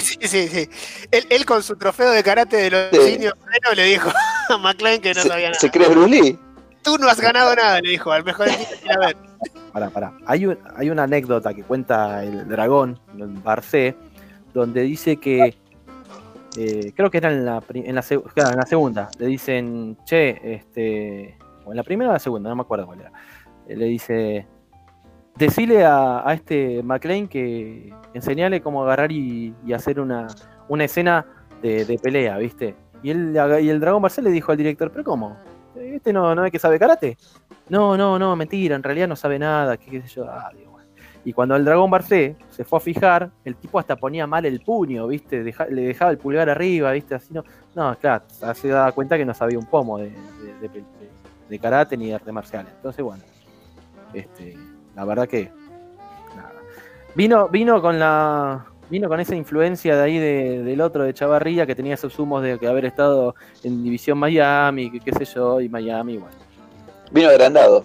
[0.00, 0.68] Sí, sí, sí.
[1.10, 3.14] Él, él con su trofeo de karate de los Sí.
[3.14, 3.34] indios
[3.74, 4.08] le dijo
[4.50, 5.58] a McLean que no se, sabía nada.
[5.58, 6.38] se cree Bruce Lee.
[6.82, 9.16] Tú no has ganado nada, le dijo, al mejor equipo quiera ver.
[9.72, 10.12] Pará, pará.
[10.26, 13.96] Hay, un- hay una anécdota que cuenta el dragón, en Barcé,
[14.54, 15.56] donde dice que.
[16.56, 19.10] eh, creo que era en la, pri- en, la, seg- claro, en la segunda.
[19.18, 21.36] Le dicen, che, este.
[21.64, 23.12] O en la primera o la segunda, no me acuerdo cuál era.
[23.68, 24.46] Le dice.
[25.36, 30.26] Decile a, a este McLean que enseñale cómo agarrar y, hacer una,
[30.68, 31.24] una escena
[31.62, 32.74] de, de pelea, ¿viste?
[33.04, 35.36] Y, él, y el dragón Barcé le dijo al director, ¿pero cómo?
[35.76, 37.16] ¿Este no, no es que sabe karate?
[37.68, 40.26] No, no, no, mentira, en realidad no sabe nada, qué, qué sé yo.
[40.28, 40.50] Ah.
[41.24, 44.60] Y cuando el dragón Barcé se fue a fijar, el tipo hasta ponía mal el
[44.60, 45.44] puño, ¿viste?
[45.70, 47.14] Le dejaba el pulgar arriba, ¿viste?
[47.14, 47.44] Así no.
[47.76, 50.12] No, claro, se daba cuenta que no sabía un pomo de-
[51.48, 52.72] de karate ni de artes marciales.
[52.76, 53.22] Entonces, bueno,
[54.14, 54.56] este,
[54.94, 55.50] la verdad que.
[56.36, 56.52] Nada.
[57.14, 58.64] Vino, vino con la.
[58.90, 62.42] Vino con esa influencia de ahí de- del otro de Chavarría que tenía esos humos
[62.42, 66.34] de que haber estado en División Miami, que qué sé yo, y Miami, bueno.
[67.10, 67.84] Vino agrandado.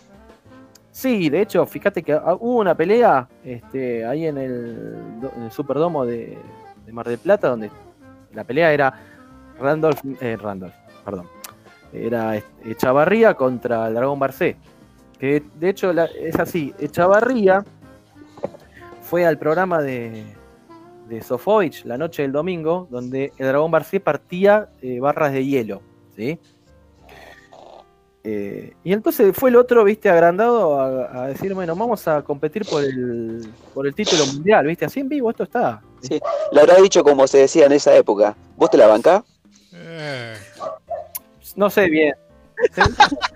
[0.91, 5.43] Sí, de hecho, fíjate que ah, hubo una pelea este, ahí en el, do- en
[5.43, 6.38] el Superdomo de,
[6.86, 7.69] de Mar del Plata, donde
[8.32, 8.93] la pelea era
[9.59, 11.28] Randolph, eh, Randolph, perdón,
[11.91, 14.55] era este, Echavarría contra el Dragón Barcé.
[15.24, 17.63] Que de hecho la- es así, Echavarría
[19.03, 20.26] fue al programa de,
[21.07, 25.82] de Sofovich la noche del domingo, donde el Dragón Barcé partía eh, barras de hielo,
[26.17, 26.38] ¿sí?
[28.26, 32.65] Eh, y entonces fue el otro, viste, agrandado a, a decir, bueno, vamos a competir
[32.65, 35.82] por el, por el título mundial, viste, así en vivo esto está.
[36.01, 36.19] Sí.
[36.51, 38.36] Le habrá dicho como se decía en esa época.
[38.57, 39.24] ¿Vos te la bancás?
[39.74, 40.34] Eh,
[41.55, 42.14] No sé bien.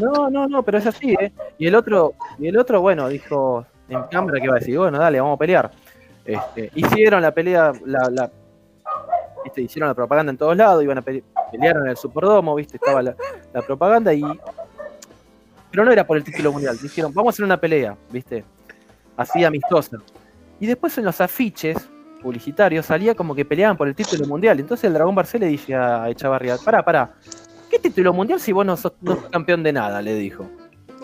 [0.00, 1.32] No, no, no, pero es así, ¿eh?
[1.58, 4.98] Y el otro, y el otro, bueno, dijo en cámara que iba a decir, bueno,
[4.98, 5.70] dale, vamos a pelear.
[6.24, 8.30] Este, hicieron la pelea, la, la-
[9.44, 12.76] viste, hicieron la propaganda en todos lados, iban a pele- pelearon en el Superdomo, viste,
[12.76, 13.14] estaba la,
[13.66, 14.22] propaganda y.
[15.70, 18.44] Pero no era por el título mundial, dijeron, vamos a hacer una pelea, viste,
[19.16, 19.98] así amistosa.
[20.58, 21.76] Y después en los afiches
[22.20, 24.60] publicitarios salía como que peleaban por el título mundial.
[24.60, 27.14] Entonces el Dragón Barcé le dice a Echavarría, pará, pará,
[27.70, 30.02] ¿qué título mundial si vos no sos, no sos campeón de nada?
[30.02, 30.46] Le dijo.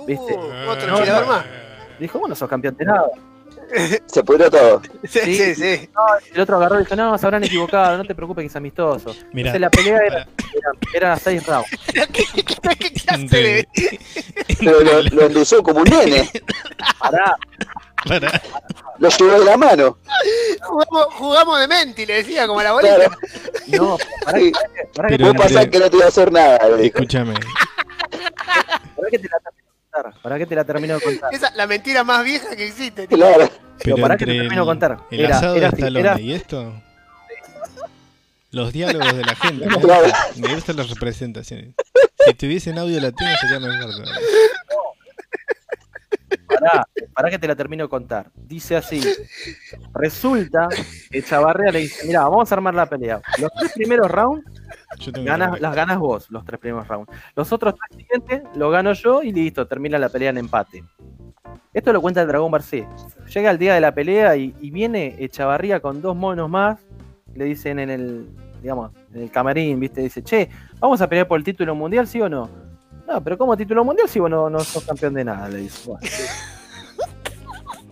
[0.07, 0.35] ¿Viste?
[0.35, 1.27] Uh, otro No, no.
[1.27, 1.45] más.
[1.99, 3.07] Dijo, vos no sos campeón de nada.
[4.07, 4.81] Se pudrió todo.
[5.05, 5.35] Sí, Sí.
[5.37, 5.91] sí, sí.
[6.35, 9.15] El otro agarró y dijo, no, se habrán equivocado, no te preocupes que es amistoso.
[9.33, 10.19] Mirá, Entonces la pelea era,
[10.53, 11.69] era, era seis rounds.
[12.13, 13.69] ¿Qué, qué clase de.?
[14.61, 16.31] Pero lo, lo endulzó como un nene.
[17.01, 17.37] Pará,
[18.09, 18.43] para,
[18.99, 19.99] Lo llevó de la mano.
[20.63, 22.97] Jugamos, jugamos de menti, le decía, como a la bolita.
[22.97, 23.17] Claro.
[23.69, 24.53] no, pará, Sí.
[24.95, 26.57] pará que, Pero entre- pasás que no te iba a hacer nada.
[26.81, 27.35] escúchame.
[28.97, 30.23] pará que te la termino de contar.
[30.23, 31.35] Pará que te la termino de contar.
[31.35, 33.07] Esa la mentira más vieja que existe.
[33.07, 33.17] tío.
[33.19, 33.49] Claro.
[33.49, 34.99] Pero Pero pará que te termino de contar.
[35.11, 36.73] el Era- asado era de Stallone era- y esto,
[38.51, 41.75] los diálogos de la gente, gustan, me gustan las representaciones.
[42.25, 43.91] Si tuviese en audio latino sería mejor.
[43.91, 44.15] todavía.
[46.47, 48.31] Pará, pará que te la termino de contar.
[48.35, 49.01] Dice así.
[49.95, 50.69] Resulta
[51.11, 53.21] que Chavarría le dice, mira, vamos a armar la pelea.
[53.39, 54.45] Los tres primeros rounds
[55.25, 57.11] ganas, las ganas vos, los tres primeros rounds.
[57.35, 60.85] Los otros tres siguientes los gano yo y listo, termina la pelea en empate.
[61.73, 62.89] Esto lo cuenta el Dragón Barcé.
[63.33, 66.81] Llega el día de la pelea y, y viene Echavarría con dos monos más.
[67.35, 68.29] Le dicen en el,
[68.63, 70.01] digamos, en el camarín, ¿viste?
[70.01, 70.49] Dice, che,
[70.81, 72.66] ¿vamos a pelear por el título mundial, sí o no?
[73.07, 75.49] No, pero ¿cómo título mundial si vos no, no sos campeón de nada?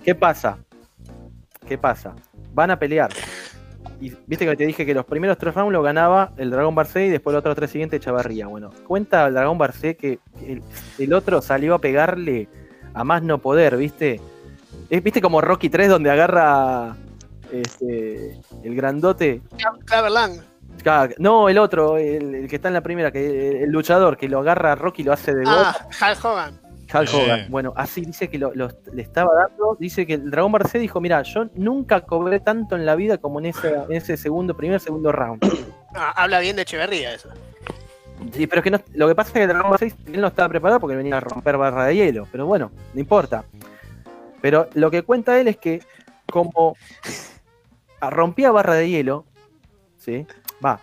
[0.05, 0.59] ¿Qué pasa?
[1.67, 2.15] ¿Qué pasa?
[2.53, 3.11] Van a pelear.
[4.01, 7.07] y viste que te dije que los primeros tres rounds lo ganaba el Dragón Barcé
[7.07, 8.47] y después los otros tres siguientes Chavarría.
[8.47, 10.19] Bueno, cuenta el Dragón Barcé que
[10.99, 12.49] el, otro salió a pegarle
[12.93, 14.21] a más no poder, ¿viste?
[14.91, 16.97] Es, ¿Viste como Rocky 3 donde agarra
[17.53, 19.43] este, el grandote?
[21.19, 24.41] No, el otro, el, el que está en la primera, que el luchador que lo
[24.41, 25.55] agarra a Rocky y lo hace de gol.
[25.57, 26.61] Ah, Hulk Hogan.
[26.95, 27.17] Hulk Sí.
[27.17, 27.47] Hogan.
[27.51, 29.77] Bueno, así dice que lo, lo- le estaba dando.
[29.81, 33.39] Dice que el Dragón Barcé dijo: Mira, yo nunca cobré tanto en la vida como
[33.41, 35.43] en ese, en ese segundo, primer, segundo round.
[35.97, 37.29] Ah, habla bien de Echeverría eso.
[38.33, 40.27] Sí, pero es que no- lo que pasa es que el Dragón Barcé él no
[40.27, 42.27] estaba preparado porque venía a romper barra de hielo.
[42.33, 43.45] Pero bueno, no importa.
[44.41, 45.81] Pero lo que cuenta él es que,
[46.31, 46.77] como
[48.01, 49.25] rompía barra de hielo,
[49.99, 50.27] ¿sí?
[50.63, 50.81] Va.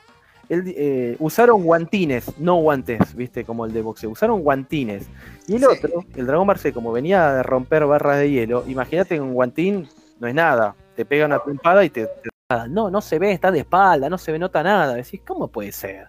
[0.49, 4.09] Él, eh, usaron guantines, no guantes, viste, como el de boxeo.
[4.09, 5.07] Usaron guantines.
[5.47, 5.65] Y el Sí.
[5.69, 9.87] otro, el Dragón Barcé, como venía de romper barras de hielo, imagínate que un guantín
[10.19, 10.75] no es nada.
[10.95, 12.29] Te pega una trompada y te, te-
[12.69, 14.95] No, no se ve, está de espalda, no se ve, nota nada.
[14.95, 16.07] Decís, ¿cómo puede ser?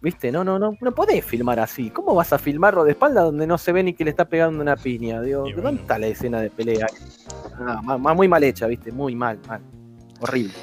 [0.00, 0.32] ¿Viste?
[0.32, 1.90] No, no, no, no podés filmar así.
[1.90, 4.62] ¿Cómo vas a filmarlo de espalda donde no se ve ni que le está pegando
[4.62, 5.20] una piña?
[5.20, 6.86] Digo, ¿dónde está la escena de pelea?
[7.58, 8.90] Ah, ma- ma- muy mal hecha, ¿viste?
[8.92, 9.60] Muy mal, mal.
[10.20, 10.54] Horrible.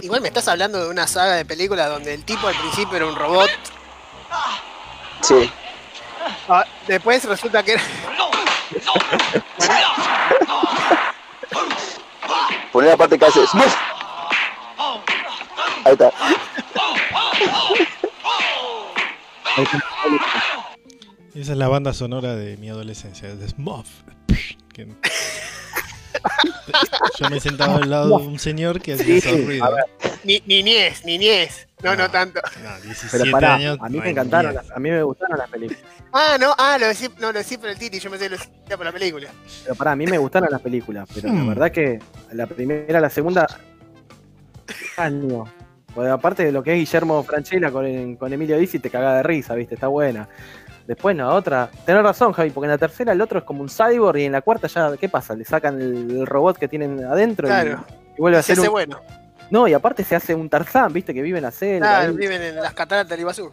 [0.00, 3.06] Igual me estás hablando de una saga de películas donde el tipo al principio era
[3.06, 3.50] un robot.
[5.22, 5.50] Sí.
[6.48, 7.82] ah, después resulta que era.
[12.72, 13.74] Poner la parte que hace Smurf.
[15.84, 16.12] Ahí está.
[21.34, 23.86] Esa es la banda sonora de mi adolescencia, de Smuff.
[27.18, 29.60] Yo me sentaba al lado de un señor que hacía Sí, ver.
[30.24, 31.66] Ni, niñez, niñez.
[31.82, 32.10] No, no, No.
[32.10, 32.40] tanto.
[32.62, 33.78] No, 17 Pero pará, años.
[33.80, 35.82] a mí no me encantaron, las- a mí me gustaron las películas.
[36.12, 38.36] Ah, no, ah, lo decí, no, lo decí por el Titi, yo me sé lo
[38.38, 39.28] decía por la película.
[39.62, 41.48] Pero pará, a mí me gustaron las películas, pero la Hmm.
[41.48, 41.98] verdad que
[42.32, 43.46] la primera, la segunda,
[44.96, 45.44] año.
[45.94, 49.22] Pues aparte de lo que es Guillermo Franchella con, con Emilio Dizzi, te cagás de
[49.22, 49.74] risa, ¿viste?
[49.74, 50.28] Está buena.
[50.86, 51.68] Después, no, otra.
[51.84, 54.32] Tenés razón, Javi, porque en la tercera el otro es como un cyborg y en
[54.32, 55.34] la cuarta ya, ¿qué pasa?
[55.34, 57.84] Le sacan el, robot que tienen adentro y- Claro.
[58.16, 58.72] y, vuelve a Se ser hace un...
[58.72, 59.00] bueno.
[59.50, 61.12] No, y aparte se hace un Tarzán, ¿viste?
[61.14, 61.86] Que vive en la selva.
[61.86, 62.16] Claro, ahí.
[62.16, 63.50] viven en las cataratas del Iguazú.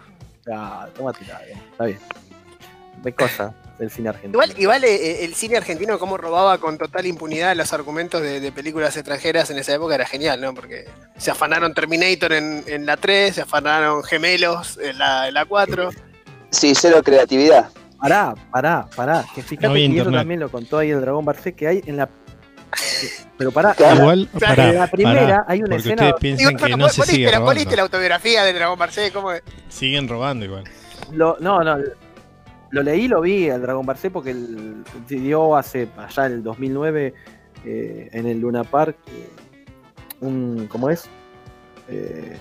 [0.52, 1.60] Ah, tómate, está bien.
[1.72, 2.00] Está bien.
[3.04, 4.34] Ves cosas del cine argentino.
[4.44, 8.52] Igual, igual eh, el cine argentino, como robaba con total impunidad los argumentos de, de
[8.52, 10.54] películas extranjeras en esa época, era genial, ¿no?
[10.54, 10.86] Porque
[11.18, 15.90] se afanaron Terminator en, en la 3, se afanaron Gemelos en la, en la 4.
[16.54, 17.70] Sí, cero creatividad.
[18.00, 19.26] Pará, pará, pará.
[19.34, 20.20] Que fíjate No que eso internet.
[20.20, 22.08] también lo contó ahí el Dragón Barcé, que hay en la.
[23.38, 23.76] Pero pará.
[23.96, 27.02] Igual, pará, en la primera pará, hay una porque escena- ustedes piensan que no se
[27.04, 29.42] sigue la, autobiografía de Dragón Barcé, ¿cómo es?
[29.70, 30.64] Siguen robando igual.
[31.12, 31.78] lo, no, no.
[32.72, 37.14] Lo leí, lo vi al Dragón Barcé porque el, dio hace allá en el 2009
[37.66, 39.30] eh, en el Luna Park eh,
[40.22, 40.68] un.
[40.70, 41.10] ¿Cómo es?
[41.90, 42.38] Eh,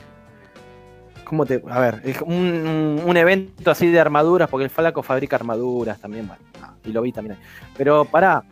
[1.32, 1.62] ¿Cómo te.?
[1.70, 5.98] A ver, es un, un- un evento así de armaduras, porque el Falaco fabrica armaduras
[5.98, 7.38] también, bueno, ah, y lo vi también.
[7.74, 8.42] Pero pará,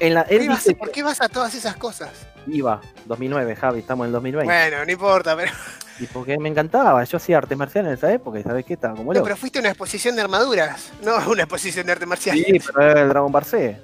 [0.00, 2.10] en la, ¿Por él qué, vas, por qué vas a todas esas cosas?
[2.48, 4.52] iba, 2009, Javi, estamos en el 2020.
[4.52, 5.52] Bueno, no importa, pero,
[6.00, 8.72] Y porque me encantaba, yo hacía artes marciales en esa época, y ¿sabes qué?
[8.74, 12.06] Estaba como no, pero fuiste a una exposición de armaduras, no una exposición de arte
[12.06, 12.36] marcial.
[12.36, 13.80] Sí, pero era el Dragón Barcé.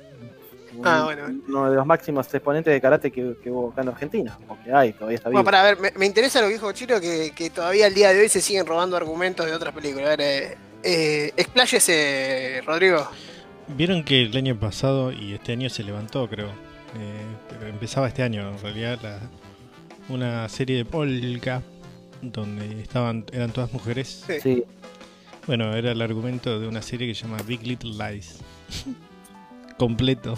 [0.84, 1.40] Ah, bueno.
[1.48, 4.72] Uno de los máximos exponentes de karate que, que hubo acá en Argentina, o que
[4.72, 5.42] hay, todavía está vivo.
[5.42, 8.12] Bueno, para ver, me, me interesa lo que dijo Chiro, que, que todavía al día
[8.12, 10.06] de hoy se siguen robando argumentos de otras películas.
[10.06, 13.06] A ver, eh, eh, expláyese, Rodrigo.
[13.68, 16.48] Vieron que el año pasado y este año se levantó, creo.
[16.48, 19.20] Eh, pero empezaba este año, en realidad, la-
[20.08, 21.60] una serie de polka
[22.22, 24.24] donde estaban eran todas mujeres.
[24.26, 24.40] Sí.
[24.42, 24.64] Sí,
[25.46, 28.38] Bueno, era el argumento de una serie que se llama Big Little Lies.
[29.78, 30.34] Completo.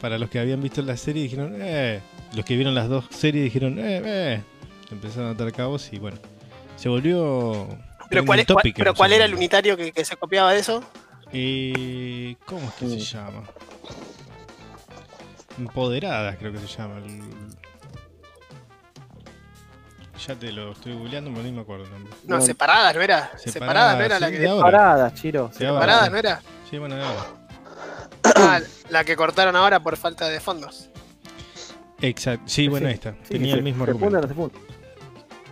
[0.00, 2.00] Para los que habían visto la serie dijeron, eh.
[2.34, 4.42] Los que vieron las dos series dijeron, eh, eh.
[4.90, 6.18] Empezaron a atar cabos y bueno.
[6.76, 7.66] Se volvió.
[8.10, 10.04] Pero ¿cuál, es- trending cuál- topic en pero su ¿cuál era el unitario que, que
[10.04, 10.84] se copiaba de eso?
[11.32, 13.42] Eh, ¿Cómo es que se llama?
[15.58, 16.98] Empoderadas creo que se llama.
[16.98, 17.22] el-
[20.26, 22.12] Ya te lo estoy googleando, pero no me acuerdo el nombre.
[22.26, 22.42] No, No.
[22.42, 23.30] separadas, ¿no era?
[23.38, 24.46] Separadas, ¿no era sí, la que...
[24.48, 24.62] ahora.
[24.64, 25.50] paradas, Chiro.
[25.52, 26.40] Separadas, ¿no era?
[26.70, 27.26] Sí, bueno, de ahora.
[28.34, 30.88] Ah, la que cortaron ahora por falta de fondos.
[32.00, 32.44] Exacto.
[32.46, 32.98] Sí, bueno, Sí.
[33.22, 34.20] Sí, Tenía el mismo argumento.
[34.34, 34.50] no.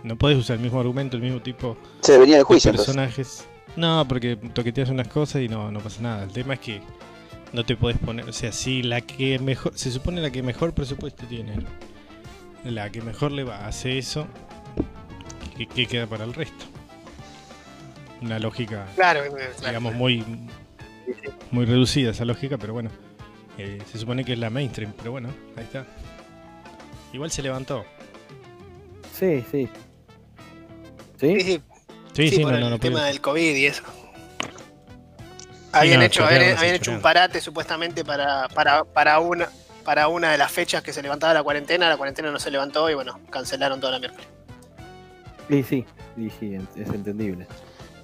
[0.03, 2.71] No podés usar el mismo argumento, el mismo tipo Se venía el de entonces.
[2.85, 3.45] personajes.
[3.75, 6.23] No, porque toqueteas unas cosas y no, no pasa nada.
[6.23, 6.81] El tema es que
[7.53, 8.29] no te podés poner.
[8.29, 9.71] O sea, si la que mejor.
[9.75, 11.53] Se supone la que mejor presupuesto tiene.
[12.63, 14.27] La que mejor le va, hace eso.
[15.57, 16.65] ¿Qué, qué queda para el resto?
[18.21, 19.51] Una lógica, Claro, claro.
[19.65, 20.23] digamos, muy.
[21.51, 22.89] Muy reducida esa lógica, pero bueno.
[23.57, 25.85] eh, se supone que es la mainstream, pero bueno, ahí está.
[27.13, 27.85] Igual se levantó.
[29.17, 29.69] Sí, sí.
[31.19, 31.41] Sí, ¿Sí?
[31.41, 31.61] sí,
[32.13, 32.79] Sí, sí, por no, el no, no.
[32.79, 33.83] tema pero- del COVID y eso.
[35.71, 39.49] Habían, no, hecho, habían, hecho un parate supuestamente para, para, para, una,
[39.83, 41.89] para una de las fechas que se levantaba la cuarentena.
[41.89, 44.25] La cuarentena no se levantó y bueno, cancelaron toda la miércoles.
[45.49, 47.45] Sí, sí, sí, sí, es entendible.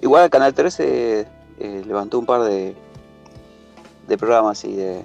[0.02, 1.26] Igual Canal 13
[1.60, 2.74] eh, levantó un par de,
[4.12, 5.02] de programas y, de,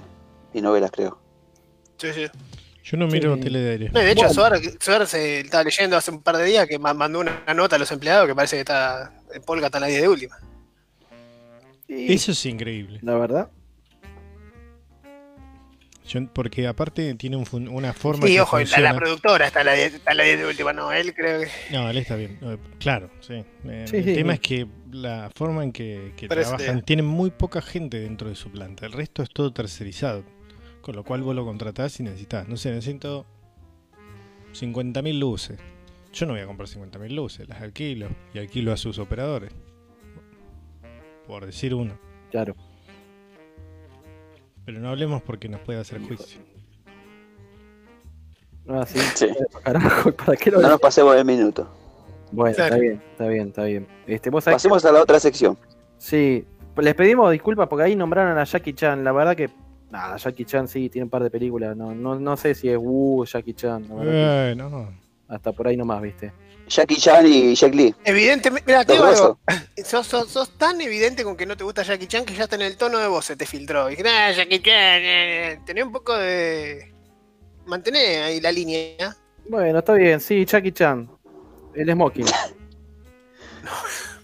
[0.54, 1.18] y novelas, creo.
[1.98, 2.26] Sí, sí.
[2.84, 3.40] Yo no miro Sí.
[3.42, 3.90] tele de aire.
[3.92, 4.34] No, de hecho, Bueno.
[4.34, 7.76] Suar, Suar se estaba leyendo hace un par de días que ma- mandó una nota
[7.76, 10.38] a los empleados que parece que está en polka hasta la 10 de última.
[11.88, 12.98] Eso es increíble.
[13.02, 13.50] La verdad.
[16.08, 19.60] Yo- porque aparte tiene un fun- una forma Sí, que ojo, la, la productora está
[19.60, 21.48] a la 10 está la 10 de última, no, él creo que.
[21.70, 22.38] No, él está bien.
[22.42, 23.44] Eh, Claro, sí.
[23.64, 24.34] Eh, Sí, el sí, tema sí.
[24.36, 28.50] es que la forma en que, que trabajan tienen muy poca gente dentro de su
[28.50, 28.86] planta.
[28.86, 30.24] El resto es todo tercerizado.
[30.80, 32.48] Con lo cual vos lo contratás y necesitas.
[32.48, 33.26] No sé, necesito
[34.54, 35.58] 50.000 luces.
[36.14, 39.52] Yo no voy a comprar 50.000 luces, las alquilo y alquilo a sus operadores.
[41.26, 41.98] Por decir uno.
[42.30, 42.56] Claro.
[44.68, 46.42] Pero no hablemos porque nos puede hacer juicio.
[48.68, 48.98] Ah, sí.
[49.14, 49.28] Sí.
[49.64, 51.66] Carajo, ¿para qué lo No nos pasemos el minuto.
[52.32, 53.86] Bueno, está bien, está bien, está bien.
[54.06, 55.56] Este, vos Pasemos a la otra sección.
[55.96, 56.44] sí,
[56.76, 59.02] les pedimos disculpas porque ahí nombraron a Jackie Chan.
[59.04, 59.48] La verdad que,
[59.90, 61.74] nada, Jackie Chan sí tiene un par de películas.
[61.74, 63.86] No, no, no sé si es Wu Jackie Chan.
[63.88, 64.90] la que Eh, no.
[65.28, 66.30] hasta por ahí nomás, viste.
[66.68, 67.94] Jackie Chan y Jack Lee.
[68.04, 69.38] Evidentemente, mira, te digo.
[69.84, 72.56] Sos, sos- sos tan evidente con que no te gusta Jackie Chan que ya hasta
[72.56, 73.90] en el tono de voz se te filtró.
[73.90, 75.60] Y dije, ah, Jackie Chan, eh, eh".
[75.64, 76.92] tenés un poco de.
[77.66, 79.16] Mantener ahí la línea.
[79.48, 81.10] Bueno, está bien, sí, Jackie Chan.
[81.74, 82.26] El smoking.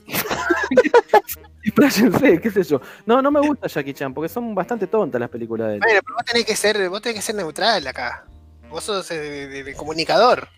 [1.64, 2.80] Expláyense, qué sé yo.
[3.06, 5.80] No, no me gusta Jackie Chan porque son bastante tontas las películas de él.
[5.80, 8.26] Bueno, pero vos tenés que ser, vos tenés que ser neutral acá.
[8.68, 10.48] Vos sos eh, de comunicador.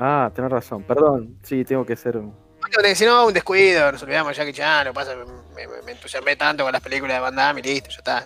[0.00, 1.36] Ah, tenés razón, perdón.
[1.42, 2.18] Sí, tengo que ser.
[2.70, 5.82] Que decir, no, un descuido, nos olvidamos de Jackie Chan, lo que pasa, me, me-
[5.82, 8.18] me entusiasmé tanto con las películas de Van Damme y listo, ya está.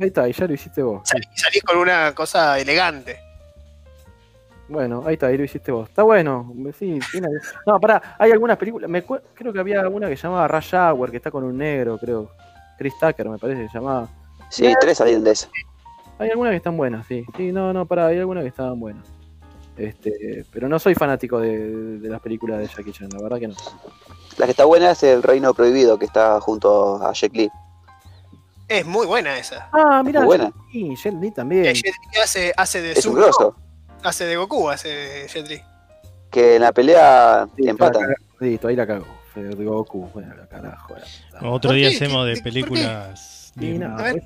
[0.00, 1.02] Ahí está, y ya lo hiciste vos.
[1.08, 3.18] Salís, salís con una cosa elegante.
[4.68, 5.88] Bueno, ahí está, ahí lo hiciste vos.
[5.88, 6.52] Está bueno.
[6.78, 7.28] Sí, tiene-
[7.66, 8.88] No, pará, hay algunas películas.
[8.88, 11.56] Me cu- creo que había alguna que se llamaba Rush Hour, que está con un
[11.56, 12.30] negro, creo.
[12.78, 14.08] Chris Tucker, me parece que se llamaba.
[14.50, 15.50] Sí, tres salieron de eso.
[16.18, 17.24] Hay algunas que están buenas, sí.
[17.36, 19.04] Sí, no, no, pará, hay algunas que estaban buenas.
[19.78, 23.48] Este, pero no soy fanático de, de las películas de Jackie Chan, la verdad que
[23.48, 23.54] no.
[24.36, 27.50] La que está buena es El Reino Prohibido, que está junto a Jack Lee.
[28.68, 29.68] Es muy buena esa.
[29.72, 31.64] Ah, mira, Jet Li Y también.
[31.74, 33.56] Jet Li hace, hace de Es un Zulu, grosso.
[34.02, 35.62] hace de Goku, hace de Jet Li.
[36.30, 38.02] Que en la pelea Sí, empatan.
[38.40, 39.06] Listo, ahí la cago.
[39.34, 40.94] Goku, bueno, la carajo.
[41.32, 44.16] la- Otro ¿Por día hacemos ¿Qué- de películas de, pues,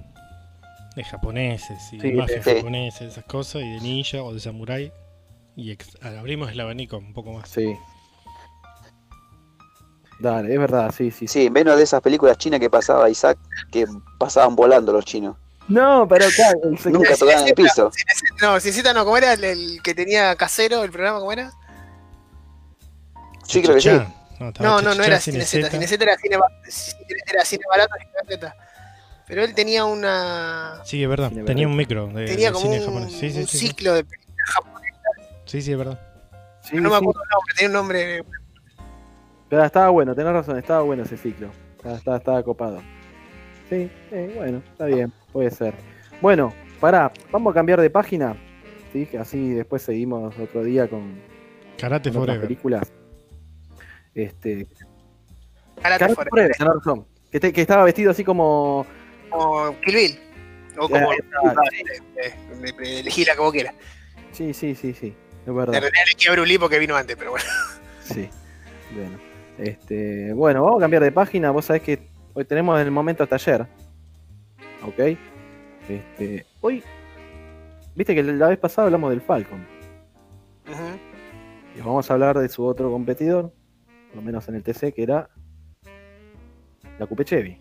[0.97, 2.51] de japoneses y Sí, de mafia sí.
[2.57, 4.93] japoneses, esas cosas, y de ninja o de samurai.
[5.57, 7.49] Y abrimos el abanico un poco más.
[7.49, 7.77] sí.
[10.21, 11.27] Dale, es verdad, sí, sí.
[11.27, 13.39] Sí, menos de esas películas chinas que pasaba Isaac,
[13.73, 13.87] que
[14.19, 15.37] pasaban volando los chinos.
[15.67, 17.91] No, pero claro, Nunca tocaban el piso.
[18.41, 21.19] No, Cinesita no, ¿cómo era el, el que tenía casero el programa?
[21.19, 21.51] ¿Cómo era?
[23.45, 23.91] Sí, creo que sí.
[24.39, 25.69] No, No, no, no era Cineceta.
[25.69, 25.71] Cineceta.
[25.71, 26.37] Cineceta era cine,
[27.33, 28.57] era cine barato y Cineceta.
[29.27, 30.83] Pero él tenía una.
[30.85, 31.33] Sí, es verdad.
[31.47, 33.13] Tenía un micro de, tenía como cine un, japonés.
[33.13, 33.67] Sí, sí, un sí, sí.
[33.69, 34.22] ciclo de películas.
[35.53, 36.01] Sí, sí, es verdad.
[36.63, 38.25] sí, No me acuerdo el nombre, tenía un nombre.
[39.51, 41.51] Pero estaba bueno, tenés razón, estaba bueno ese ciclo.
[41.77, 42.79] Estaba, estaba, estaba copado.
[43.69, 45.75] Sí, eh, bueno, está bien, puede ser.
[46.23, 48.35] Bueno, pará, vamos a cambiar de página.
[48.95, 49.05] ¿sí?
[49.05, 51.21] Que así después seguimos otro día con,
[51.79, 52.41] Karate con Forever.
[52.41, 52.91] películas.
[54.15, 54.67] Este,
[55.83, 57.07] Karate Karate Forever, Forever, tenés razón.
[57.31, 58.87] Que, te- que estaba vestido así como.
[59.29, 60.19] Como Kill Bill.
[60.79, 61.11] O como.
[61.11, 62.35] Ah, eh, eh,
[62.83, 63.75] eh, Elegí la que vos quieras.
[64.33, 65.15] Sí, sí, sí, sí.
[65.43, 65.73] Es En verdad.
[65.73, 67.47] realidad elegí a Brulí porque vino antes, pero bueno.
[68.03, 68.29] Sí.
[68.95, 69.19] Bueno.
[69.59, 71.51] Este, bueno, vamos a cambiar de página.
[71.51, 73.67] Vos sabés que hoy tenemos el momento taller.
[74.87, 75.17] ¿Ok?
[75.89, 76.83] Este, hoy.
[77.95, 79.67] Viste que la vez pasada hablamos del Falcon.
[80.67, 80.99] Ujú.
[81.77, 83.53] Y vamos a hablar de su otro competidor,
[84.09, 85.29] por lo menos en el TC, que era
[86.99, 87.61] la Coupe Chevy.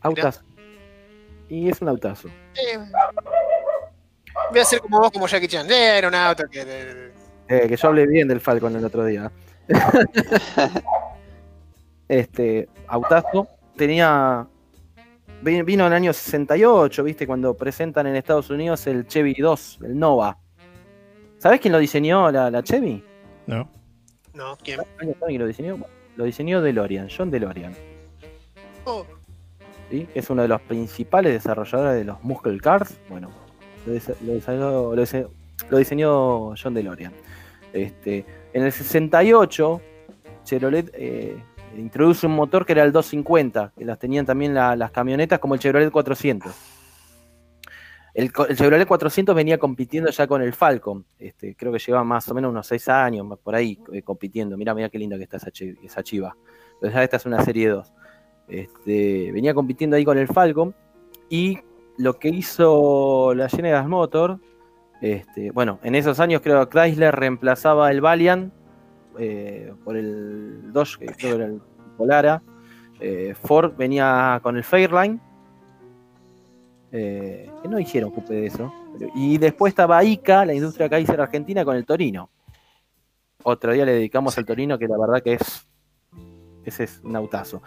[0.00, 0.42] Autazo.
[1.48, 2.28] Y es un autazo.
[2.28, 2.78] Eh,
[4.50, 5.70] voy a hacer como vos, como Jackie Chan.
[5.70, 6.62] Eh, era un auto que.
[7.48, 9.30] eh, que yo hablé bien del Falcon el otro día.
[12.08, 14.46] este, Autazo tenía.
[15.42, 17.26] vi- Vino en el año 68, ¿viste?
[17.26, 20.38] Cuando presentan en Estados Unidos el Chevy 2, el Nova.
[21.38, 23.04] ¿Sabés quién lo diseñó la, la Chevy?
[23.46, 23.68] No.
[24.34, 24.80] No, ¿quién?
[24.98, 25.78] ¿Saben quién lo diseñó?
[26.16, 27.74] Lo diseñó DeLorean, John DeLorean.
[28.84, 29.04] Oh,
[29.90, 30.08] ¿sí?
[30.14, 32.98] es uno de los principales desarrolladores de los Muscle Cars.
[33.08, 33.30] Bueno,
[33.86, 35.28] lo, dise-
[35.70, 37.12] lo diseñó, John DeLorean.
[37.72, 39.80] Este, En el 68,
[40.44, 41.36] Chevrolet eh,
[41.76, 45.54] introduce un motor que era el 250, que las tenían también la- las camionetas como
[45.54, 46.52] el Chevrolet 400.
[48.14, 51.04] El, Chevrolet 400 venía compitiendo ya con el Falcon.
[51.18, 54.56] Este, creo que lleva más o menos unos 6 años por ahí eh, compitiendo.
[54.56, 56.34] Mira, mira qué linda que está esa, chi- esa chiva.
[56.80, 57.92] Esta es una serie 2.
[58.48, 60.74] Este, venía compitiendo ahí con el Falcon.
[61.28, 61.58] Y
[61.98, 64.38] lo que hizo la General Motor,
[65.00, 68.52] este, bueno, en esos años creo que Chrysler reemplazaba el Valiant
[69.18, 71.60] eh, por el Dodge, que creo que era el
[71.96, 72.42] Polara.
[73.00, 75.20] Eh, Ford venía con el Fairline.
[76.92, 78.72] eh, que no hicieron culpa de eso.
[78.98, 82.30] Pero- y después estaba ICA, la industria Kaiser Argentina, con el Torino.
[83.42, 85.66] Otro día le dedicamos al Torino, que la verdad que es.
[86.64, 87.60] Ese es un autazo.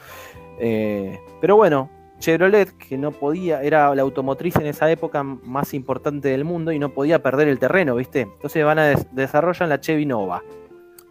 [0.60, 1.90] Pero bueno,
[2.20, 6.80] Chevrolet, que no podía, era la automotriz en esa época más importante del mundo y
[6.80, 8.22] no podía perder el terreno, ¿viste?
[8.22, 10.44] Entonces van a des- desarrollan la Chevy Nova,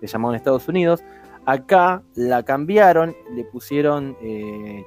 [0.01, 1.02] se llamó en Estados Unidos.
[1.47, 4.85] Acá la cambiaron, le pusieron eh,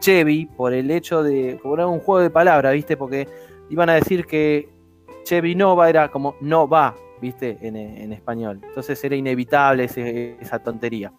[0.00, 1.58] Chevy por el hecho de.
[1.62, 2.96] como era un juego de palabras, ¿viste?
[2.98, 3.26] Porque
[3.70, 4.68] iban a decir que
[5.24, 7.56] Chevy Nova era como no va, ¿viste?
[7.62, 8.60] En, español.
[8.62, 9.84] Entonces era inevitable
[10.38, 11.12] esa tontería.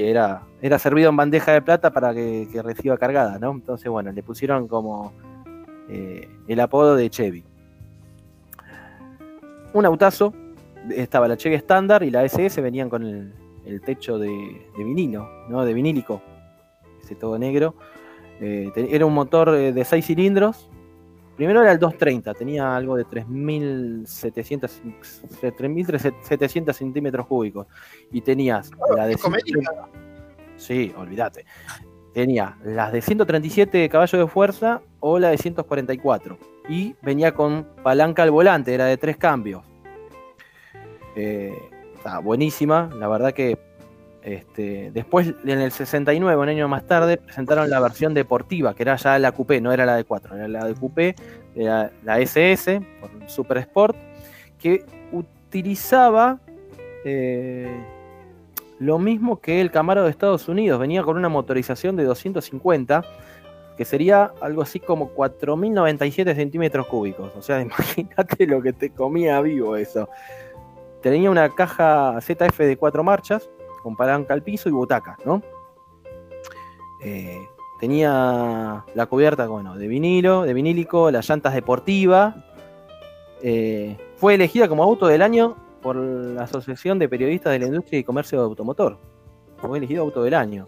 [0.00, 3.52] Era, era servido en bandeja de plata para que, reciba cargada, ¿no?
[3.52, 5.12] Entonces, bueno, le pusieron como
[5.88, 7.44] eh, el apodo de Chevy.
[9.74, 10.34] Un autazo,
[10.90, 14.30] estaba la Chevy estándar y la SS venían con el, techo de,
[14.76, 15.64] vinilo, ¿no?
[15.64, 16.22] De vinílico,
[17.02, 17.74] ese todo negro.
[18.40, 20.68] Eh, era un motor eh, de 6 cilindros.
[21.42, 24.80] Primero era el 230, tenía algo de 3.700
[25.40, 27.66] 3.700 centímetros cúbicos.
[28.12, 29.42] Y tenías la de Es comedia.
[29.42, 29.88] 130
[30.56, 31.44] Sí, olvídate.
[32.14, 36.38] Tenía las de 137 caballos de fuerza o la de 144.
[36.68, 39.64] Y venía con palanca al volante, era de tres cambios.
[41.16, 41.58] Eh,
[41.96, 43.58] está buenísima, la verdad que
[44.22, 48.96] este, después en el 69, un año más tarde, presentaron la versión deportiva, que era
[48.96, 51.14] ya la coupé, no era la de 4, era la de coupé,
[51.54, 53.96] la SS, por Super Sport,
[54.58, 56.38] que utilizaba
[57.04, 57.84] eh,
[58.78, 63.04] lo mismo que el Camaro de Estados Unidos, venía con una motorización de 250,
[63.76, 67.32] que sería algo así como 4.097 centímetros cúbicos.
[67.36, 70.08] O sea, imagínate lo que te comía vivo eso.
[71.00, 73.48] Tenía una caja ZF de cuatro marchas,
[73.82, 75.42] con palanca al piso y butaca, ¿no?
[77.02, 77.38] Eh,
[77.80, 82.34] tenía la cubierta, bueno, de vinilo, de vinílico, las llantas deportivas.
[83.42, 87.98] Eh, fue elegida como auto del año por la Asociación de Periodistas de la Industria
[87.98, 88.98] y Comercio de Automotor.
[89.56, 90.66] Fue elegido auto del año,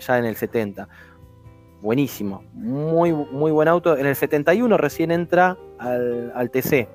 [0.00, 0.88] ya en el 70.
[1.82, 3.96] Buenísimo, muy, muy buen auto.
[3.96, 6.88] En el 71 recién entra al, al TC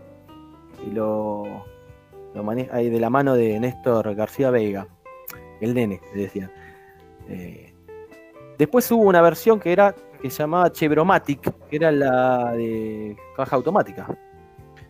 [0.87, 1.65] y lo,
[2.33, 4.87] lo maneja ahí de la mano de Néstor García Veiga,
[5.61, 6.51] el nene, le decía.
[7.29, 7.73] Eh,
[8.57, 13.55] después hubo una versión que era que se llamaba Chevromatic, que era la de caja
[13.55, 14.07] automática.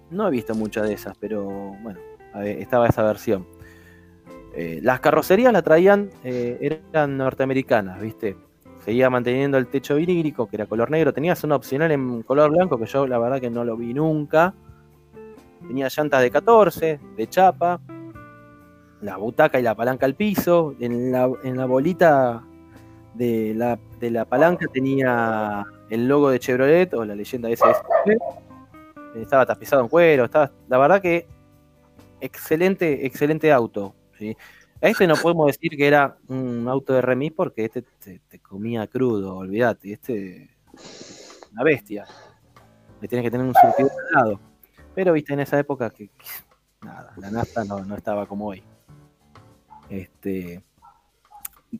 [0.09, 1.99] No he visto muchas de esas, pero bueno,
[2.43, 3.45] estaba esa versión.
[4.55, 8.37] Eh, las carrocerías la traían, eh, eran norteamericanas, ¿viste?
[8.79, 11.13] Seguía manteniendo el techo vinílico, que era color negro.
[11.13, 14.53] Tenías una opcional en color blanco, que yo la verdad que no lo vi nunca.
[15.67, 17.79] Tenía llantas de 14, de chapa,
[19.01, 20.75] la butaca y la palanca al piso.
[20.79, 22.43] En la, en la bolita
[23.13, 28.17] de la, de la palanca tenía el logo de Chevrolet o la leyenda SSP.
[29.15, 30.25] Estaba tapizado en cuero.
[30.25, 31.27] Estaba, la verdad que
[32.21, 33.95] excelente, excelente auto.
[34.17, 34.35] ¿sí?
[34.81, 38.87] A este no podemos decir que era un auto de remis porque este te, comía
[38.87, 39.93] crudo, olvídate.
[39.93, 40.49] Este
[41.51, 42.05] una bestia.
[43.01, 44.39] Le tienes que tener un surtidor al lado.
[44.93, 46.25] Pero viste en esa época que, que
[46.81, 48.63] nada, la nafta no, no estaba como hoy.
[49.89, 50.63] Este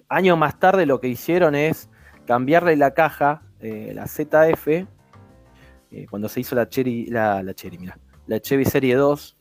[0.09, 1.89] años más tarde lo que hicieron es
[2.25, 7.77] cambiarle la caja, eh, la ZF, eh, cuando se hizo la Cherry, la, la Cherry,
[7.77, 7.97] mira,
[8.27, 9.37] la Chevy Serie 2.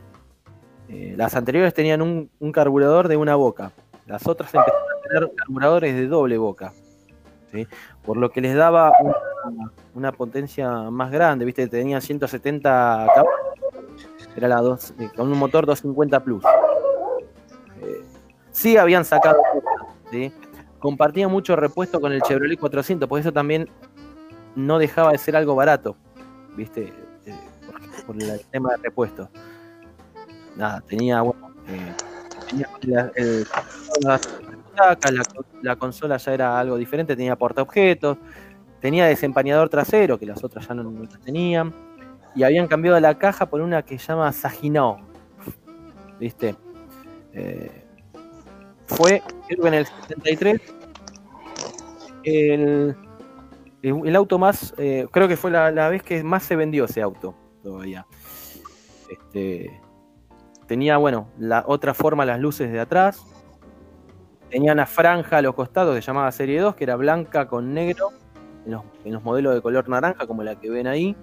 [0.89, 3.73] eh, las anteriores tenían un, carburador de una boca.
[4.07, 6.73] Las otras empezaron a tener carburadores de doble boca.
[8.05, 8.93] Por lo que les daba
[9.95, 11.67] una, potencia más grande, ¿viste?
[11.69, 13.33] Tenían 170 caballos.
[14.37, 16.45] Era la dos, con un motor 250 Plus.
[18.57, 19.43] Sí habían sacado
[20.11, 20.33] ¿sí?
[20.79, 23.69] Compartía mucho repuesto con el Chevrolet 400, por eso también
[24.55, 25.95] no dejaba de ser algo barato,
[26.57, 26.91] ¿viste?
[27.27, 27.35] Eh,
[28.07, 29.29] por, el tema de repuesto.
[30.57, 31.93] Nada, tenía, bueno, eh,
[32.49, 33.13] tenía la,
[34.01, 34.21] la,
[34.79, 35.23] la,
[35.61, 38.17] la consola ya era algo diferente, tenía portaobjetos,
[38.81, 41.75] tenía desempañador trasero, que las otras ya no, no tenían,
[42.35, 44.97] y habían cambiado la caja por una que se llama Saginaw,
[46.19, 46.57] ¿viste?
[47.35, 47.86] Eh,
[48.87, 50.61] fue, en el 73,
[52.25, 52.97] el,
[53.83, 57.03] el, auto más, eh, creo que fue la, la vez que más se vendió ese
[57.03, 58.07] auto todavía.
[59.09, 59.81] Este,
[60.67, 63.25] tenía, bueno, la otra forma las luces de atrás.
[64.51, 68.11] Tenía una franja a los costados que llamaba Serie 2, que era blanca con negro,
[68.65, 71.17] en los, en los modelos de color naranja, como la que ven ahí.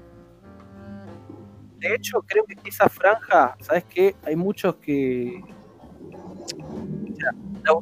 [1.78, 4.16] De hecho, creo que esa franja, ¿sabes qué?
[4.26, 5.44] Hay muchos que.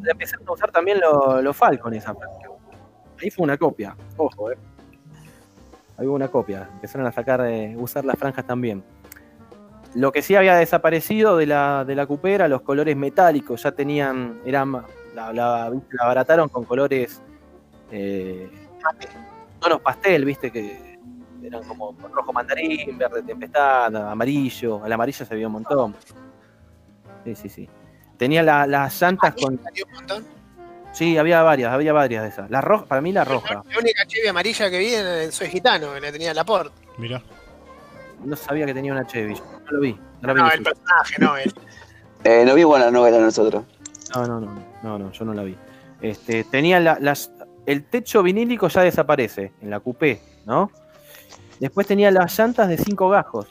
[0.10, 2.50] Empezaron a usar también los los Falcon, esa franja.
[3.22, 4.58] Ahí fue una copia, ojo, eh.
[5.98, 6.68] Ahí hubo una copia.
[6.74, 8.84] Empezaron a sacar, eh, usar las franjas también.
[9.94, 14.40] Lo que sí había desaparecido de la, de la cupera, los colores metálicos, ya tenían,
[14.46, 17.22] eran, la, abarataron con colores,
[17.92, 18.50] eh,
[19.60, 20.98] tonos pastel, viste, que
[21.44, 25.96] eran como rojo mandarín, verde tempestad, amarillo, el amarillo se vio un montón.
[27.26, 27.70] Sí, sí, sí.
[28.22, 30.26] Tenía la- las llantas con, Salió un montón.
[30.94, 32.52] sí, había varias, había varias de esas.
[32.52, 33.64] La roja, para mí la roja.
[33.68, 36.80] La única Chevy amarilla que vi en Soy Gitano, que la tenía la Laporte.
[37.00, 37.20] Mirá.
[38.24, 40.40] No sabía que tenía una Chevy, yo no lo vi, no la vi.
[40.40, 41.52] No, el personaje, no, él.
[42.24, 43.64] Eh, no vimos la novela nosotros.
[44.14, 45.58] No, no, no, no, no, yo no la vi.
[46.00, 47.32] Este, tenía la- las,
[47.66, 50.70] el techo vinílico ya desaparece en la coupé, ¿no?
[51.60, 53.48] Después tenía las llantas de 5 gajos.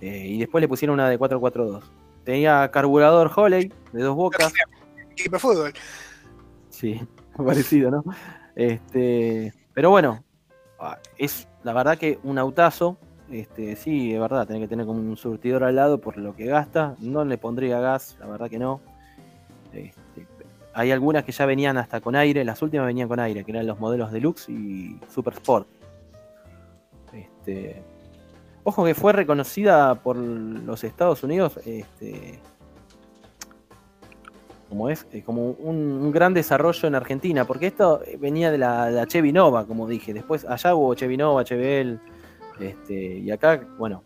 [0.00, 1.84] Eh, y después le pusieron una de 442.
[2.28, 4.52] Tenía carburador Holley de dos bocas.
[5.12, 5.72] Equipo de fútbol.
[6.68, 7.00] Sí,
[7.38, 8.04] parecido, ¿no?
[8.54, 10.22] Este, pero bueno,
[10.78, 12.98] ah, es la verdad que un autazo.
[13.30, 16.44] Este, sí, es verdad, tiene que tener como un surtidor al lado por lo que
[16.44, 16.96] gasta.
[16.98, 18.82] No le pondría gas, la verdad que no.
[19.72, 20.26] Este,
[20.74, 23.66] hay algunas que ya venían hasta con aire, las últimas venían con aire, que eran
[23.66, 25.66] los modelos Deluxe y Super Sport.
[27.10, 27.82] Este,
[28.68, 32.38] ojo que fue reconocida por los Estados Unidos este,
[34.68, 38.90] como es, eh, como un, gran desarrollo en Argentina, porque esto eh, venía de la,
[38.90, 40.12] la Chevy Nova, como dije.
[40.12, 41.98] Después allá hubo Chevy Nova, Chevelle,
[42.60, 44.04] este, y acá, bueno,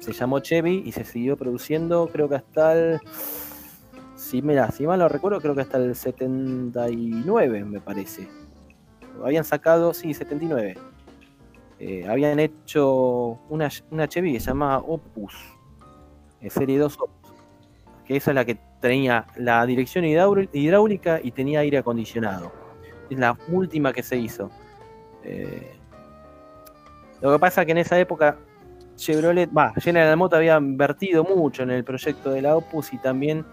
[0.00, 3.00] se llamó Chevy y se siguió produciendo, creo que hasta el.
[4.16, 8.28] Si, mira, si mal lo recuerdo, creo que hasta el 79, me parece.
[9.24, 10.76] Habían sacado, sí, 79.
[11.80, 15.34] Eh, habían hecho una, una Chevy que se llamaba Opus,
[16.42, 17.32] eh, Serie 2 Opus,
[18.04, 22.52] que esa es la que tenía la dirección hidráulica y tenía aire acondicionado.
[23.08, 24.50] Es la última que se hizo.
[25.24, 25.72] Eh,
[27.22, 28.36] lo que pasa que en esa época
[28.96, 33.44] Chevrolet, va, General Motors había invertido mucho en el proyecto de la Opus y también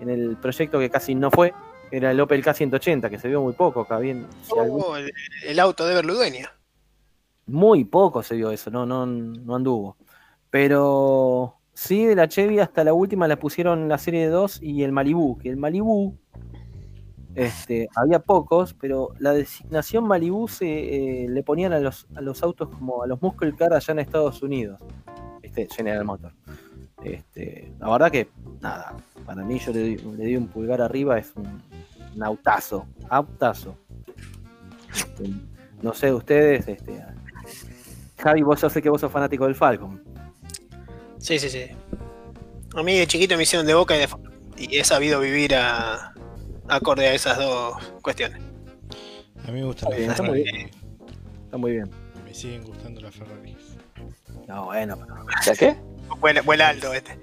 [0.00, 1.54] en el proyecto que casi no fue,
[1.92, 5.12] era el Opel K180, que se vio muy poco, que habían- si algún- Oh, el,
[5.46, 6.50] el auto de Berludueña.
[7.52, 9.96] Muy poco se vio eso, no, no, no anduvo.
[10.50, 14.92] Pero sí, de la Chevy hasta la última la pusieron la serie 2 y el
[14.92, 16.16] Malibu, que el Malibu,
[17.34, 22.42] este, había pocos, pero la designación Malibu se eh, le ponían a los, a los
[22.42, 24.80] autos como a los muscle car allá en Estados Unidos,
[25.42, 26.34] este, General Motors.
[27.04, 28.28] Este, la verdad que,
[28.60, 28.96] nada,
[29.26, 31.62] para mí yo le, le di un pulgar arriba, es un,
[32.14, 33.76] un autazo, autazo.
[34.94, 35.30] Este,
[35.82, 37.02] no sé, ustedes, este,
[38.22, 40.02] Javi, vos yo sé que vos sos fanático del Falcon.
[41.18, 41.66] Sí, sí, sí.
[42.74, 44.08] A mí de chiquito me hicieron de boca y de.
[44.56, 46.12] Y he sabido vivir a,
[46.68, 48.40] acorde a esas dos cuestiones.
[49.46, 50.70] A mí me gusta Está la bien, está muy Ferrari.
[51.44, 51.90] Está muy bien.
[52.24, 53.56] Me siguen gustando las Ferraris.
[54.46, 55.16] No, bueno, pero...
[55.44, 55.76] ¿Ya qué?
[56.20, 57.18] Vuela, vuela alto este.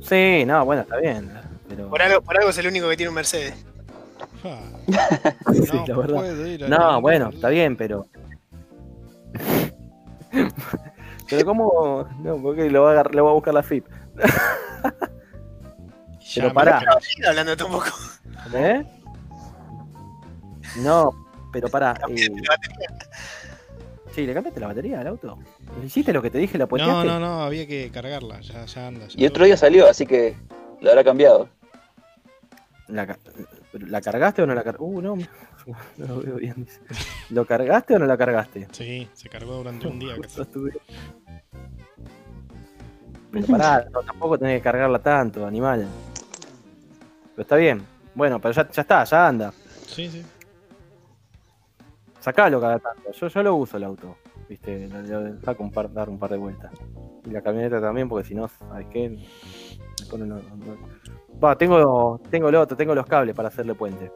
[0.00, 1.32] Sí, no, bueno, está bien.
[1.68, 1.88] Pero...
[1.88, 3.54] Por algo, por algo es el único que tiene un Mercedes.
[5.52, 6.14] Sí, No la verdad.
[6.16, 8.06] puedo ir a No, ningún bueno, está bien, pero.
[11.28, 12.08] Pero cómo.
[12.20, 13.86] No, porque lo va a, agar- lo va a buscar la FIP.
[16.34, 16.82] Pero pará.
[17.00, 17.86] Sigue hablando un poco.
[18.54, 18.84] ¿Eh?
[20.78, 21.10] No,
[21.52, 21.94] pero pará.
[22.08, 22.88] eh, La batería.
[24.14, 25.38] sí, ¿le cambiaste la batería al auto?
[25.84, 26.56] ¿Hiciste lo que te dije?
[26.58, 28.40] ¿La No, no, no, había que cargarla.
[28.40, 29.06] Ya, ya anda.
[29.08, 30.36] ya Y otro día salió, así que
[30.80, 31.48] lo habrá cambiado.
[32.88, 33.18] ¿La, ca-
[33.72, 34.84] ¿La cargaste o no la cargaste?
[34.84, 35.26] Uh, no, no
[35.98, 36.54] lo veo bien.
[36.64, 36.80] dice.
[37.30, 38.68] ¿Lo cargaste o no la cargaste?
[38.72, 40.14] Sí, se cargó durante un día.
[40.20, 40.42] casi.
[43.30, 45.86] Pero pará, no, tampoco tenés que cargarla tanto, animal.
[47.34, 47.82] Pero está bien.
[48.14, 49.52] Bueno, pero ya, ya está, ya anda.
[49.86, 50.22] Sí, sí.
[52.20, 53.10] Sacalo cada tanto.
[53.12, 54.16] Yo, yo lo uso el auto.
[54.48, 56.72] Viste, lo, lo saco un par, dar un par de vueltas.
[57.24, 59.08] Y la camioneta también, porque si no, ¿sabes qué?
[59.08, 60.92] Me pone lo- lo-
[61.42, 64.12] Va, tengo, tengo el otro, tengo los cables para hacerle puente.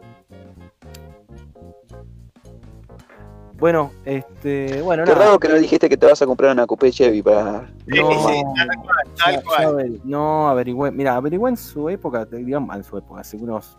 [3.58, 5.24] Bueno, este, bueno, Qué nada.
[5.24, 7.66] raro que no dijiste que te vas a comprar una coupé Chevy para.
[7.86, 10.00] No, sí, tal cual, tal cual.
[10.04, 10.90] no, averigüé.
[10.90, 13.76] Mira, averigüé en su época, digamos, en su época, hace unos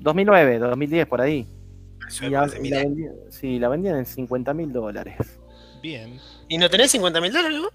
[0.00, 1.46] 2009, 2010, por ahí.
[2.08, 2.54] Eso Y, la, años.
[2.60, 5.16] vendían, sí, la vendían en 50 mil dólares.
[5.82, 6.18] Bien.
[6.48, 7.58] ¿Y no tenés 50 mil dólares?
[7.60, 7.72] vos?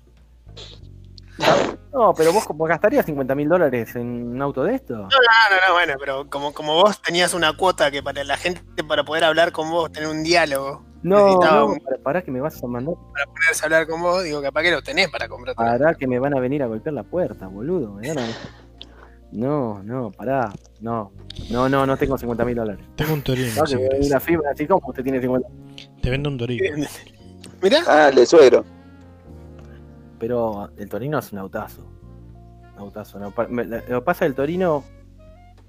[1.94, 4.94] No, pero vos como gastarías 50 mil dólares en un auto de esto.
[4.96, 5.08] No, no,
[5.68, 9.24] no, bueno, pero como, como vos tenías una cuota que para la gente, para poder
[9.24, 12.62] hablar con vos, tener un diálogo, No, necesitaba no, un- para, pará que me vas
[12.64, 12.96] a mandar.
[13.14, 15.58] para ponerse a hablar con vos, digo, capaz que lo tenés para comprarte.
[15.58, 17.94] Pará que me van a venir a golpear la puerta, boludo.
[17.94, 18.28] me van a-
[19.32, 20.52] No, no, pará.
[20.80, 21.12] No,
[21.50, 22.86] no, no, no tengo 50 mil dólares.
[22.96, 23.52] Tengo un torino.
[23.58, 25.48] No, si una fibra así como usted tiene 50.
[26.02, 26.86] Te vendo un torino.
[27.62, 28.64] Mirá, Ah, el de suegro.
[30.20, 31.84] Pero el Torino es un autazo.
[32.74, 33.20] Un autazo.
[33.20, 34.84] no, me- Lo que pasa es que el Torino.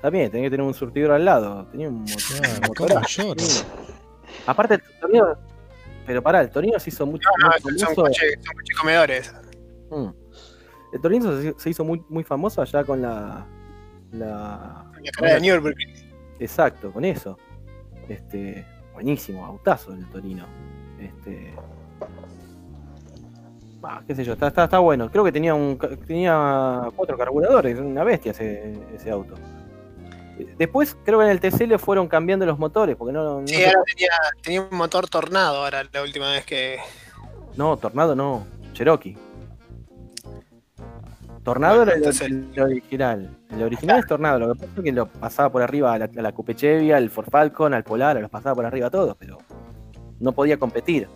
[0.01, 1.67] También, tenía que tener un surtidor al lado.
[1.67, 2.17] Tenía un motor.
[2.39, 3.23] Claro, un ¿cómo motorazo.
[3.23, 3.41] lloro?
[3.41, 3.65] Sí.
[4.47, 5.27] Aparte, el Torino.
[6.07, 7.29] Pero pará, el Torino se hizo mucho.
[7.41, 9.35] no, no, son coches, son coches comedores.
[9.91, 10.09] Mm.
[10.95, 13.45] El Torino se, se hizo muy, muy famoso allá con la.
[14.13, 14.85] La.
[15.21, 15.95] La de Nürburgring.
[16.39, 17.37] Exacto, con eso.
[18.09, 18.65] Este.
[18.95, 20.47] Buenísimo, autazo el Torino.
[20.99, 21.55] Este.
[23.89, 25.11] Bah, qué sé yo, está, está, está bueno.
[25.11, 29.35] Creo que tenía un tenía cuatro carburadores, una bestia ese, ese auto.
[30.57, 33.65] Después creo que en el TC le fueron cambiando los motores, porque no, no, Sí,
[33.65, 34.09] ahora tenía,
[34.43, 36.79] tenía un motor tornado ahora la última vez que.
[37.57, 39.17] no, Tornado no, Cherokee.
[41.43, 43.37] Tornado Bueno, era el- entonces- el, original.
[43.51, 46.05] El original es Tornado, lo que pasa es que lo pasaba por arriba a la,
[46.05, 49.17] a la Coupe Chevy, al Ford Falcon, al Polar, los pasaba por arriba a todos,
[49.19, 49.39] pero
[50.21, 51.09] no podía competir.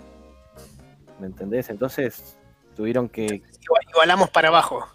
[1.20, 1.68] ¿Me entendés?
[1.68, 2.36] Entonces
[2.74, 3.24] tuvieron que.
[3.60, 4.86] Igual- Igualamos para abajo.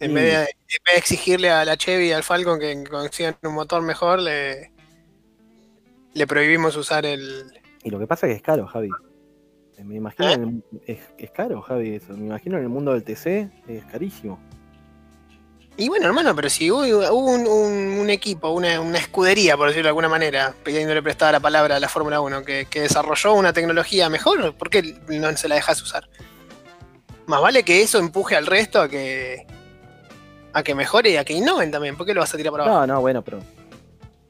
[0.00, 0.14] En, Sí.
[0.14, 3.54] vez de, en vez de exigirle a la Chevy y al Falcon que consigan un
[3.54, 4.72] motor mejor, le,
[6.14, 7.44] le prohibimos usar el.
[7.84, 8.88] Y lo que pasa es que es caro, Javi.
[9.84, 10.32] Me imagino, ¿Eh?
[10.34, 12.12] en el- es, es caro, Javi, eso.
[12.14, 14.38] Me imagino en el mundo del TC es carísimo.
[15.76, 19.68] Y bueno, hermano, pero si hubo, hubo un, un- un equipo, una, una escudería, por
[19.68, 23.32] decirlo de alguna manera, pidiéndole prestada la palabra a la Fórmula 1, que, que desarrolló
[23.34, 26.08] una tecnología mejor, ¿por qué no se la dejas usar?
[27.26, 29.46] Más vale que eso empuje al resto a que
[30.52, 31.96] a que mejore y a que innoven también.
[31.96, 32.86] ¿Por qué lo vas a tirar para abajo?
[32.86, 33.38] No, no, bueno, pero.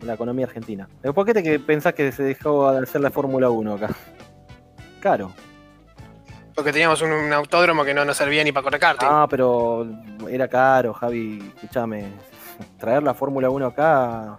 [0.00, 0.88] La economía argentina.
[1.00, 3.90] ¿Pero ¿Por qué te pensás que se dejó de hacer la Fórmula 1 acá?
[5.00, 5.32] Caro.
[6.56, 9.06] Porque teníamos un, un autódromo que no nos servía ni para correr karting.
[9.08, 9.86] Ah, pero
[10.28, 11.52] era caro, Javi.
[11.54, 12.10] Escúchame.
[12.78, 14.38] Traer la Fórmula 1 acá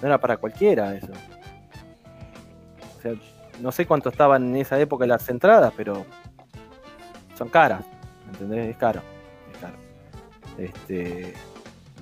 [0.00, 1.12] no era para cualquiera eso.
[2.98, 3.12] O sea,
[3.60, 6.04] no sé cuánto estaban en esa época las entradas, pero
[7.36, 7.84] son caras.
[8.32, 8.70] ¿Entendés?
[8.70, 9.02] Es caro.
[9.52, 9.76] Es caro.
[10.58, 11.34] Este.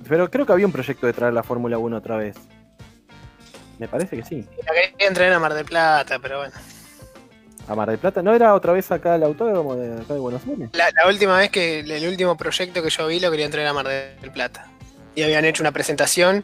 [0.07, 2.35] Pero creo que había un proyecto de traer la Fórmula 1 otra vez.
[3.79, 4.47] Me parece que sí.
[4.65, 6.53] La quería entrenar a Mar del Plata, pero bueno.
[7.67, 8.21] A Mar del Plata.
[8.21, 10.69] ¿No era otra vez acá el autódromo de acá de Buenos Aires?
[10.73, 13.73] La, la última vez que el último proyecto que yo vi lo quería entrenar a
[13.73, 14.67] Mar del Plata.
[15.15, 16.43] Y habían hecho una presentación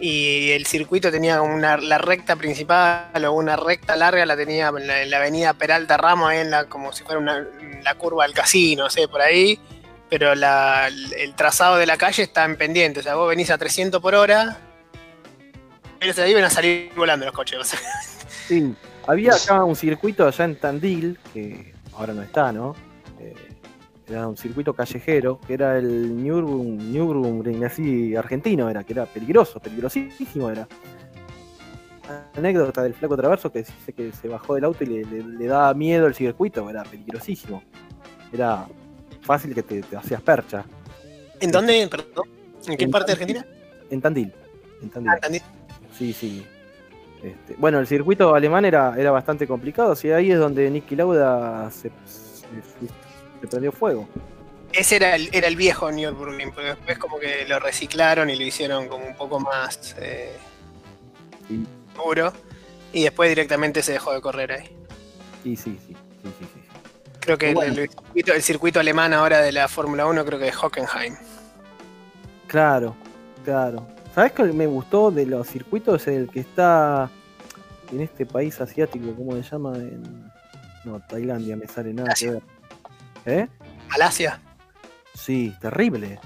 [0.00, 4.86] y el circuito tenía una, la recta principal o una recta larga la tenía en
[4.86, 7.46] la, en la avenida Peralta Ramos, en la, como si fuera una,
[7.82, 9.58] la curva del casino, no sé, por ahí.
[10.10, 14.00] Pero el trazado de la calle está en pendiente, o sea, vos venís a 300
[14.00, 14.58] por hora,
[15.98, 17.74] pero ahí van a salir volando los coches.
[18.46, 18.74] Sí,
[19.06, 22.76] había acá un circuito allá en Tandil, que ahora no está, ¿no?
[24.08, 29.58] Era un circuito callejero, que era el Nürburgring, Nürburgring así argentino, era, que era peligroso,
[29.60, 30.68] peligrosísimo era.
[32.36, 35.46] Anécdota del flaco traverso que dice que se bajó del auto y le, le- le
[35.46, 37.62] daba miedo el circuito, era peligrosísimo.
[38.30, 38.66] Era
[39.22, 40.64] fácil que te, te hacías percha.
[41.40, 41.88] ¿En dónde?
[41.90, 42.28] Perdón.
[42.66, 43.36] ¿En qué En parte de Tandil.
[43.38, 43.56] Argentina?
[43.90, 44.32] En Tandil.
[44.82, 45.10] En Tandil.
[45.10, 45.40] Ah, entendí.
[45.96, 46.44] Sí, sí.
[47.22, 51.70] Este, bueno, el circuito alemán era, era bastante complicado, así ahí es donde Nicky Lauda
[51.70, 52.44] se, se-
[53.44, 54.08] se prendió fuego.
[54.72, 58.44] Ese era el, era el viejo Nürburgring, pero después como que lo reciclaron y lo
[58.44, 60.32] hicieron como un poco más eh,
[61.48, 61.64] Sí.
[61.94, 62.32] duro.
[62.92, 64.68] Y después directamente se dejó de correr ahí.
[65.42, 66.60] Sí, sí, sí, sí, sí, sí.
[67.20, 67.74] Creo que el- Bueno.
[67.80, 71.14] el, circuito, el circuito alemán ahora de la Fórmula 1 creo que es Hockenheim.
[72.46, 72.94] Claro,
[73.44, 73.86] claro.
[74.14, 76.06] ¿Sabes qué me gustó de los circuitos?
[76.06, 77.10] El que está
[77.92, 79.76] en este país asiático, ¿cómo se llama?
[79.76, 80.32] En...
[80.84, 82.42] No, Tailandia, me sale nada que ver.
[83.26, 83.46] ¿Eh?
[83.88, 84.40] Malasia.
[85.14, 86.18] Sí, terrible.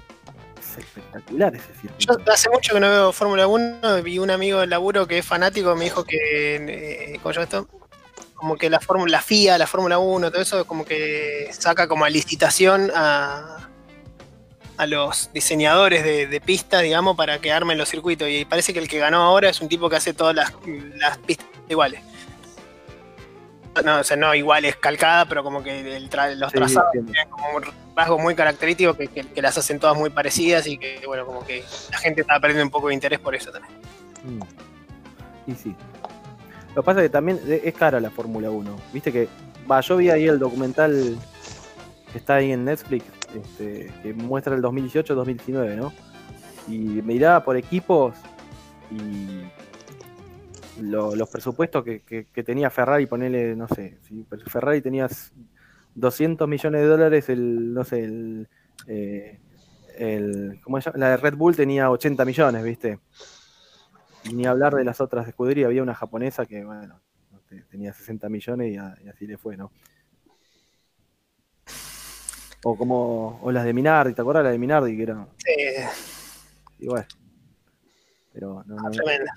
[0.60, 2.32] Es espectacular ese Yo circuito.
[2.32, 5.74] hace mucho que no veo Fórmula 1 y un amigo del laburo que es fanático
[5.76, 7.68] me dijo que, eh, ¿cómo llama esto?
[8.34, 12.04] Como que la Fórmula la FIA, la Fórmula 1, todo eso como que saca como
[12.04, 13.68] a licitación a,
[14.76, 18.28] a los diseñadores de, de pistas, digamos, para que armen los circuitos.
[18.28, 20.52] Y parece que el que ganó ahora es un tipo que hace todas las,
[20.96, 22.00] las pistas iguales.
[23.82, 26.86] No, o sea, no igual es calcada, pero como que el tra- los Sí, trazados
[26.94, 27.12] entiendo.
[27.12, 27.62] tienen como un
[27.96, 31.44] rasgo muy característico que, que- que las hacen todas muy parecidas y que, bueno, como
[31.44, 33.74] que la gente estaba perdiendo un poco de interés por eso también.
[34.24, 35.50] Mm.
[35.50, 35.74] Y sí.
[36.74, 38.76] Lo que pasa es que también e- es cara la Fórmula 1.
[38.92, 39.28] Viste que.
[39.70, 41.18] Va, yo vi ahí el documental
[42.12, 45.92] que está ahí en Netflix, este, que muestra el 2018-2019, ¿no?
[46.68, 48.14] Y miraba por equipos
[48.90, 49.42] y
[50.80, 55.32] lo- los presupuestos que, que- que tenía Ferrari, ponele, no sé, si Ferrari tenías
[55.94, 58.48] 200 millones de dólares, el, no sé, el,
[58.86, 59.40] eh,
[59.96, 60.98] el, ¿cómo se llama?
[60.98, 62.98] La de Red Bull tenía 80 millones, ¿viste?
[64.32, 67.00] Ni hablar de las otras escuderías, había una japonesa que, bueno,
[67.70, 69.72] tenía 60 millones y, a- y así le fue, ¿no?
[72.64, 74.96] O como, o las de Minardi, ¿te acuerdas la de Minardi?
[74.96, 75.54] Que era Sí,
[76.80, 77.06] igual.
[78.32, 79.32] Pero no, no, tremenda.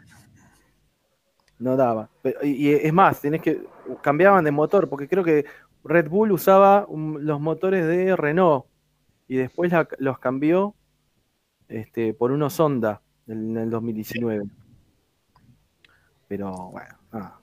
[1.61, 2.09] No daba.
[2.21, 3.63] Pero- y, y es más, tenés que,
[4.01, 5.45] cambiaban de motor, porque creo que
[5.83, 8.65] Red Bull usaba un- los motores de Renault
[9.27, 10.75] y después la- los cambió
[11.67, 14.43] este, por unos Honda en el 2019.
[16.27, 17.39] Pero bueno, nada,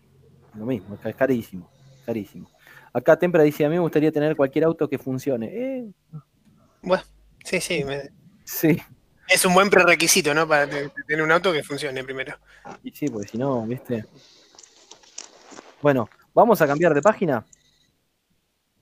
[0.54, 1.68] lo mismo, es carísimo,
[2.04, 2.48] carísimo.
[2.92, 5.46] Acá Tempra dice, a mí me gustaría tener cualquier auto que funcione.
[5.52, 5.92] Eh,
[7.44, 8.10] Sí, sí, me-
[8.44, 8.78] sí,
[9.28, 10.46] es un buen prerequisito, ¿no?
[10.48, 12.36] Para te- tener un auto que funcione primero.
[12.82, 14.04] y sí, porque si no, viste.
[15.82, 17.44] Bueno, vamos a cambiar de página.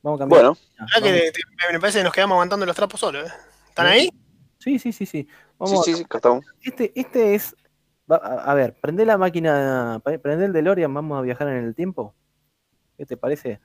[0.03, 0.41] Vamos a cambiar.
[0.43, 3.01] Bueno, de página, La verdad que te- me parece que nos quedamos aguantando los trapos
[3.01, 3.33] solos, ¿eh?
[3.69, 3.93] ¿Están Sí.
[3.93, 4.11] ahí?
[4.59, 5.23] Sí, sí, sí, sí.
[5.23, 5.29] sí,
[5.59, 6.45] Vamos sí, sí, estamos.
[6.63, 7.55] Este, este es.
[8.11, 11.65] va- a, a ver, prende la máquina, pre- prende el DeLorean, vamos a viajar en
[11.65, 12.15] el tiempo.
[12.97, 13.61] ¿Qué te parece?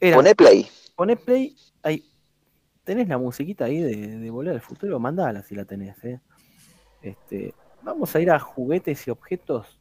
[0.00, 0.68] Era, Poné play.
[0.94, 1.56] poné play.
[1.82, 2.04] Ahí.
[2.86, 5.00] ¿Tenés la musiquita ahí de, de Volver al Futuro?
[5.00, 6.20] Mandala si la tenés, ¿eh?
[7.02, 7.52] Este,
[7.82, 9.80] vamos a ir a juguetes y objetos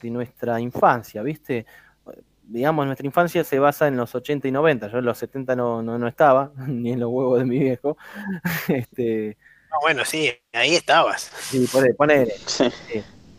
[0.00, 1.66] de nuestra infancia, ¿viste?
[2.42, 4.88] Digamos, nuestra infancia se basa en los 80 y 90.
[4.88, 7.98] Yo en los 70 no, no, no estaba, ni en los huevos de mi viejo.
[8.68, 9.36] Este,
[9.70, 11.30] Ah, bueno, sí, ahí estabas.
[11.42, 12.32] sí, ponele, ponele.
[12.46, 12.64] Sí.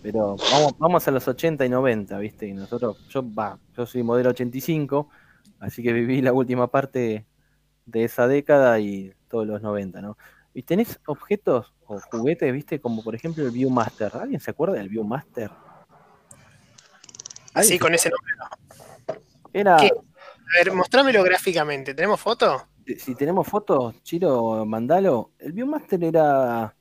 [0.02, 2.48] Pero vamos, vamos a los 80 y 90, ¿viste?
[2.48, 5.10] Y nosotros, yo, va, yo soy modelo 85,
[5.60, 7.26] así que viví la última parte
[7.86, 10.18] de esa década y todos los 90, ¿no?
[10.54, 12.80] Y tenés objetos o juguetes, ¿viste?
[12.80, 14.12] Como por ejemplo el Viewmaster.
[14.18, 15.50] ¿Alguien se acuerda del Viewmaster?
[17.54, 19.22] Así ¿Alguien con ese nombre.
[19.54, 19.88] Era, ¿Qué?
[19.88, 21.94] A ver, mostrámelo gráficamente.
[21.94, 22.68] ¿Tenemos foto?
[22.98, 25.32] si tenemos fotos, Chiro, mandalo.
[25.40, 26.76] El Viewmaster era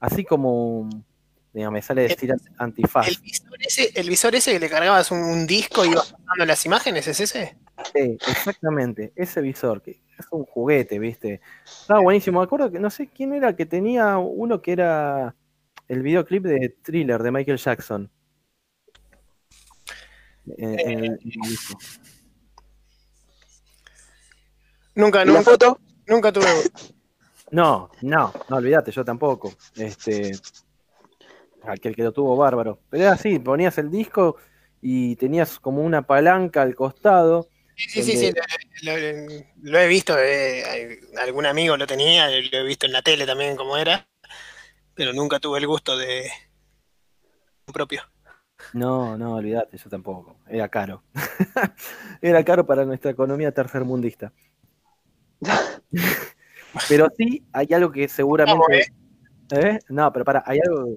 [0.00, 0.88] así como,
[1.52, 3.08] digamos, me sale decir antifaz.
[3.08, 6.46] El visor ese, el visor ese que le cargabas un, un disco y ibas pasando
[6.46, 7.56] las imágenes, ¿es ese?
[7.92, 11.40] Sí, exactamente, ese visor, que es un juguete, ¿viste?
[11.64, 12.40] Estaba buenísimo.
[12.40, 15.34] Me acuerdo que no sé quién era que tenía uno que era
[15.88, 18.10] el videoclip de Thriller de Michael Jackson.
[20.56, 21.78] En- en el- disco.
[24.94, 25.78] Nunca, ¿Y la nunca, foto?
[26.06, 26.46] nunca tuve.
[27.50, 29.52] No, no, no olvídate, yo tampoco.
[29.76, 30.32] Este,
[31.62, 32.78] aquel que lo tuvo bárbaro.
[32.90, 34.36] Pero era así, ponías el disco
[34.80, 37.48] y tenías como una palanca al costado.
[37.76, 38.32] Sí, sí, sí,
[38.82, 43.02] lo, lo- lo he visto, eh, algún amigo lo tenía, lo he visto en la
[43.02, 44.06] tele también como era,
[44.94, 46.30] pero nunca tuve el gusto de
[47.72, 48.02] propio.
[48.72, 50.36] No, no, olvídate, yo tampoco.
[50.48, 51.02] Era caro.
[52.20, 54.32] Era caro para nuestra economía tercermundista.
[56.88, 58.60] Pero sí, hay algo que seguramente.
[58.60, 59.78] Vamos, ¿Eh?
[59.88, 60.96] No, pero para, hay algo.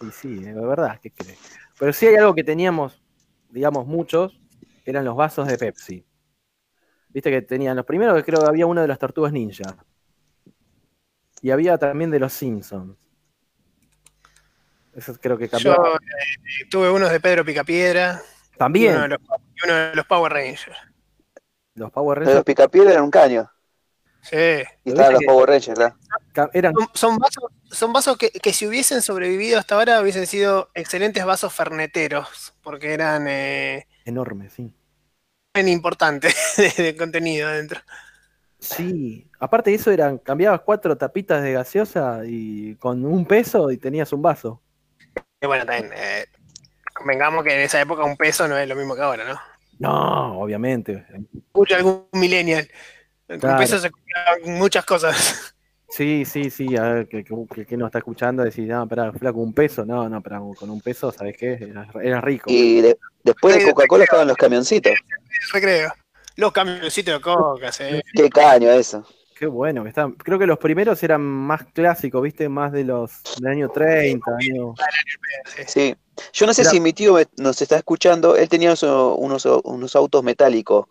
[0.00, 1.38] Sí, sí, es verdad, ¿qué crees?
[1.78, 3.02] Pero sí hay algo que teníamos,
[3.50, 4.38] digamos, muchos,
[4.84, 6.04] eran los vasos de Pepsi.
[7.14, 9.76] Viste que tenían los primeros, que creo que había uno de las tortugas ninja.
[11.40, 12.96] Y había también de los Simpsons.
[14.96, 15.76] Eso creo que cambió.
[15.76, 18.20] Yo eh, tuve unos de Pedro Picapiedra
[18.52, 20.76] y También, uno, de los, y uno de los Power Rangers.
[21.74, 23.48] los Power Rangers los picapiedra eran un caño.
[24.22, 24.64] Sí.
[24.84, 25.94] Y estaban los Power Rangers, ¿verdad?
[26.52, 30.70] eran Son, son vasos, son vasos que, que si hubiesen sobrevivido hasta ahora hubiesen sido
[30.74, 34.74] excelentes vasos ferneteros, porque eran, eh, enormes, sí.
[35.54, 36.34] Eran importantes
[36.76, 37.80] de, contenido adentro.
[38.58, 43.76] Sí, aparte de eso eran, cambiabas cuatro tapitas de gaseosa y con un peso y
[43.76, 44.60] tenías un vaso.
[45.40, 46.26] Y bueno, también, eh,
[46.94, 49.38] convengamos que en esa época un peso no es lo mismo que ahora, ¿no?
[49.78, 51.04] No, obviamente.
[51.34, 52.68] Escucha algún millennial.
[53.26, 53.56] Con Claro.
[53.56, 53.90] un peso se
[54.44, 55.53] muchas cosas.
[55.94, 59.52] Sí, sí, sí, a ver, que, que, no está escuchando, decir, no, espera, flaco, un
[59.52, 61.52] peso, no, no, pero con un peso, ¿sabes qué?
[61.52, 62.50] Eras, eras rico.
[62.50, 64.92] Y de- después de Coca-Cola estaban los camioncitos.
[65.52, 65.92] Recreo.
[66.34, 67.84] Los camioncitos de coca, sí.
[68.12, 69.06] Qué caño eso.
[69.36, 70.14] qué bueno que están.
[70.14, 72.48] Creo que los primeros eran más clásicos, ¿viste?
[72.48, 74.74] Más de los del año 30, año...
[75.68, 75.94] Sí.
[76.32, 78.34] Yo no sé si mi tío me- nos está escuchando.
[78.34, 80.86] Él tenía unos, unos, unos autos metálicos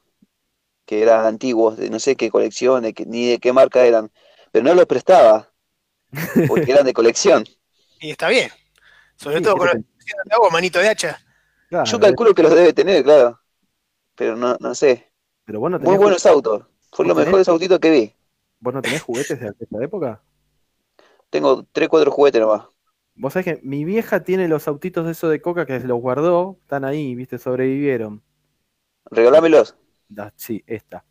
[0.85, 4.09] que eran antiguos, de no sé qué colección, de ni de qué marca eran,
[4.53, 5.53] pero no los prestaba
[6.45, 7.45] porque eran de colección.
[7.99, 8.49] Y está bien.
[9.17, 11.19] Sobre Sí, todo con de agua, manito de hacha.
[11.69, 13.39] Claro, Yo calculo que los debe tener, claro,
[14.15, 15.11] pero no, no sé.
[15.45, 16.63] Pero vos no Muy buenos autos.
[16.91, 18.15] Fue ¿Vos los mejores autitos que vi.
[18.59, 20.23] vos no tenés juguetes de esa época.
[21.29, 22.63] Tengo tres, cuatro juguetes nomás.
[23.15, 26.57] Vos sabés que mi vieja tiene los autitos de eso de coca que los guardó,
[26.61, 28.23] están ahí, viste, sobrevivieron.
[29.11, 29.77] Regalámelos.
[30.35, 31.05] Sí, esta.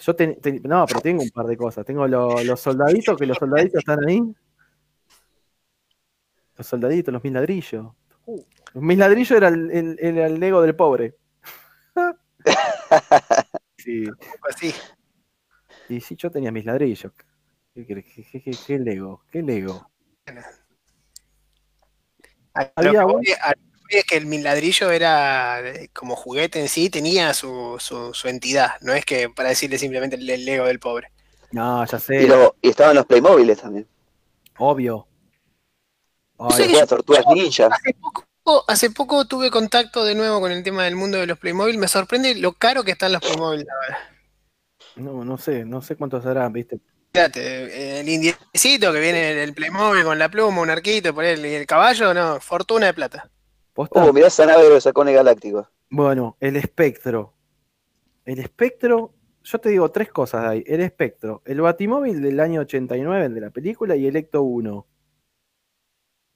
[0.00, 1.84] Yo ten- ten- no, pero tengo un par de cosas.
[1.84, 4.20] Tengo lo- los soldaditos, que los soldaditos están ahí.
[6.56, 7.86] Los soldaditos, los mil ladrillos.
[8.26, 8.42] Uh,
[8.74, 11.16] los mil ladrillos era el, el- era el Lego del pobre.
[13.78, 14.04] sí,
[14.48, 14.72] Así.
[15.88, 17.12] y sí, yo tenía mis ladrillos.
[17.74, 17.86] ¿Qué?
[17.86, 19.22] ¿Qué, qué- qué- qué Lego?
[19.30, 19.90] ¿Qué Lego?
[22.54, 23.54] A lo Había que voy- a
[23.90, 28.28] es que el mil ladrillo era eh, como juguete en sí, tenía su, su, su
[28.28, 28.72] entidad.
[28.80, 31.12] No es que para decirle simplemente el, el Lego del pobre.
[31.50, 33.88] No, ya Y, sé, lo- y estaban los Playmobiles también.
[34.58, 35.06] obvio.
[36.38, 37.68] Ay, Sí, Las tortugas ninja.
[37.68, 41.38] Hace poco, hace poco tuve contacto de nuevo con el tema del mundo de los
[41.38, 41.78] Playmobil.
[41.78, 43.98] Me sorprende lo caro que están los Playmobil ahora.
[44.96, 46.80] no, no sé, no sé cuántos serán, viste.
[47.12, 51.54] Fíjate, el indiecito que viene el Playmobil con la pluma, un arquito por él y
[51.54, 53.30] el caballo, no, fortuna de plata.
[53.76, 54.02] ¿Posta?
[54.04, 55.68] Oh, mirá esa nave de los sacones galácticos.
[55.90, 57.34] Bueno, el espectro.
[58.24, 59.12] El espectro,
[59.44, 60.64] yo te digo tres cosas de ahí.
[60.66, 64.86] El espectro, el batimóvil del año 89, el de la película, y el Ecto 1.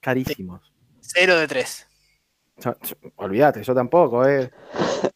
[0.01, 0.73] Carísimos.
[1.01, 1.89] Cero de tres.
[3.17, 4.51] Olvídate, yo tampoco, eh.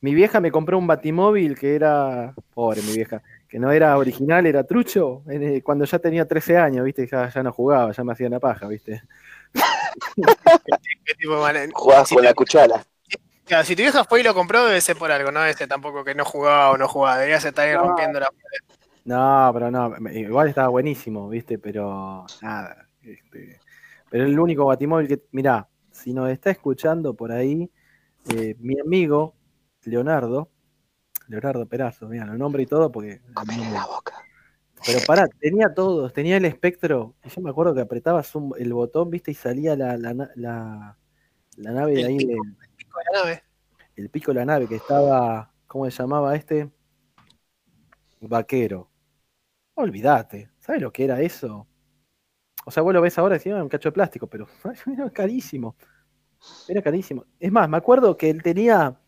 [0.00, 2.34] Mi vieja me compró un batimóvil que era.
[2.54, 3.22] Pobre mi vieja.
[3.48, 5.22] Que no era original, era trucho.
[5.26, 8.28] en el- Cuando ya tenía 13 años, viste, ya, ya no jugaba, ya me hacía
[8.28, 9.02] la paja, viste.
[11.04, 12.84] ¿Qué tipo de mal- Jugabas Si con te- la cuchara.
[13.44, 16.04] Claro, si tu vieja fue y lo compró, debe ser por algo, no ese tampoco
[16.04, 17.16] que no jugaba o no jugaba.
[17.16, 17.84] Deberías estar ahí No.
[17.84, 18.28] rompiendo la.
[19.04, 21.58] No, pero no, me- igual estaba buenísimo, ¿viste?
[21.58, 22.86] Pero nada.
[23.02, 23.58] Este,
[24.10, 25.22] pero el único batimóvil que.
[25.32, 27.70] Mirá, si nos está escuchando por ahí,
[28.34, 29.34] eh, mi amigo
[29.84, 30.50] Leonardo,
[31.28, 33.22] Leonardo Perazo, mira, lo nombre y todo porque.
[33.32, 34.14] Comele la boca.
[34.86, 37.14] Pero pará, tenía todos, tenía el espectro.
[37.24, 39.30] Y yo me acuerdo que apretabas un- el botón, ¿viste?
[39.30, 40.98] Y salía la, la, la,
[41.56, 42.32] la nave de El ahí, pico.
[42.32, 43.44] el, Pico de la nave.
[43.96, 45.52] el pico de la nave que estaba.
[45.66, 46.70] ¿Cómo se llamaba este?
[48.20, 48.90] Vaquero.
[49.74, 50.50] Olvídate.
[50.60, 51.68] ¿Sabes lo que era eso?
[52.66, 54.48] O sea, vos lo ves ahora y decís, "Ah, un cacho de plástico, pero
[54.86, 55.76] era carísimo.
[56.68, 57.26] Era carísimo.
[57.40, 59.00] Es más, me acuerdo que él tenía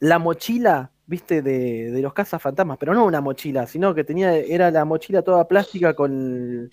[0.00, 4.70] la mochila, viste, de, de los cazafantasmas, pero no una mochila, sino que tenía, era
[4.70, 6.70] la mochila toda plástica con,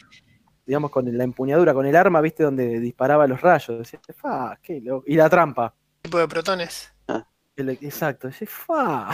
[0.66, 3.80] digamos, con la empuñadura, con el arma, viste, donde disparaba los rayos.
[3.80, 5.06] Decía, "Fa, qué loco".
[5.08, 5.76] Y la trampa.
[6.02, 6.92] Tipo de protones.
[7.56, 8.28] El- exacto.
[8.28, 9.10] Decía, fa.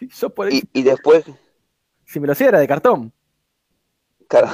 [0.00, 1.24] Y yo por ahí, Y, y después,
[2.04, 3.12] si me lo hacía era de cartón.
[4.28, 4.48] claro,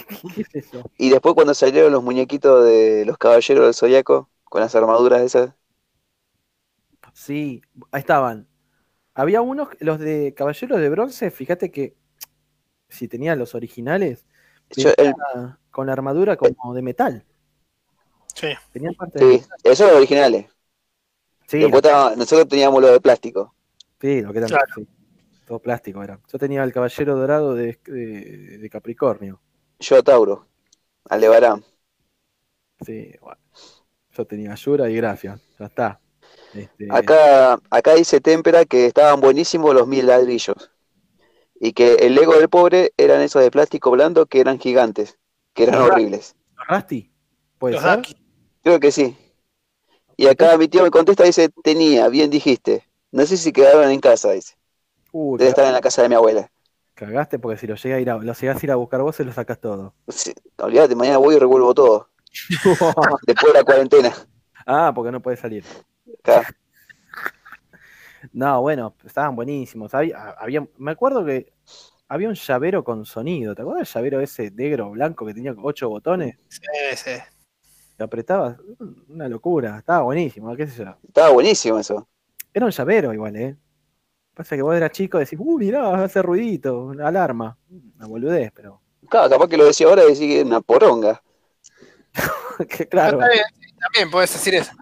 [0.34, 0.86] ¿Qué es eso?
[0.98, 5.50] y después cuando salieron los muñequitos de los caballeros del Zodiaco, con las armaduras esas,
[7.12, 7.62] Sí,
[7.92, 8.48] ahí estaban.
[9.16, 11.96] Había unos, los de Caballeros de Bronce, fíjate que
[12.88, 14.26] si tenían los originales,
[14.70, 17.24] yo, el- venía con la armadura como de metal.
[18.34, 18.48] Sí.
[18.72, 20.46] Tenían parte de sí, esos los originales.
[21.46, 23.54] Sí, nosotros teníamos lo de plástico.
[24.00, 24.66] sí, lo que eran, Claro.
[24.74, 24.86] sí.
[25.46, 26.20] Todo plástico era.
[26.30, 29.40] Yo tenía el Caballero Dorado de, de- de Capricornio.
[29.78, 30.46] Yo Tauro,
[31.08, 31.64] Aldebarán.
[32.84, 33.40] Sí, bueno.
[34.10, 35.38] Yo tenía Yura y Gracia.
[35.58, 36.00] Ya está.
[36.54, 40.70] Este, Acá, acá dice Tempera que estaban buenísimos los mil ladrillos.
[41.58, 45.18] Y que el Lego del pobre eran esos de plástico blando que eran gigantes,
[45.54, 46.36] que eran Los horribles.
[46.68, 47.10] ¿Rusty?
[47.58, 48.02] ¿Puede ser?
[48.62, 49.16] Creo que sí.
[50.16, 52.84] Y acá mi tío me contesta, dice, tenía, bien dijiste.
[53.10, 54.54] No sé si quedaron en casa, dice.
[55.12, 56.50] Uh, Debe estar en la casa de mi abuela.
[56.94, 59.14] Cagaste porque si lo llega a ir a, lo llegás a ir a buscar vos
[59.14, 59.94] se lo sacas todo.
[60.08, 62.08] Sí, olvídate, mañana voy y revuelvo todo.
[63.26, 64.14] Después de la cuarentena.
[64.66, 65.64] ah, porque no puede salir.
[66.26, 66.54] Acá.
[68.32, 69.94] No, bueno, estaban buenísimos.
[69.94, 71.52] Había, había- me acuerdo que
[72.08, 73.54] había un llavero con sonido.
[73.54, 76.36] ¿Te acuerdas del llavero ese negro blanco que tenía ocho botones?
[76.48, 76.60] Sí,
[76.96, 77.10] sí.
[77.96, 78.58] Que apretabas.
[79.08, 79.78] Una locura.
[79.78, 80.96] Estaba buenísimo, qué sé yo.
[81.06, 82.08] Estaba buenísimo eso.
[82.52, 83.56] Era un llavero igual, ¿eh?
[84.34, 87.56] Pasa que vos eras chico y decís, uh, mirá, hace ruidito, una alarma.
[87.96, 88.82] Una boludez, pero.
[89.08, 91.22] Claro, capaz que lo decía ahora y decía que era una poronga.
[92.68, 94.72] que claro, sí, también puedes decir eso.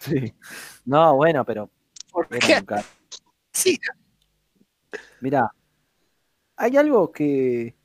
[0.00, 0.34] sí.
[0.88, 1.70] No, bueno, pero.
[2.10, 2.82] ¿Por era qué?
[3.52, 3.78] Sí,
[5.20, 5.50] Mirá,
[6.56, 7.76] hay algo que,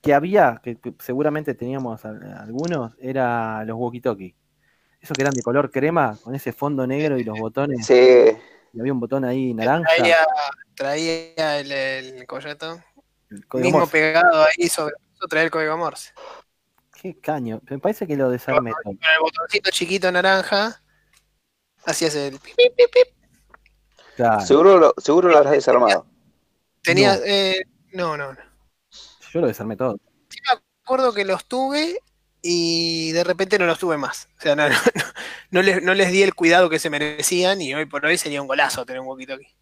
[0.00, 4.36] que había, que, que seguramente teníamos a- algunos, era los walkie-talkie.
[5.00, 7.84] Esos que eran de color crema, con ese fondo negro y los botones.
[7.84, 7.94] Sí,
[8.72, 9.90] Y había un botón ahí naranja.
[9.96, 10.16] Traía,
[10.76, 12.80] traía el, el collato.
[13.30, 13.92] el código Mismo Morse.
[13.92, 16.12] pegado ahí sobre eso traía el código Morse.
[17.02, 17.60] Qué caño.
[17.68, 18.72] Me parece que lo desarmé.
[18.82, 20.82] Con el botoncito chiquito naranja.
[21.86, 23.08] Hacías el pip, pip, pip, pip.
[24.16, 26.06] Claro, seguro lo, seguro lo habrás desarmado.
[26.82, 27.20] Tenías.
[27.20, 27.24] No.
[27.26, 28.38] eh, no, no, no.
[29.32, 29.96] yo lo desarmé todo.
[30.28, 31.98] Sí me acuerdo que los tuve
[32.42, 34.28] y de repente no los tuve más.
[34.38, 35.02] O sea, no, no, no,
[35.50, 38.42] no les, no les di el cuidado que se merecían y hoy por hoy sería
[38.42, 39.54] un golazo tener un walkie-talkie.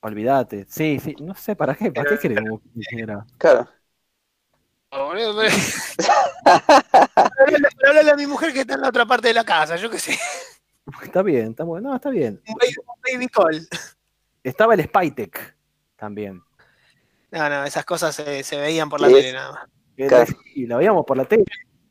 [0.00, 0.66] Olvídate.
[0.68, 1.14] Sí, sí.
[1.20, 1.92] No sé para qué.
[1.92, 3.26] ¿Para qué querés un walkie-talkie ahora?
[3.38, 3.68] Claro.
[7.86, 9.98] Hablale a mi mujer que está en la otra parte de la casa, yo qué
[9.98, 10.18] sé.
[11.02, 11.90] Está bien, está bueno.
[11.90, 12.40] No, está bien.
[12.46, 13.68] Un baby, un baby call.
[14.42, 15.56] Estaba el Spytek
[15.96, 16.42] también.
[17.32, 19.68] No, no, esas cosas se, se veían por la tele nada más.
[19.96, 20.26] Era-.
[20.54, 21.44] Y lo veíamos por la tele.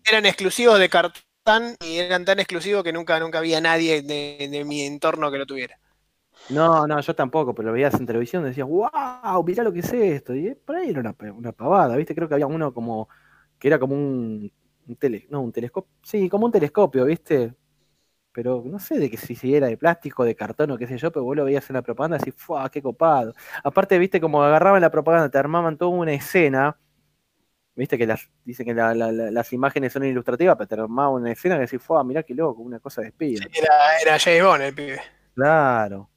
[0.06, 4.64] Eran exclusivos de Cartán y eran tan exclusivos que nunca, nunca había nadie de, de
[4.64, 5.78] mi entorno que lo tuviera.
[6.50, 9.80] No, no, yo tampoco, pero lo veías en televisión y decías, wow, mirá lo que
[9.80, 10.36] es esto.
[10.36, 12.14] Y eh, por ahí era una, una pavada, ¿viste?
[12.14, 13.10] Creo que había uno como,
[13.58, 14.52] que era como un,
[14.88, 17.54] un tele, no, un telescopio, sí, como un telescopio, ¿viste?
[18.36, 20.98] Pero no sé de que si, si era de plástico, de cartón o qué sé
[20.98, 23.34] yo, pero vos lo veías en la propaganda y decís, ¡fuah, qué copado!
[23.64, 24.20] Aparte, ¿viste?
[24.20, 26.76] Como agarraban la propaganda, te armaban toda una escena,
[27.76, 27.98] ¿viste?
[27.98, 31.32] Que las, dicen que la- la- la- las imágenes son ilustrativas, pero te armaban una
[31.32, 32.62] escena que decís, ¡fuah, mirá qué loco!
[32.62, 33.40] Una cosa de espía.
[33.54, 35.00] Era, era James Bond el pibe.
[35.34, 36.10] Claro.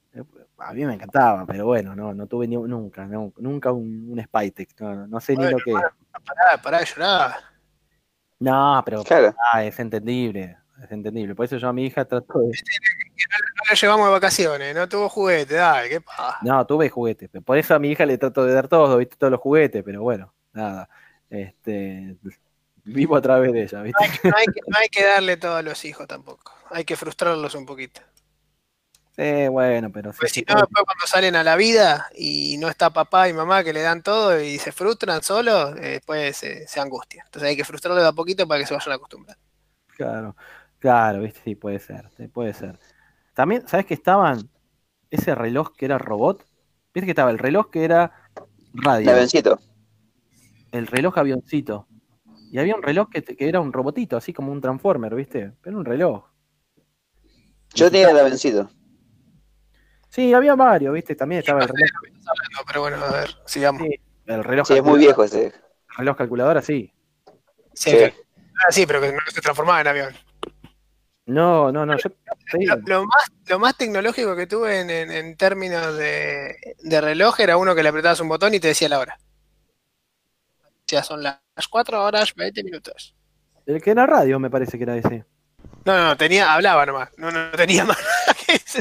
[0.61, 4.21] A mí me encantaba, pero bueno, no, no tuve ni, nunca, no, nunca un, un
[4.21, 5.73] Spytek, no, no sé ni lo que.
[5.73, 7.33] Pará, pará de llorar.
[8.41, 9.33] No, pero Claro.
[9.63, 11.35] es entendible, es entendible.
[11.35, 12.47] Por eso yo a mi hija trato de...
[12.47, 16.39] No lo llevamos de vacaciones, no tuvo juguete, dale, qué pasa.
[16.43, 19.31] No, tuve juguetes, por eso a mi hija le trato de dar todo, viste, todos
[19.31, 20.89] los juguetes, pero bueno, nada.
[21.29, 22.17] Este,
[22.85, 24.05] vivo a través de ella, viste.
[24.25, 26.53] No hay, que, no hay que darle todo a los hijos tampoco.
[26.71, 28.01] Hay que frustrarlos un poquito.
[29.17, 32.69] Sí, bueno, pero sí, Porque si no, después cuando salen a la vida y no
[32.69, 36.69] está papá y mamá que le dan todo y se frustran solos, eh, después se,
[36.69, 37.27] se angustian.
[37.27, 39.43] Entonces hay que frustrarlos de a poquito para que se vayan acostumbrando.
[39.97, 40.37] Claro,
[40.79, 42.79] claro, viste, sí, puede ser, sí, puede ser.
[43.35, 44.49] También, ¿sabes que estaban?
[45.11, 46.45] Ese reloj que era robot,
[46.93, 48.13] viste que estaba el reloj que era
[48.75, 49.59] radio, Avioncito.
[50.73, 51.87] el reloj avioncito,
[52.53, 55.53] y había un reloj que, te- que era un robotito, así como un transformer, viste,
[55.63, 56.25] pero un reloj.
[57.75, 58.71] Yo tenía el avioncito.
[60.11, 61.91] Sí, había varios, viste, también estaba el reloj,
[62.67, 63.83] pero bueno, a ver, sigamos.
[63.83, 63.95] Sí.
[64.27, 65.47] el reloj, Sí, es muy viejo ese.
[65.47, 65.53] el
[65.97, 66.93] reloj calculadora, sí.
[67.73, 67.97] Sí, Sí.
[67.97, 68.15] que-
[68.67, 70.15] ah, sí, pero que no se transformaba en avión.
[71.29, 72.11] No, no, no, yo
[72.55, 77.39] Lo, lo más, lo más tecnológico que tuve en, en- en términos de, de reloj
[77.41, 79.19] era uno que le apretabas un botón y te decía la hora.
[80.87, 81.39] Ya son las
[81.71, 83.15] 4 horas 20 minutos.
[83.67, 85.25] el que era radio me parece que era ese.
[85.85, 87.11] No, no, no, tenía, hablaba nomás.
[87.19, 87.99] No, no, no tenía más
[88.47, 88.79] que eso.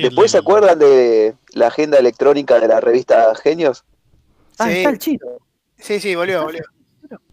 [0.00, 3.84] Después se acuerdan de la agenda electrónica de la revista Genios.
[4.58, 4.76] Ah, Sí.
[4.78, 5.26] está el chino,
[5.78, 6.62] Sí, sí, volvió, volvió.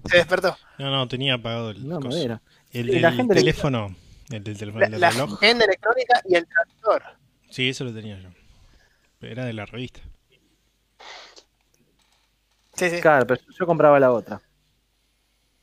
[0.09, 0.55] Se despertó.
[0.79, 2.41] No, no, tenía apagado el, no madera.
[2.73, 3.95] El del la teléfono.
[4.29, 5.33] El del teléfono, La, el del la reloj.
[5.35, 7.03] agenda electrónica y el tractor.
[7.49, 8.29] Sí, eso lo tenía yo.
[9.21, 10.01] Era de la revista.
[12.75, 13.01] Sí, sí.
[13.01, 14.41] Claro, pero yo compraba la otra.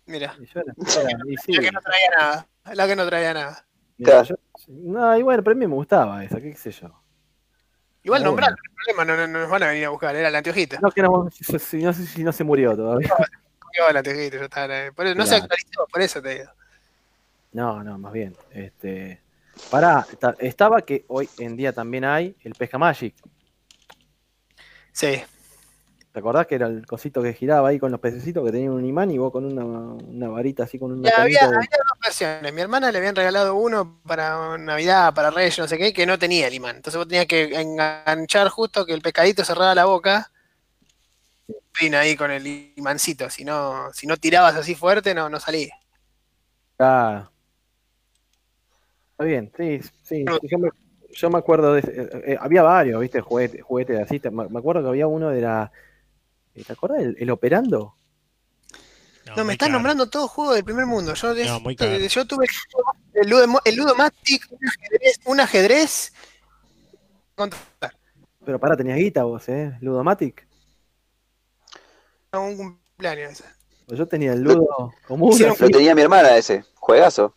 [0.06, 0.34] Mira.
[0.40, 0.74] Y yo era-
[1.08, 2.48] era- y sí, La que no traía nada.
[2.74, 3.66] La que no traía nada.
[3.98, 4.24] mira, Claro.
[4.28, 4.36] yo-
[4.68, 6.88] no, y bueno, pero a mí me gustaba esa, qué sé yo.
[8.02, 8.54] Igual Ah, no hay
[8.84, 10.14] problema, no, no, no nos van a venir a buscar.
[10.16, 10.78] Era el anteojito.
[10.80, 13.08] No, que no, si- si- no sé si no se murió todavía.
[13.58, 16.50] Cogió el anteojito, ya está, eh, por eso- no se actualizó, por eso te digo.
[17.54, 18.36] No, no, más bien.
[18.50, 19.22] Este,
[19.70, 23.14] pará, esta- estaba que hoy en día también hay el Pesca Magic.
[24.92, 25.22] Sí.
[26.12, 28.84] ¿Te acordás que era el cosito que giraba ahí con los pececitos que tenía un
[28.84, 31.98] imán y vos con una, una varita así con una Ya había, de- había dos
[32.02, 32.52] versiones.
[32.52, 36.18] Mi hermana le habían regalado uno para Navidad, para Reyes, no sé qué, que no
[36.18, 36.76] tenía el imán.
[36.76, 40.30] Entonces vos tenías que enganchar justo que el pescadito cerrara la boca.
[41.80, 43.28] Ahí con el imancito.
[43.30, 45.74] Si no, si no tirabas así fuerte, no, no salía.
[46.78, 47.28] Ah.
[49.14, 50.24] Está bien, sí, sí.
[50.42, 50.70] Yo me,
[51.12, 51.80] yo me acuerdo de.
[51.80, 53.20] eh, eh, había varios, ¿viste?
[53.20, 54.18] Juguetes, juguetes así.
[54.18, 55.70] te- Me me acuerdo que había uno de la.
[56.66, 57.02] ¿Te acuerdas?
[57.02, 57.96] El, el operando.
[59.36, 59.72] No, me están caro.
[59.74, 61.14] nombrando todos juegos del primer mundo.
[61.14, 61.96] Yo, de- No, caro.
[61.98, 62.46] yo tuve
[63.14, 66.12] el, Ludo, el Ludomatic, un ajedrez, un ajedrez.
[68.44, 69.76] Pero pará, tenías guita vos, ¿eh?
[69.80, 70.46] Ludomatic.
[72.32, 73.44] un cumpleaños ese.
[73.86, 75.32] Pues yo tenía el Ludo común.
[75.32, 75.44] Así.
[75.62, 76.64] Lo tenía mi hermana ese.
[76.74, 77.36] Juegazo.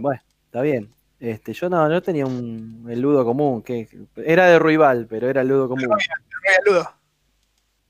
[0.00, 0.92] Bueno, está bien.
[1.20, 5.40] Este, yo no, no tenía un el ludo común, que era de Ruibal, pero era
[5.42, 5.86] el ludo común.
[5.88, 6.90] Mira, Ludo.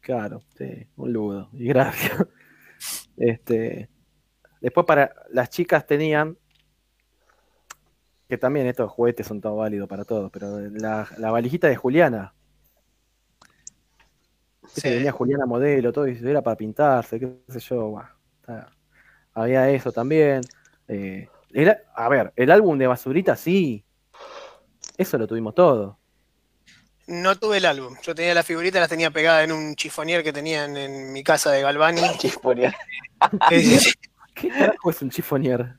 [0.00, 1.48] Claro, sí, un ludo.
[1.52, 2.12] Y gracias.
[3.16, 3.88] Este,
[4.60, 6.36] después para las chicas tenían,
[8.28, 12.34] que también estos juguetes son todos válidos para todos, pero la, la valijita de Juliana.
[14.62, 14.94] Viste que Sí.
[14.96, 18.00] Venía Juliana modelo, todo, y era para pintarse, qué sé yo.
[18.40, 18.70] está-
[19.32, 20.42] Había eso también.
[20.88, 23.84] Eh, era, a ver, el álbum de Basurita sí.
[24.98, 25.98] Eso lo tuvimos todo.
[27.06, 27.96] No tuve el álbum.
[28.02, 31.50] Yo tenía la figurita, las tenía pegada en un chifonier que tenían en mi casa
[31.50, 32.00] de Galvani.
[33.50, 33.92] Sí.
[34.34, 35.78] ¿Qué carajo es un chifonier?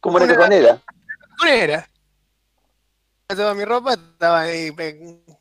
[0.00, 0.82] Como una Una- cajonera.
[1.38, 1.88] ¿Cómo era?
[3.28, 4.72] Toda mi ropa estaba ahí,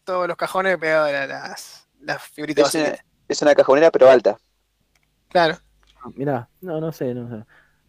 [0.04, 2.98] todos los cajones pegados a las, las figuritas Es una,
[3.28, 4.38] es una cajonera, pero alta.
[5.30, 5.58] Claro.
[6.16, 7.46] Mirá, no, no sé, no sé.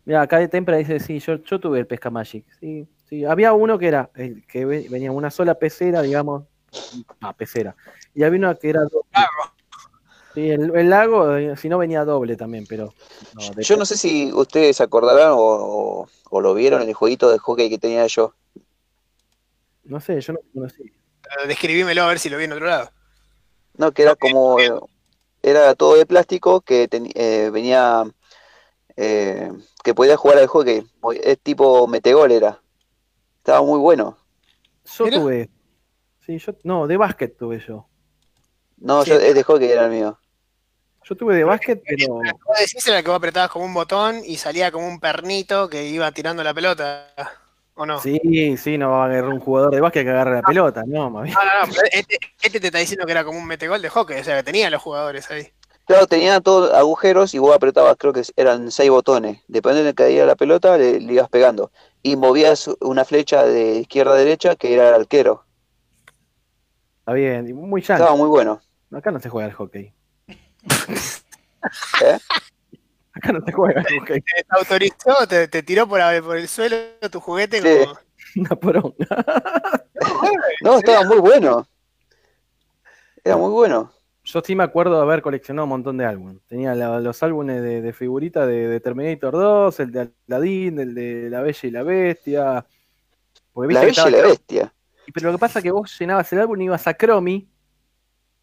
[0.06, 2.46] Mirá, acá de Tempra dice, sí, yo, yo tuve el Pesca Magic.
[2.60, 3.24] Sí, sí.
[3.24, 6.44] Había uno que era, el que ve- venía una sola pecera, digamos.
[7.20, 7.76] Ah, pecera.
[8.14, 9.00] Y había uno que era doble.
[10.34, 12.94] Sí, el, el lago, eh, si no venía doble también, pero.
[13.34, 16.94] no, Yo no sé si ustedes se acordarán o, o- o lo vieron en el
[16.94, 18.34] jueguito de hockey que tenía yo.
[19.84, 20.82] no sé, yo no conocí.
[20.82, 22.90] Eh, Describímelo a ver si lo vi en otro lado.
[23.76, 24.56] No, que era como.
[25.42, 28.04] Era todo de plástico que ten- eh, venía.
[28.96, 29.50] Eh,
[29.84, 30.86] que podía jugar al hockey.
[31.02, 32.60] Muy- Es tipo metegol era.
[33.38, 34.16] Estaba muy bueno.
[34.96, 35.18] Yo Mira.
[35.20, 35.50] tuve.
[36.24, 36.52] Sí, yo.
[36.64, 37.86] No, de básquet tuve yo.
[38.78, 39.10] No, Sí.
[39.10, 40.18] yo, es de hockey era el mío.
[41.08, 42.14] Yo tuve de básquet, pero.
[42.14, 45.86] Vos decís era que vos apretabas como un botón y salía como un pernito que
[45.86, 47.14] iba tirando la pelota.
[47.78, 48.00] ¿O no?
[48.00, 51.10] Sí, sí, no va a agarrar un jugador de básquet que agarre la pelota, no,
[51.10, 51.34] más bien.
[51.34, 53.90] No, no, no, pero este, este te está diciendo que era como un metegol de
[53.90, 55.46] hockey, o sea que tenía los jugadores ahí.
[55.86, 59.40] Claro, tenía todos agujeros y vos apretabas, creo que eran seis botones.
[59.46, 61.70] Depende de que caía la pelota, le, le ibas pegando.
[62.02, 65.44] Y movías una flecha de izquierda a derecha, que era el arquero.
[67.00, 68.02] Está bien, y muy yankee.
[68.02, 68.60] Estaba muy bueno.
[68.92, 69.92] Acá no se juega el hockey.
[72.02, 72.18] ¿Eh?
[73.12, 74.20] Acá no se juega el hockey.
[74.20, 76.76] Te autorizó, te, te tiró por, por el suelo
[77.10, 77.86] tu juguete Sí.
[77.86, 77.98] como.
[78.36, 79.06] Una poronga.
[80.62, 81.66] No, estaba muy bueno.
[83.24, 83.92] Era muy bueno.
[84.28, 86.38] Yo sí me acuerdo de haber coleccionado un montón de álbumes.
[86.48, 90.94] Tenía la- los álbumes de, de figuritas de, de Terminator 2, el de Aladdin, el
[90.94, 92.66] de La Bella y la Bestia.
[93.52, 94.22] Porque La Bella y la.
[94.28, 94.74] Bestia.
[95.14, 97.48] Pero lo que pasa es que vos llenabas el álbum y ibas a Cromi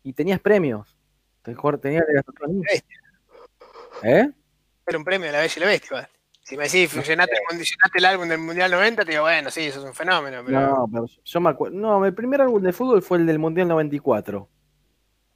[0.04, 0.98] y tenías premios.
[1.44, 2.24] Tenías de las
[4.04, 4.30] ¿Eh?
[4.88, 6.10] Era un premio de la Bella y la Bestia.
[6.44, 9.50] Si me decís, llenaste, el, mundi- llenaste el álbum del Mundial 90, te digo, bueno,
[9.50, 10.42] sí, eso es un fenómeno.
[10.46, 11.76] Pero No, pero yo me acuerdo.
[11.78, 14.50] No, el primer álbum de fútbol fue el del Mundial 94.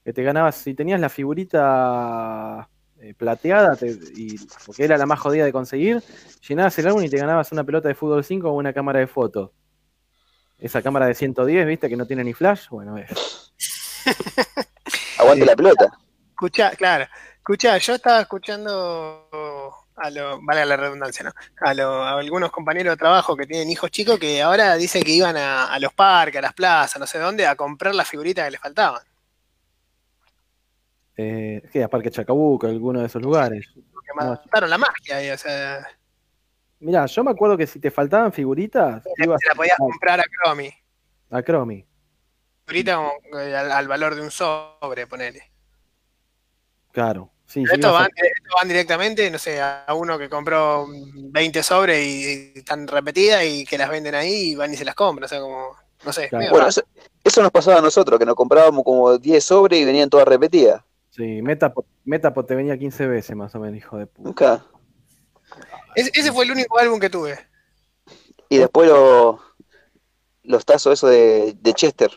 [0.07, 2.69] Que te ganabas, si tenías la figurita
[3.01, 6.01] eh, plateada, te- y, porque era la más jodida de conseguir,
[6.47, 9.07] llenabas el álbum y te ganabas una pelota de fútbol 5 o una cámara de
[9.07, 9.51] fotos.
[10.59, 11.89] Esa cámara de 110, ¿viste?
[11.89, 12.69] Que no tiene ni flash.
[12.69, 13.51] Bueno, es.
[15.19, 15.87] Aguante la pelota.
[16.29, 17.05] Escucha, claro,
[17.35, 19.27] escucha, yo estaba escuchando
[19.97, 21.31] a lo, vale la redundancia, ¿no?
[21.59, 25.11] A, lo- a algunos compañeros de trabajo que tienen hijos chicos que ahora dicen que
[25.11, 28.45] iban a, a los parques, a las plazas, no sé dónde, a comprar las figuritas
[28.45, 29.01] que les faltaban.
[31.17, 31.83] Eh, ¿Qué?
[31.83, 33.67] A Parque Chacabuco, alguno de esos lugares.
[33.91, 35.85] Porque mataron la magia ahí, o sea,
[36.79, 40.23] Mirá, yo me acuerdo que si te faltaban figuritas, ibas se la podías comprar a
[40.25, 40.71] Cromi.
[41.31, 41.83] a Cromi.
[42.67, 43.01] Figurita
[43.41, 45.41] eh, al, al valor de un sobre, ponele.
[46.91, 47.31] Claro.
[47.45, 50.29] Sí, Pero sí, estos ibas a- van, estos van directamente, no sé, a uno que
[50.29, 50.85] compró
[51.15, 54.95] 20 sobres y están repetidas y que las venden ahí y van y se las
[54.95, 55.75] compran, o sea, como,
[56.05, 56.27] no sé.
[56.29, 56.51] Claro.
[56.51, 56.81] Bueno, eso,
[57.23, 60.83] eso nos pasaba a nosotros, que nos comprábamos como 10 sobres y venían todas repetidas.
[61.17, 64.27] Sí, Metapod te venía 15 veces más o menos, hijo de puta.
[64.27, 64.65] Nunca.
[65.95, 67.37] Ese, ese fue el único álbum que tuve.
[68.49, 69.41] Y después lo-
[70.43, 72.11] los tazos esos de, de Chester.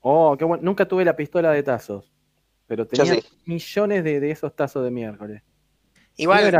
[0.00, 0.62] Oh, qué bueno.
[0.62, 2.12] Nunca tuve la pistola de tazos.
[2.68, 3.24] Pero tenía sí.
[3.44, 5.42] millones de, de esos tazos de miércoles.
[6.18, 6.50] Igual,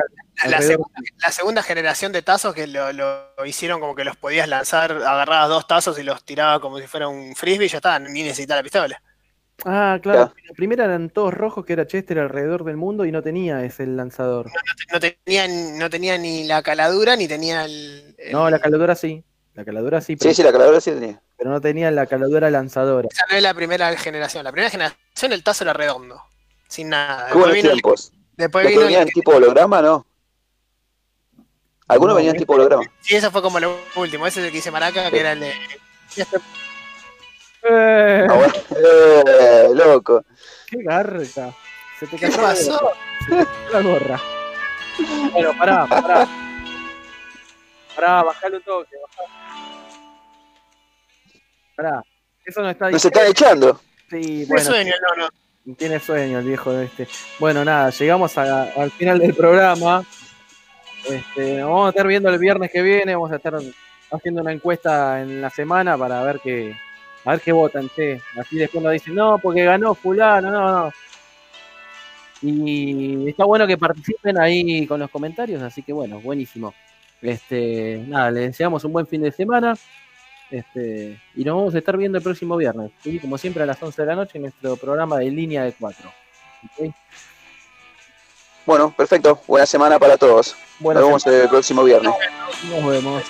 [0.44, 4.48] la, segunda, la segunda generación de tazos que lo, lo hicieron como que los podías
[4.48, 7.98] lanzar, agarrabas dos tazos y los tirabas como si fuera un frisbee y ya está,
[7.98, 9.02] ni necesitas la pistola.
[9.64, 10.32] Ah, claro.
[10.48, 13.86] La primera eran todos rojos, que era Chester alrededor del mundo y no tenía ese
[13.86, 14.50] lanzador.
[14.92, 18.14] No tenía, no tenía ni la caladura ni tenía el.
[18.18, 19.24] el- No, la caladora sí.
[19.54, 21.22] La caladora sí, pero, Sí, sí, la caladora sí tenía.
[21.38, 23.08] pero no tenía la caladora lanzadora.
[23.10, 24.44] Esa no es la primera generación.
[24.44, 26.20] La primera generación el tazo era redondo.
[26.68, 27.32] Sin nada.
[27.32, 28.12] Buenos Después vino, el, tiempos.
[28.36, 30.06] después ¿Los que vino el- venían tipo holograma, no?
[31.88, 32.82] Algunos No, venían este- tipo holograma.
[33.00, 34.26] Sí, eso fue como lo último.
[34.26, 35.52] Ese es el que hice Maraca, que era el de.
[37.68, 38.26] ¡Eh!
[38.28, 38.52] Ah, bueno.
[38.76, 40.24] Eh, loco.
[40.68, 41.52] ¡Qué garca!
[41.98, 42.92] Se te ¿Qué cayó pasó?
[43.72, 44.20] la gorra.
[45.32, 46.28] Bueno, pará, pará.
[47.94, 48.96] Pará, bajale un toque.
[49.02, 49.32] bajá.
[51.76, 52.02] Pará,
[52.44, 53.80] eso no está Nos están echando.
[54.10, 55.28] Sí, Tiene bueno, sueño, no,
[55.64, 55.74] no.
[55.74, 57.08] tiene sueño el viejo este.
[57.38, 60.04] Bueno, nada, llegamos a- al final del programa.
[61.08, 63.54] Este, nos vamos a estar viendo el viernes que viene, vamos a estar
[64.12, 66.76] haciendo una encuesta en la semana para ver qué,
[67.26, 68.20] a ver qué votan, che.
[68.40, 70.92] Así después nos dicen, no, porque ganó fulano, no, no.
[72.40, 76.72] Y está bueno que participen ahí con los comentarios, así que bueno, buenísimo.
[77.20, 79.76] Este, nada, les deseamos un buen fin de semana.
[80.50, 83.18] Este, y nos vamos a estar viendo el próximo viernes, ¿sí?
[83.18, 86.08] como siempre a las 11 de la noche en nuestro programa de línea de 4.
[88.64, 89.40] Bueno, perfecto.
[89.48, 90.54] Buena semana para todos.
[90.78, 92.12] Buenas Nos vemos el próximo viernes.
[92.70, 93.24] nos vemos.